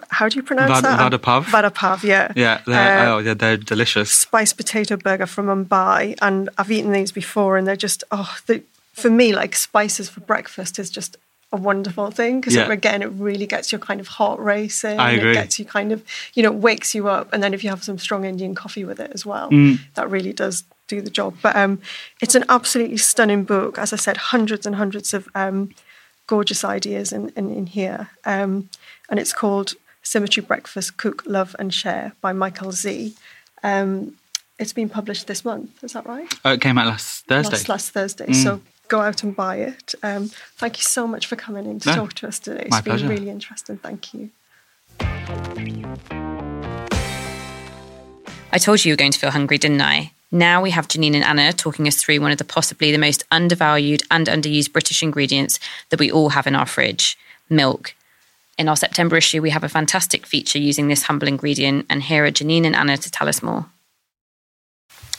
how 0.09 0.29
do 0.29 0.35
you 0.37 0.43
pronounce 0.43 0.73
Vad- 0.73 0.85
that? 0.85 0.99
vada 0.99 1.19
pav? 1.19 1.47
Vada 1.47 1.71
pav, 1.71 2.03
yeah. 2.03 2.33
Yeah. 2.35 2.61
They're, 2.67 2.99
Uh, 3.09 3.15
oh, 3.15 3.19
yeah, 3.19 3.35
they're 3.35 3.57
delicious. 3.57 4.11
spiced 4.11 4.57
potato 4.57 4.97
burger 4.97 5.27
from 5.27 5.47
Mumbai, 5.47 6.17
and 6.21 6.49
I've 6.59 6.71
eaten 6.73 6.91
these 6.93 7.13
before, 7.13 7.57
and 7.57 7.65
they're 7.67 7.77
just 7.77 8.03
oh, 8.11 8.37
the, 8.47 8.63
for 8.93 9.09
me, 9.11 9.33
like 9.35 9.55
spices 9.55 10.09
for 10.09 10.21
breakfast 10.21 10.79
is 10.81 10.91
just 10.91 11.17
a 11.55 11.57
wonderful 11.57 12.11
thing 12.11 12.41
because 12.41 12.55
Yeah. 12.57 12.71
again, 12.81 13.01
it 13.07 13.11
really 13.29 13.47
gets 13.47 13.71
your 13.73 13.79
kind 13.89 14.01
of 14.01 14.09
heart 14.09 14.39
racing. 14.41 14.99
I 14.99 15.13
agree. 15.13 15.31
It 15.31 15.35
gets 15.35 15.59
you 15.59 15.65
kind 15.65 15.91
of, 15.93 16.03
you 16.35 16.43
know, 16.43 16.53
wakes 16.69 16.95
you 16.97 17.09
up, 17.17 17.27
and 17.33 17.43
then 17.43 17.55
if 17.55 17.63
you 17.65 17.71
have 17.71 17.83
some 17.85 17.99
strong 17.99 18.25
Indian 18.25 18.55
coffee 18.55 18.85
with 18.85 18.99
it 19.01 19.11
as 19.15 19.25
well, 19.25 19.49
Mm. 19.51 19.79
that 19.95 20.11
really 20.11 20.33
does 20.33 20.65
do 20.89 21.01
the 21.01 21.11
job. 21.11 21.31
But 21.43 21.55
um, 21.57 21.81
it's 22.21 22.35
an 22.35 22.45
absolutely 22.49 22.99
stunning 22.99 23.45
book. 23.45 23.79
As 23.79 23.93
I 23.93 23.97
said, 23.97 24.17
hundreds 24.17 24.67
and 24.67 24.75
hundreds 24.77 25.15
of 25.15 25.29
um, 25.35 25.71
gorgeous 26.27 26.65
ideas 26.65 27.13
in, 27.13 27.31
in, 27.37 27.47
in 27.55 27.67
here. 27.67 28.11
Um, 28.25 28.69
and 29.09 29.21
it's 29.21 29.33
called 29.33 29.75
Symmetry 30.03 30.43
Breakfast 30.43 30.97
Cook, 30.97 31.23
Love 31.27 31.55
and 31.59 31.73
Share 31.73 32.13
by 32.21 32.33
Michael 32.33 32.73
Zee. 32.73 33.15
Um, 33.63 34.17
it's 34.59 34.73
been 34.73 34.89
published 34.89 35.27
this 35.27 35.45
month, 35.45 35.83
is 35.85 35.93
that 35.95 36.07
right? 36.07 36.33
Oh, 36.45 36.53
it 36.53 36.61
came 36.61 36.79
out 36.79 36.87
last 36.87 37.27
Thursday. 37.27 37.53
Last, 37.57 37.69
last 37.69 37.91
Thursday. 37.93 38.27
Mm. 38.27 38.43
So 38.43 38.61
go 38.95 39.01
out 39.01 39.25
and 39.25 39.35
buy 39.35 39.57
it. 39.57 39.95
Um, 40.03 40.31
thank 40.57 40.77
you 40.79 40.85
so 40.85 41.07
much 41.07 41.27
for 41.27 41.37
coming 41.37 41.67
in 41.67 41.81
to 41.81 41.89
No, 41.89 41.95
talk 41.97 42.13
to 42.15 42.29
us 42.29 42.39
today. 42.39 42.63
It's 42.63 42.71
my 42.71 42.81
been 42.81 42.93
pleasure. 42.93 43.09
really 43.09 43.29
interesting. 43.29 43.77
Thank 43.79 44.15
you. 44.15 44.31
I 48.53 48.59
told 48.59 48.85
you 48.85 48.91
you 48.91 48.93
were 48.93 48.97
going 49.05 49.11
to 49.11 49.19
feel 49.19 49.33
hungry, 49.33 49.59
didn't 49.59 49.81
I? 49.83 50.13
Now 50.31 50.63
we 50.63 50.71
have 50.71 50.87
Janine 50.87 51.15
and 51.15 51.25
Anna 51.25 51.53
talking 51.53 51.89
us 51.89 51.97
through 51.97 52.21
one 52.21 52.31
of 52.31 52.39
the 52.39 52.45
possibly 52.45 52.93
the 52.93 52.99
most 52.99 53.25
undervalued 53.33 54.03
and 54.13 54.29
underused 54.29 54.73
British 54.73 55.03
ingredients 55.03 55.59
that 55.91 55.99
we 55.99 56.11
all 56.11 56.31
have 56.31 56.47
in 56.47 56.55
our 56.55 56.67
fridge 56.67 57.19
milk. 57.51 57.95
In 58.57 58.69
our 58.69 58.77
September 58.77 59.17
issue, 59.17 59.43
we 59.43 59.51
have 59.51 59.65
a 59.65 59.69
fantastic 59.69 60.25
feature 60.25 60.61
using 60.61 60.87
this 60.87 61.05
humble 61.05 61.27
ingredient, 61.27 61.87
and 61.91 62.05
here 62.05 62.25
are 62.25 62.31
Janine 62.31 62.65
and 62.65 62.77
Anna 62.77 62.97
to 62.97 63.11
tell 63.11 63.29
us 63.29 63.43
more. 63.43 63.67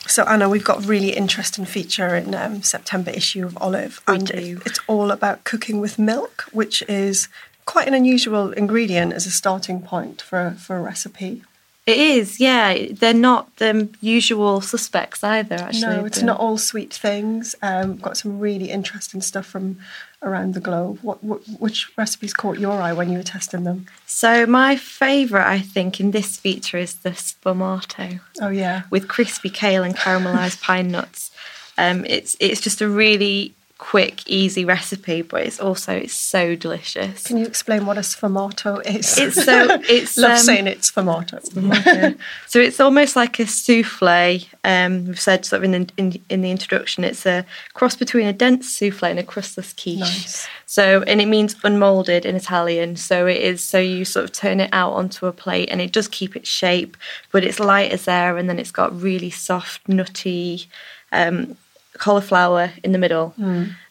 So 0.07 0.23
Anna, 0.23 0.47
we've 0.49 0.63
got 0.63 0.83
a 0.83 0.87
really 0.87 1.11
interesting 1.15 1.65
feature 1.65 2.15
in 2.15 2.35
um, 2.35 2.61
September 2.61 3.11
issue 3.11 3.45
of 3.45 3.57
Olive, 3.59 4.01
We 4.07 4.15
and 4.15 4.27
do. 4.27 4.61
it's 4.65 4.79
all 4.87 5.11
about 5.11 5.43
cooking 5.43 5.79
with 5.79 5.97
milk, 5.97 6.45
which 6.51 6.83
is 6.87 7.27
quite 7.65 7.87
an 7.87 7.93
unusual 7.95 8.51
ingredient 8.51 9.13
as 9.13 9.25
a 9.25 9.31
starting 9.31 9.81
point 9.81 10.21
for 10.21 10.47
a, 10.47 10.51
for 10.51 10.77
a 10.77 10.81
recipe. 10.81 11.41
It 11.87 11.97
is, 11.97 12.39
yeah. 12.39 12.87
They're 12.91 13.13
not 13.13 13.55
the 13.57 13.89
usual 14.01 14.61
suspects 14.61 15.23
either, 15.23 15.55
actually. 15.55 15.81
no, 15.81 16.05
it's 16.05 16.19
The- 16.19 16.25
not 16.25 16.39
all 16.39 16.57
sweet 16.57 16.93
things. 16.93 17.55
Um, 17.61 17.97
got 17.97 18.17
some 18.17 18.39
really 18.39 18.69
interesting 18.71 19.21
stuff 19.21 19.45
from 19.45 19.77
around 20.21 20.54
the 20.54 20.60
globe. 20.60 20.99
What, 21.01 21.23
what 21.23 21.41
which 21.60 21.91
recipes 21.97 22.34
caught 22.34 22.60
your 22.60 22.82
eye 22.82 22.93
when 22.93 23.12
you 23.12 23.17
were 23.17 23.23
testing 23.23 23.63
them? 23.63 23.88
So, 24.06 24.45
my 24.45 24.75
favourite, 24.75 25.49
I 25.49 25.60
think, 25.60 25.99
in 25.99 26.12
this 26.12 26.38
feature 26.38 26.78
is 26.78 26.95
the 26.95 27.12
sformato 27.12 28.19
Oh 28.41 28.49
yeah, 28.49 28.84
with 28.89 29.08
crispy 29.08 29.49
kale 29.49 29.84
and 29.84 29.95
caramelised 29.95 30.62
pine 30.62 30.89
nuts. 30.89 31.32
Um, 31.78 32.06
it's 32.06 32.36
it's 32.39 32.62
just 32.62 32.82
a 32.82 32.88
really 32.88 33.54
quick, 33.77 34.27
easy 34.27 34.63
recipe, 34.63 35.21
but 35.21 35.45
it's 35.45 35.59
also 35.59 35.93
it's 35.93 36.13
so 36.13 36.55
delicious. 36.55 37.23
Can 37.23 37.38
you 37.38 37.45
explain 37.45 37.85
what 37.85 37.97
a 37.97 38.01
sformato 38.01 38.85
is? 38.85 39.17
It's 39.17 39.43
so 39.43 39.67
it's 39.89 40.17
love 40.17 40.31
um, 40.31 40.38
saying 40.38 40.67
it's 40.67 40.91
sformato. 40.91 42.17
so 42.47 42.59
it's 42.59 42.79
almost 42.79 43.15
like 43.15 43.38
a 43.39 43.45
souffle. 43.45 44.47
Um, 44.63 45.07
we've 45.07 45.19
said 45.19 45.45
sort 45.45 45.59
of 45.59 45.63
in 45.65 45.71
the, 45.71 45.89
in, 45.97 46.21
in 46.29 46.41
the 46.41 46.51
introduction, 46.51 47.03
it's 47.03 47.25
a 47.25 47.45
cross 47.73 47.95
between 47.95 48.27
a 48.27 48.33
dense 48.33 48.69
souffle 48.69 49.09
and 49.09 49.19
a 49.19 49.23
crustless 49.23 49.73
quiche. 49.73 49.99
Nice. 49.99 50.47
So 50.65 51.03
and 51.03 51.19
it 51.19 51.27
means 51.27 51.55
unmolded 51.63 52.25
in 52.25 52.35
Italian. 52.35 52.95
So 52.95 53.27
it 53.27 53.41
is 53.41 53.61
so 53.61 53.77
you 53.77 54.05
sort 54.05 54.23
of 54.23 54.31
turn 54.31 54.61
it 54.61 54.69
out 54.71 54.93
onto 54.93 55.25
a 55.25 55.33
plate 55.33 55.69
and 55.69 55.81
it 55.81 55.91
does 55.91 56.07
keep 56.07 56.38
its 56.38 56.47
shape, 56.47 56.95
but 57.31 57.43
it's 57.43 57.59
light 57.59 57.91
as 57.91 58.07
air, 58.07 58.38
and 58.38 58.49
then 58.49 58.57
it's 58.57 58.71
got 58.71 58.99
really 58.99 59.29
soft, 59.29 59.89
nutty. 59.89 60.69
Um, 61.11 61.57
cauliflower 61.97 62.71
in 62.84 62.91
the 62.91 62.97
middle. 62.97 63.34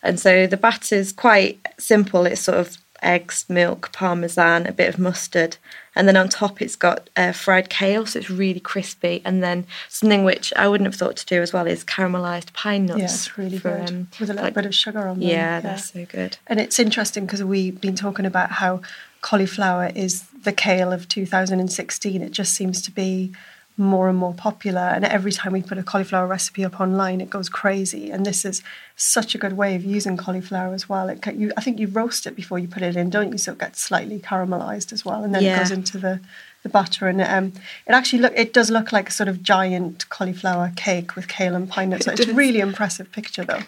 And 0.02 0.18
so 0.20 0.46
the 0.46 0.56
batter 0.56 0.96
is 0.96 1.12
quite 1.12 1.58
simple. 1.78 2.26
It's 2.26 2.40
sort 2.40 2.58
of 2.58 2.76
eggs 3.02 3.44
milk 3.50 3.92
parmesan 3.92 4.66
a 4.66 4.72
bit 4.72 4.88
of 4.88 4.98
mustard. 4.98 5.58
And 5.94 6.08
then 6.08 6.16
on 6.16 6.28
top 6.30 6.62
it's 6.62 6.74
got 6.74 7.10
uh, 7.16 7.32
fried 7.32 7.68
kale 7.68 8.06
so 8.06 8.18
it's 8.18 8.30
really 8.30 8.60
crispy. 8.60 9.20
And 9.26 9.42
then 9.42 9.66
something 9.90 10.24
which 10.24 10.54
i 10.56 10.66
wouldn't 10.66 10.86
have 10.86 10.94
thought 10.94 11.16
to 11.16 11.26
do 11.26 11.42
as 11.42 11.52
well 11.52 11.66
is 11.66 11.84
caramelized 11.84 12.54
pine 12.54 12.86
nuts 12.86 12.98
Yeah, 12.98 13.04
it's 13.04 13.36
really 13.38 13.58
for, 13.58 13.76
good. 13.76 13.90
um, 13.90 14.08
with 14.18 14.30
a 14.30 14.32
little 14.32 14.44
like- 14.44 14.54
bit 14.54 14.64
of 14.66 14.74
sugar 14.74 15.06
on 15.06 15.20
them. 15.20 15.28
yeah, 15.28 15.60
they're 15.60 15.76
so 15.76 16.06
good. 16.06 16.38
And 16.46 16.58
it's 16.60 16.78
interesting 16.78 17.26
because 17.26 17.44
we've 17.44 17.78
been 17.78 17.94
talking 17.96 18.24
about 18.26 18.52
how 18.52 18.80
cauliflower 19.20 19.90
is 19.94 20.22
the 20.42 20.52
kale 20.52 20.92
of 20.92 21.06
2016. 21.08 22.22
It 22.22 22.30
just 22.32 22.54
seems 22.54 22.80
to 22.82 22.90
be 22.90 23.32
more 23.76 24.08
and 24.08 24.16
more 24.16 24.32
popular. 24.34 24.80
And 24.80 25.04
every 25.04 25.32
time 25.32 25.52
we 25.52 25.60
put 25.62 25.78
a 25.78 25.82
cauliflower 25.82 26.28
recipe 26.28 26.64
up 26.64 26.80
online, 26.80 27.20
it 27.20 27.28
goes 27.28 27.48
crazy. 27.48 28.10
And 28.10 28.24
this 28.24 28.44
is 28.44 28.62
such 28.94 29.34
a 29.34 29.38
good 29.38 29.54
way 29.54 29.74
of 29.74 29.84
using 29.84 30.16
cauliflower 30.16 30.72
as 30.74 30.88
well. 30.88 31.08
It, 31.08 31.26
you, 31.34 31.52
I 31.56 31.60
think 31.60 31.80
you 31.80 31.88
roast 31.88 32.26
it 32.26 32.36
before 32.36 32.60
you 32.60 32.68
put 32.68 32.82
it 32.82 32.94
in, 32.94 33.10
don't 33.10 33.32
you? 33.32 33.38
So 33.38 33.52
it 33.52 33.58
gets 33.58 33.80
slightly 33.80 34.20
caramelized 34.20 34.92
as 34.92 35.04
well, 35.04 35.24
and 35.24 35.34
then 35.34 35.42
Yeah. 35.42 35.56
it 35.56 35.58
goes 35.58 35.70
into 35.72 35.98
the 35.98 36.20
the 36.62 36.68
batter. 36.70 37.08
And 37.08 37.20
um, 37.20 37.52
it 37.86 37.92
actually 37.92 38.20
look 38.22 38.32
it 38.36 38.52
does 38.52 38.70
look 38.70 38.92
like 38.92 39.08
a 39.08 39.12
sort 39.12 39.28
of 39.28 39.42
giant 39.42 40.08
cauliflower 40.08 40.72
cake 40.76 41.14
with 41.16 41.26
kale 41.28 41.54
and 41.56 41.68
pine 41.68 41.90
nuts. 41.90 42.06
It 42.06 42.20
It's 42.20 42.30
a 42.30 42.34
really 42.34 42.60
impressive 42.60 43.10
picture 43.12 43.44
though, 43.44 43.62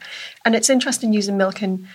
and 0.44 0.54
it's 0.54 0.70
interesting 0.70 1.12
using 1.12 1.36
milk 1.36 1.62
in 1.62 1.88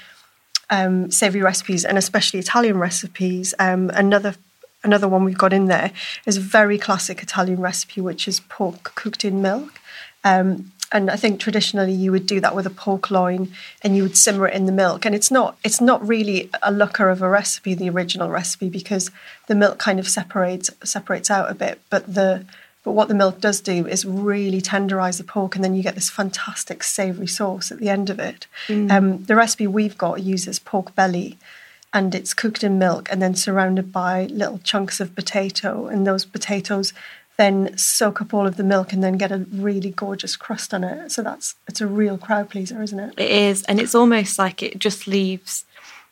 um, 0.70 1.09
savory 1.12 1.41
recipes 1.41 1.86
and 1.86 1.97
especially 1.97 2.39
Italian 2.39 2.78
recipes. 2.78 3.53
Um, 3.57 3.89
another 3.93 4.36
another 4.84 5.07
one 5.07 5.23
we've 5.23 5.38
got 5.38 5.53
in 5.53 5.65
there 5.65 5.91
is 6.25 6.38
a 6.38 6.41
very 6.41 6.77
classic 6.77 7.21
Italian 7.21 7.59
recipe, 7.59 8.01
which 8.01 8.27
is 8.27 8.39
pork 8.41 8.95
cooked 8.95 9.23
in 9.25 9.41
milk. 9.41 9.79
Um, 10.23 10.71
and 10.91 11.09
I 11.09 11.15
think 11.15 11.39
traditionally 11.39 11.93
you 11.93 12.11
would 12.11 12.25
do 12.25 12.41
that 12.41 12.55
with 12.55 12.65
a 12.65 12.71
pork 12.71 13.09
loin, 13.09 13.53
and 13.82 13.95
you 13.95 14.03
would 14.03 14.17
simmer 14.17 14.47
it 14.47 14.53
in 14.53 14.65
the 14.65 14.71
milk. 14.71 15.05
And 15.05 15.15
it's 15.15 15.32
not 15.32 15.57
it's 15.63 15.79
not 15.79 16.05
really 16.05 16.49
a 16.61 16.71
looker 16.71 17.09
of 17.09 17.21
a 17.21 17.29
recipe, 17.29 17.73
the 17.73 17.89
original 17.89 18.29
recipe, 18.29 18.69
because 18.69 19.09
the 19.47 19.55
milk 19.55 19.79
kind 19.79 19.99
of 19.99 20.07
separates 20.07 20.69
separates 20.84 21.32
out 21.32 21.49
a 21.49 21.55
bit. 21.55 21.79
But 21.89 22.13
the 22.13 22.45
but 22.84 22.91
what 22.91 23.07
the 23.07 23.13
milk 23.13 23.39
does 23.39 23.61
do 23.61 23.88
is 23.88 24.05
really 24.05 24.59
tenderize 24.59 25.17
the 25.17 25.23
pork, 25.23 25.55
and 25.55 25.63
then 25.63 25.75
you 25.75 25.84
get 25.84 25.95
this 25.95 26.09
fantastic 26.09 26.84
savory 26.84 27.27
sauce 27.27 27.71
at 27.71 27.79
the 27.79 27.89
end 27.89 28.09
of 28.09 28.19
it. 28.19 28.47
Um, 28.91 29.23
the 29.25 29.36
recipe 29.36 29.67
we've 29.67 29.97
got 29.97 30.23
uses 30.23 30.59
pork 30.59 30.93
belly, 30.95 31.38
and 31.93 32.15
it's 32.15 32.33
cooked 32.33 32.63
in 32.63 32.79
milk 32.79 33.09
and 33.11 33.21
then 33.21 33.35
surrounded 33.35 33.91
by 33.91 34.25
little 34.25 34.59
chunks 34.59 34.99
of 34.99 35.15
potato, 35.15 35.87
and 35.87 36.05
those 36.07 36.25
potatoes 36.25 36.93
then 37.37 37.75
soak 37.77 38.21
up 38.21 38.33
all 38.33 38.45
of 38.45 38.55
the 38.57 38.63
milk 38.63 38.93
and 38.93 39.03
then 39.03 39.17
get 39.17 39.31
a 39.31 39.39
really 39.51 39.89
gorgeous 39.91 40.35
crust 40.35 40.73
on 40.73 40.83
it. 40.83 41.11
So 41.11 41.23
that's 41.23 41.55
it's 41.67 41.81
a 41.81 41.87
real 41.87 42.17
crowd 42.17 42.49
pleaser, 42.49 42.81
isn't 42.83 42.99
it? 42.99 43.13
It 43.17 43.31
is, 43.31 43.63
and 43.63 43.79
it's 43.79 43.95
almost 43.95 44.37
like 44.37 44.61
it 44.61 44.77
just 44.79 45.07
leaves 45.07 45.65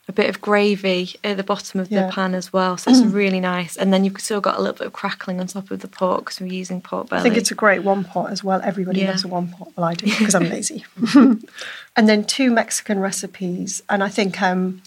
a 0.08 0.12
bit 0.12 0.28
of 0.28 0.40
gravy 0.40 1.14
at 1.22 1.36
the 1.36 1.44
bottom 1.44 1.78
of 1.78 1.88
Yeah. 1.88 2.06
the 2.06 2.12
pan 2.12 2.34
as 2.34 2.52
well. 2.52 2.76
So 2.76 2.90
it's 2.90 3.00
really 3.02 3.38
nice. 3.54 3.76
And 3.76 3.92
then 3.92 4.04
you've 4.04 4.20
still 4.20 4.40
got 4.40 4.56
a 4.56 4.58
little 4.60 4.74
bit 4.74 4.88
of 4.88 4.92
crackling 4.92 5.38
on 5.38 5.46
top 5.46 5.70
of 5.70 5.80
the 5.80 5.88
pork 5.88 6.24
because 6.24 6.40
we're 6.40 6.52
using 6.52 6.80
pork 6.80 7.08
belly. 7.10 7.20
I 7.20 7.22
think 7.22 7.36
it's 7.36 7.52
a 7.52 7.54
great 7.54 7.84
one 7.84 8.02
pot 8.02 8.32
as 8.32 8.42
well. 8.42 8.60
Everybody 8.64 9.02
Yeah. 9.02 9.10
loves 9.10 9.22
a 9.24 9.28
one 9.28 9.48
pot. 9.48 9.68
Well, 9.76 9.86
I 9.86 9.94
do 9.94 10.06
because 10.18 10.34
I'm 10.34 10.48
lazy. 10.48 10.84
and 11.14 12.08
then 12.08 12.24
two 12.24 12.50
Mexican 12.50 12.98
recipes, 12.98 13.82
and 13.88 14.02
I 14.02 14.08
think 14.08 14.42
um, 14.42 14.82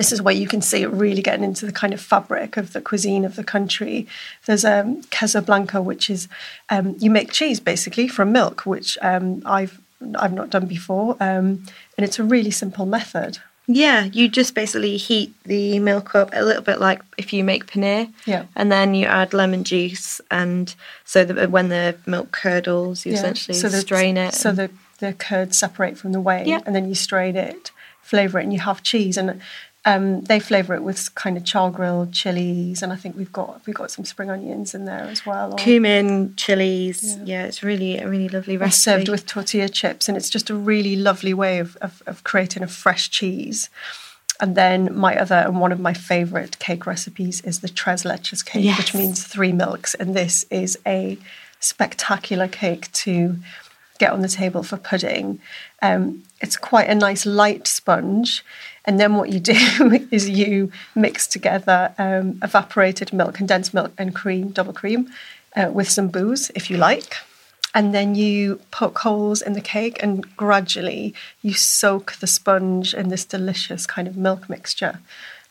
this 0.00 0.12
is 0.12 0.22
where 0.22 0.34
you 0.34 0.48
can 0.48 0.62
see 0.62 0.80
it 0.82 0.88
really 0.88 1.20
getting 1.20 1.44
into 1.44 1.66
the 1.66 1.72
kind 1.72 1.92
of 1.92 2.00
fabric 2.00 2.56
of 2.56 2.72
the 2.72 2.80
cuisine 2.80 3.22
of 3.26 3.36
the 3.36 3.44
country. 3.44 4.06
There's 4.46 4.64
um, 4.64 5.02
queso 5.14 5.42
blanco, 5.42 5.82
which 5.82 6.08
is 6.08 6.26
um, 6.70 6.96
you 6.98 7.10
make 7.10 7.30
cheese 7.32 7.60
basically 7.60 8.08
from 8.08 8.32
milk, 8.32 8.64
which 8.64 8.96
um, 9.02 9.42
I've 9.44 9.78
I've 10.18 10.32
not 10.32 10.48
done 10.48 10.64
before, 10.64 11.16
um, 11.20 11.46
and 11.98 12.02
it's 12.06 12.18
a 12.18 12.24
really 12.24 12.50
simple 12.50 12.86
method. 12.86 13.38
Yeah, 13.66 14.04
you 14.04 14.30
just 14.30 14.54
basically 14.54 14.96
heat 14.96 15.34
the 15.44 15.78
milk 15.80 16.14
up 16.14 16.30
a 16.32 16.42
little 16.42 16.62
bit 16.62 16.80
like 16.80 17.02
if 17.18 17.34
you 17.34 17.44
make 17.44 17.66
paneer. 17.66 18.10
Yeah. 18.24 18.46
And 18.56 18.72
then 18.72 18.94
you 18.94 19.04
add 19.04 19.34
lemon 19.34 19.64
juice, 19.64 20.18
and 20.30 20.74
so 21.04 21.24
that 21.26 21.50
when 21.50 21.68
the 21.68 21.94
milk 22.06 22.32
curdles, 22.32 23.04
you 23.04 23.12
Yeah. 23.12 23.18
essentially 23.18 23.60
the- 23.60 23.80
strain 23.80 24.16
it. 24.16 24.32
So 24.32 24.52
the, 24.52 24.70
the 24.98 25.12
curds 25.12 25.58
separate 25.58 25.98
from 25.98 26.12
the 26.12 26.20
whey, 26.22 26.44
Yeah. 26.46 26.60
and 26.64 26.74
then 26.74 26.88
you 26.88 26.94
strain 26.94 27.36
it, 27.36 27.70
flavour 28.00 28.38
it, 28.40 28.44
and 28.44 28.52
you 28.54 28.60
have 28.60 28.82
cheese. 28.82 29.18
And 29.18 29.42
um, 29.86 30.20
they 30.22 30.40
flavour 30.40 30.74
it 30.74 30.82
with 30.82 31.14
kind 31.14 31.36
of 31.36 31.44
char 31.44 31.70
grilled 31.70 32.12
chilies, 32.12 32.82
and 32.82 32.92
I 32.92 32.96
think 32.96 33.16
we've 33.16 33.32
got 33.32 33.66
we've 33.66 33.76
got 33.76 33.90
some 33.90 34.04
spring 34.04 34.30
onions 34.30 34.74
in 34.74 34.84
there 34.84 35.04
as 35.04 35.24
well. 35.24 35.52
or- 35.52 35.56
cumin, 35.56 36.34
chilies. 36.36 37.16
Yeah. 37.16 37.24
Yeah. 37.24 37.44
it's 37.44 37.62
really 37.62 37.98
a 37.98 38.08
really 38.08 38.28
lovely 38.28 38.54
and 38.54 38.62
recipe. 38.62 38.80
served 38.98 39.08
with 39.08 39.26
tortilla 39.26 39.68
chips, 39.68 40.08
and 40.08 40.16
it's 40.18 40.28
just 40.28 40.50
a 40.50 40.54
really 40.54 40.96
lovely 40.96 41.32
way 41.32 41.58
of, 41.58 41.76
of, 41.76 42.02
of 42.06 42.24
creating 42.24 42.62
a 42.62 42.68
fresh 42.68 43.08
cheese. 43.10 43.70
And 44.38 44.54
then 44.56 44.94
my 44.96 45.18
other 45.18 45.34
and 45.36 45.60
one 45.60 45.70
of 45.72 45.80
my 45.80 45.92
favourite 45.92 46.58
cake 46.58 46.86
recipes 46.86 47.40
is 47.42 47.60
the 47.60 47.68
tres 47.68 48.04
leches 48.04 48.44
cake, 48.44 48.64
which 48.78 48.94
means 48.94 49.22
three 49.26 49.52
milks. 49.52 49.94
And 49.94 50.14
this 50.16 50.44
is 50.50 50.78
a 50.86 51.18
spectacular 51.58 52.48
cake 52.48 52.90
to 52.92 53.36
get 53.98 54.12
on 54.12 54.22
the 54.22 54.28
table 54.28 54.62
for 54.62 54.78
pudding. 54.78 55.40
Um, 55.82 56.22
it's 56.40 56.56
quite 56.56 56.88
a 56.88 56.94
nice 56.94 57.26
light 57.26 57.66
sponge. 57.66 58.42
And 58.84 58.98
then 58.98 59.14
what 59.14 59.30
you 59.30 59.40
do 59.40 60.08
is 60.10 60.28
you 60.28 60.72
mix 60.94 61.26
together 61.26 61.94
um, 61.98 62.38
evaporated 62.42 63.12
milk, 63.12 63.34
condensed 63.34 63.74
milk, 63.74 63.92
and 63.98 64.14
cream, 64.14 64.48
double 64.48 64.72
cream, 64.72 65.10
uh, 65.56 65.70
with 65.72 65.88
some 65.88 66.08
booze 66.08 66.50
if 66.54 66.70
you 66.70 66.76
like. 66.76 67.16
And 67.72 67.94
then 67.94 68.14
you 68.16 68.60
poke 68.72 68.98
holes 68.98 69.42
in 69.42 69.52
the 69.52 69.60
cake 69.60 70.02
and 70.02 70.36
gradually 70.36 71.14
you 71.40 71.54
soak 71.54 72.14
the 72.14 72.26
sponge 72.26 72.94
in 72.94 73.08
this 73.08 73.24
delicious 73.24 73.86
kind 73.86 74.08
of 74.08 74.16
milk 74.16 74.48
mixture. 74.50 74.98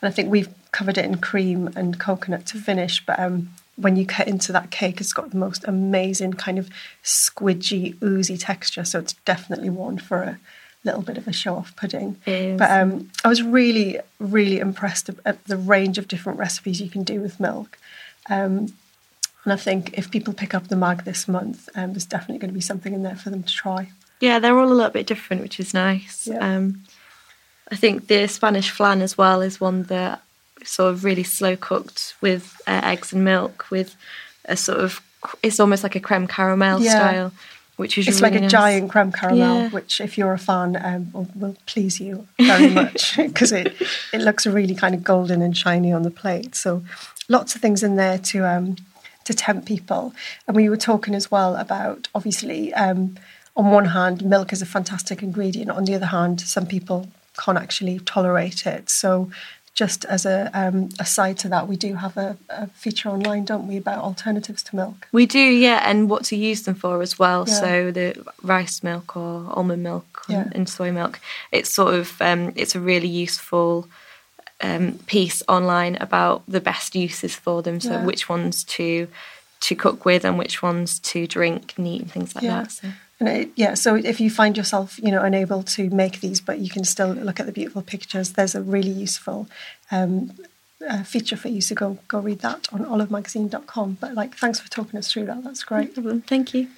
And 0.01 0.09
I 0.09 0.11
think 0.11 0.30
we've 0.30 0.49
covered 0.71 0.97
it 0.97 1.05
in 1.05 1.19
cream 1.19 1.69
and 1.75 1.99
coconut 1.99 2.45
to 2.47 2.57
finish, 2.57 3.05
but 3.05 3.19
um, 3.19 3.49
when 3.75 3.95
you 3.95 4.05
cut 4.05 4.27
into 4.27 4.51
that 4.51 4.71
cake, 4.71 4.99
it's 4.99 5.13
got 5.13 5.32
the 5.32 5.38
most 5.38 5.63
amazing 5.65 6.34
kind 6.34 6.59
of 6.59 6.69
squidgy, 7.03 8.01
oozy 8.03 8.38
texture. 8.38 8.84
So 8.84 8.99
it's 8.99 9.13
definitely 9.25 9.69
one 9.69 9.97
for 9.97 10.21
a 10.21 10.39
little 10.84 11.01
bit 11.01 11.17
of 11.17 11.27
a 11.27 11.34
show 11.34 11.55
off 11.55 11.75
pudding. 11.75 12.17
But 12.25 12.71
um, 12.71 13.09
I 13.23 13.27
was 13.27 13.43
really, 13.43 13.99
really 14.19 14.59
impressed 14.59 15.09
at 15.25 15.43
the 15.45 15.57
range 15.57 15.97
of 15.97 16.07
different 16.07 16.39
recipes 16.39 16.80
you 16.82 16.89
can 16.89 17.03
do 17.03 17.19
with 17.19 17.39
milk. 17.39 17.77
Um, 18.30 18.73
and 19.43 19.53
I 19.53 19.55
think 19.55 19.97
if 19.97 20.11
people 20.11 20.34
pick 20.34 20.53
up 20.53 20.67
the 20.67 20.75
mag 20.75 21.03
this 21.05 21.27
month, 21.27 21.69
um, 21.75 21.93
there's 21.93 22.05
definitely 22.05 22.39
going 22.39 22.49
to 22.51 22.53
be 22.53 22.61
something 22.61 22.93
in 22.93 23.03
there 23.03 23.15
for 23.15 23.30
them 23.30 23.43
to 23.43 23.53
try. 23.53 23.89
Yeah, 24.19 24.39
they're 24.39 24.57
all 24.57 24.71
a 24.71 24.73
little 24.73 24.91
bit 24.91 25.07
different, 25.07 25.41
which 25.41 25.59
is 25.59 25.73
nice. 25.73 26.27
Yeah. 26.27 26.38
Um, 26.39 26.84
I 27.71 27.75
think 27.75 28.07
the 28.07 28.27
Spanish 28.27 28.69
flan 28.69 29.01
as 29.01 29.17
well 29.17 29.41
is 29.41 29.61
one 29.61 29.84
that 29.84 30.21
sort 30.63 30.91
of 30.91 31.03
really 31.05 31.23
slow 31.23 31.55
cooked 31.55 32.15
with 32.19 32.59
uh, 32.67 32.82
eggs 32.84 33.13
and 33.13 33.23
milk 33.23 33.69
with 33.71 33.95
a 34.45 34.57
sort 34.57 34.80
of 34.80 35.01
it's 35.43 35.59
almost 35.59 35.84
like 35.84 35.95
a 35.95 35.99
creme 35.99 36.27
caramel 36.27 36.82
Yeah. 36.82 36.91
style, 36.91 37.32
which 37.80 37.97
is 37.97 38.07
It's 38.07 38.21
really 38.21 38.32
like 38.34 38.39
a 38.39 38.41
nice. 38.43 38.51
giant 38.51 38.91
creme 38.91 39.11
caramel, 39.11 39.38
Yeah. 39.61 39.69
which, 39.69 39.99
if 40.01 40.17
you're 40.17 40.34
a 40.34 40.38
fan, 40.49 40.69
um, 40.89 41.11
will, 41.13 41.27
will 41.41 41.55
please 41.65 41.99
you 41.99 42.27
very 42.38 42.69
much 42.82 43.15
because 43.17 43.51
it, 43.61 43.67
it 44.13 44.21
looks 44.27 44.45
really 44.45 44.75
kind 44.75 44.93
of 44.95 45.01
golden 45.03 45.41
and 45.41 45.55
shiny 45.57 45.91
on 45.93 46.03
the 46.03 46.11
plate. 46.11 46.55
So, 46.55 46.84
lots 47.30 47.55
of 47.55 47.61
things 47.61 47.82
in 47.84 47.95
there 47.95 48.17
to 48.32 48.38
um, 48.53 48.75
to 49.27 49.34
tempt 49.34 49.65
people. 49.73 50.13
And 50.47 50.55
we 50.55 50.69
were 50.69 50.77
talking 50.91 51.13
as 51.15 51.32
well 51.36 51.55
about 51.55 52.07
obviously, 52.13 52.73
um, 52.73 53.01
on 53.55 53.65
one 53.71 53.86
hand, 53.86 54.23
milk 54.25 54.51
is 54.53 54.61
a 54.61 54.65
fantastic 54.77 55.21
ingredient. 55.23 55.69
On 55.71 55.84
the 55.86 55.95
other 55.95 56.07
hand, 56.17 56.41
some 56.41 56.65
people 56.65 57.07
can't 57.43 57.57
actually 57.57 57.99
tolerate 57.99 58.65
it. 58.65 58.89
So, 58.89 59.30
just 59.80 60.03
as 60.15 60.25
a 60.25 60.38
um, 60.53 60.89
aside 60.99 61.38
to 61.43 61.47
that, 61.47 61.63
we 61.71 61.77
do 61.88 61.95
have 61.95 62.17
a, 62.17 62.30
a 62.49 62.67
feature 62.84 63.07
online, 63.15 63.45
don't 63.45 63.65
we, 63.65 63.77
about 63.77 64.03
alternatives 64.03 64.61
to 64.63 64.75
milk? 64.75 65.07
We 65.13 65.25
do, 65.25 65.39
yeah, 65.39 65.89
and 65.89 66.09
what 66.09 66.25
to 66.25 66.36
use 66.36 66.63
them 66.63 66.75
for 66.75 67.01
as 67.01 67.17
well. 67.17 67.45
Yeah. 67.47 67.53
So 67.63 67.91
the 67.91 68.07
rice 68.43 68.84
milk 68.84 69.15
or 69.15 69.34
almond 69.57 69.84
milk 69.84 70.07
Yeah. 70.27 70.41
and, 70.41 70.55
and 70.55 70.69
soy 70.69 70.91
milk. 70.91 71.19
It's 71.57 71.73
sort 71.73 71.93
of 71.93 72.21
um, 72.21 72.51
it's 72.61 72.75
a 72.75 72.82
really 72.91 73.07
useful 73.25 73.88
um, 74.61 74.99
piece 75.07 75.41
online 75.47 75.95
about 76.07 76.43
the 76.55 76.59
best 76.71 76.93
uses 76.95 77.34
for 77.45 77.61
them. 77.63 77.80
So 77.80 77.91
Yeah. 77.91 78.05
which 78.09 78.27
ones 78.27 78.65
to 78.75 79.07
to 79.62 79.76
cook 79.76 80.05
with 80.05 80.24
and 80.26 80.38
which 80.38 80.62
ones 80.62 80.99
to 80.99 81.28
drink 81.28 81.74
and 81.78 81.88
eat 81.88 82.01
and 82.01 82.12
things 82.12 82.36
like 82.36 82.43
Yeah. 82.43 82.62
that. 82.64 82.72
So. 82.72 82.88
And 83.20 83.28
it, 83.30 83.49
yeah, 83.57 83.74
so 83.74 83.95
if 83.95 84.22
you 84.22 84.30
find 84.30 84.55
yourself, 84.55 84.97
you 85.03 85.12
know, 85.12 85.22
unable 85.22 85.62
to 85.64 85.89
make 85.89 86.22
these, 86.22 86.39
but 86.39 86.60
you 86.60 86.70
can 86.70 86.86
still 86.86 87.10
look 87.10 87.39
at 87.39 87.45
the 87.45 87.51
beautiful 87.51 87.82
pictures, 87.82 88.32
there's 88.34 88.55
a 88.55 88.62
really 88.62 88.91
useful 88.91 89.47
um, 89.91 90.32
uh, 90.89 91.03
feature 91.03 91.36
for 91.36 91.49
you. 91.49 91.60
So 91.60 91.76
go 91.76 91.97
go 92.07 92.20
read 92.20 92.39
that 92.39 92.70
on 92.72 92.86
olivemagazine.com. 92.86 93.97
But 93.99 94.14
like, 94.14 94.38
thanks 94.38 94.62
for 94.62 94.70
talking 94.70 94.97
us 94.97 95.12
through 95.12 95.26
that. 95.26 95.43
That's 95.43 95.64
great. 95.64 95.93
Thank 96.28 96.53
you. 96.53 96.70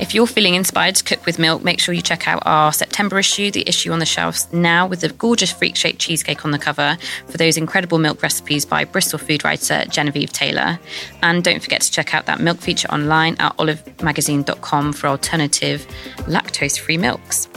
If 0.00 0.14
you're 0.14 0.26
feeling 0.26 0.54
inspired 0.54 0.94
to 0.96 1.04
cook 1.04 1.26
with 1.26 1.38
milk, 1.38 1.62
make 1.62 1.78
sure 1.78 1.94
you 1.94 2.02
check 2.02 2.26
out 2.26 2.42
our 2.46 2.72
September 2.72 3.18
issue, 3.18 3.50
the 3.50 3.68
issue 3.68 3.92
on 3.92 3.98
the 3.98 4.06
shelves 4.06 4.50
now 4.52 4.86
with 4.86 5.02
the 5.02 5.10
gorgeous 5.10 5.52
freak 5.52 5.76
shaped 5.76 5.98
cheesecake 5.98 6.44
on 6.44 6.50
the 6.50 6.58
cover 6.58 6.96
for 7.28 7.36
those 7.36 7.56
incredible 7.56 7.98
milk 7.98 8.22
recipes 8.22 8.64
by 8.64 8.84
Bristol 8.84 9.18
food 9.18 9.44
writer 9.44 9.84
Genevieve 9.90 10.32
Taylor. 10.32 10.78
And 11.22 11.44
don't 11.44 11.62
forget 11.62 11.82
to 11.82 11.92
check 11.92 12.14
out 12.14 12.26
that 12.26 12.40
milk 12.40 12.58
feature 12.58 12.90
online 12.90 13.36
at 13.38 13.56
olivemagazine.com 13.58 14.94
for 14.94 15.06
alternative 15.06 15.86
lactose 16.20 16.78
free 16.78 16.98
milks. 16.98 17.48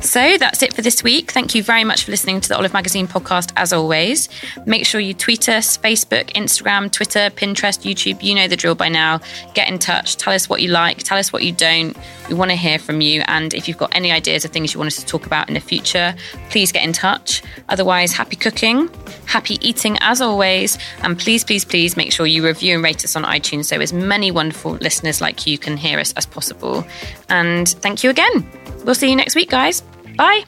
So 0.00 0.38
that's 0.38 0.62
it 0.62 0.74
for 0.74 0.82
this 0.82 1.04
week. 1.04 1.30
Thank 1.30 1.54
you 1.54 1.62
very 1.62 1.84
much 1.84 2.04
for 2.04 2.10
listening 2.10 2.40
to 2.40 2.48
the 2.48 2.56
Olive 2.56 2.72
Magazine 2.72 3.06
podcast, 3.06 3.52
as 3.56 3.72
always. 3.72 4.28
Make 4.64 4.86
sure 4.86 5.00
you 5.00 5.12
tweet 5.12 5.48
us 5.48 5.76
Facebook, 5.76 6.32
Instagram, 6.32 6.90
Twitter, 6.90 7.30
Pinterest, 7.30 7.84
YouTube. 7.84 8.22
You 8.22 8.34
know 8.34 8.48
the 8.48 8.56
drill 8.56 8.74
by 8.74 8.88
now. 8.88 9.20
Get 9.54 9.68
in 9.68 9.78
touch. 9.78 10.16
Tell 10.16 10.32
us 10.32 10.48
what 10.48 10.62
you 10.62 10.68
like. 10.68 10.98
Tell 10.98 11.18
us 11.18 11.32
what 11.32 11.44
you 11.44 11.52
don't. 11.52 11.96
We 12.28 12.34
want 12.34 12.50
to 12.50 12.56
hear 12.56 12.78
from 12.78 13.02
you. 13.02 13.22
And 13.26 13.52
if 13.52 13.68
you've 13.68 13.76
got 13.76 13.94
any 13.94 14.10
ideas 14.10 14.44
of 14.44 14.52
things 14.52 14.72
you 14.72 14.80
want 14.80 14.88
us 14.88 14.96
to 14.96 15.06
talk 15.06 15.26
about 15.26 15.48
in 15.48 15.54
the 15.54 15.60
future, 15.60 16.14
please 16.48 16.72
get 16.72 16.82
in 16.82 16.92
touch. 16.92 17.42
Otherwise, 17.68 18.12
happy 18.12 18.36
cooking, 18.36 18.88
happy 19.26 19.58
eating 19.60 19.98
as 20.00 20.20
always. 20.20 20.78
And 21.02 21.18
please, 21.18 21.44
please, 21.44 21.64
please 21.64 21.96
make 21.96 22.10
sure 22.10 22.26
you 22.26 22.44
review 22.44 22.74
and 22.74 22.82
rate 22.82 23.04
us 23.04 23.16
on 23.16 23.24
iTunes 23.24 23.66
so 23.66 23.78
as 23.78 23.92
many 23.92 24.30
wonderful 24.30 24.72
listeners 24.72 25.20
like 25.20 25.46
you 25.46 25.58
can 25.58 25.76
hear 25.76 25.98
us 25.98 26.14
as 26.14 26.24
possible. 26.24 26.84
And 27.28 27.68
thank 27.68 28.02
you 28.02 28.10
again. 28.10 28.50
We'll 28.84 28.94
see 28.94 29.10
you 29.10 29.16
next 29.16 29.34
week, 29.34 29.50
guys. 29.50 29.82
Bye. 30.20 30.44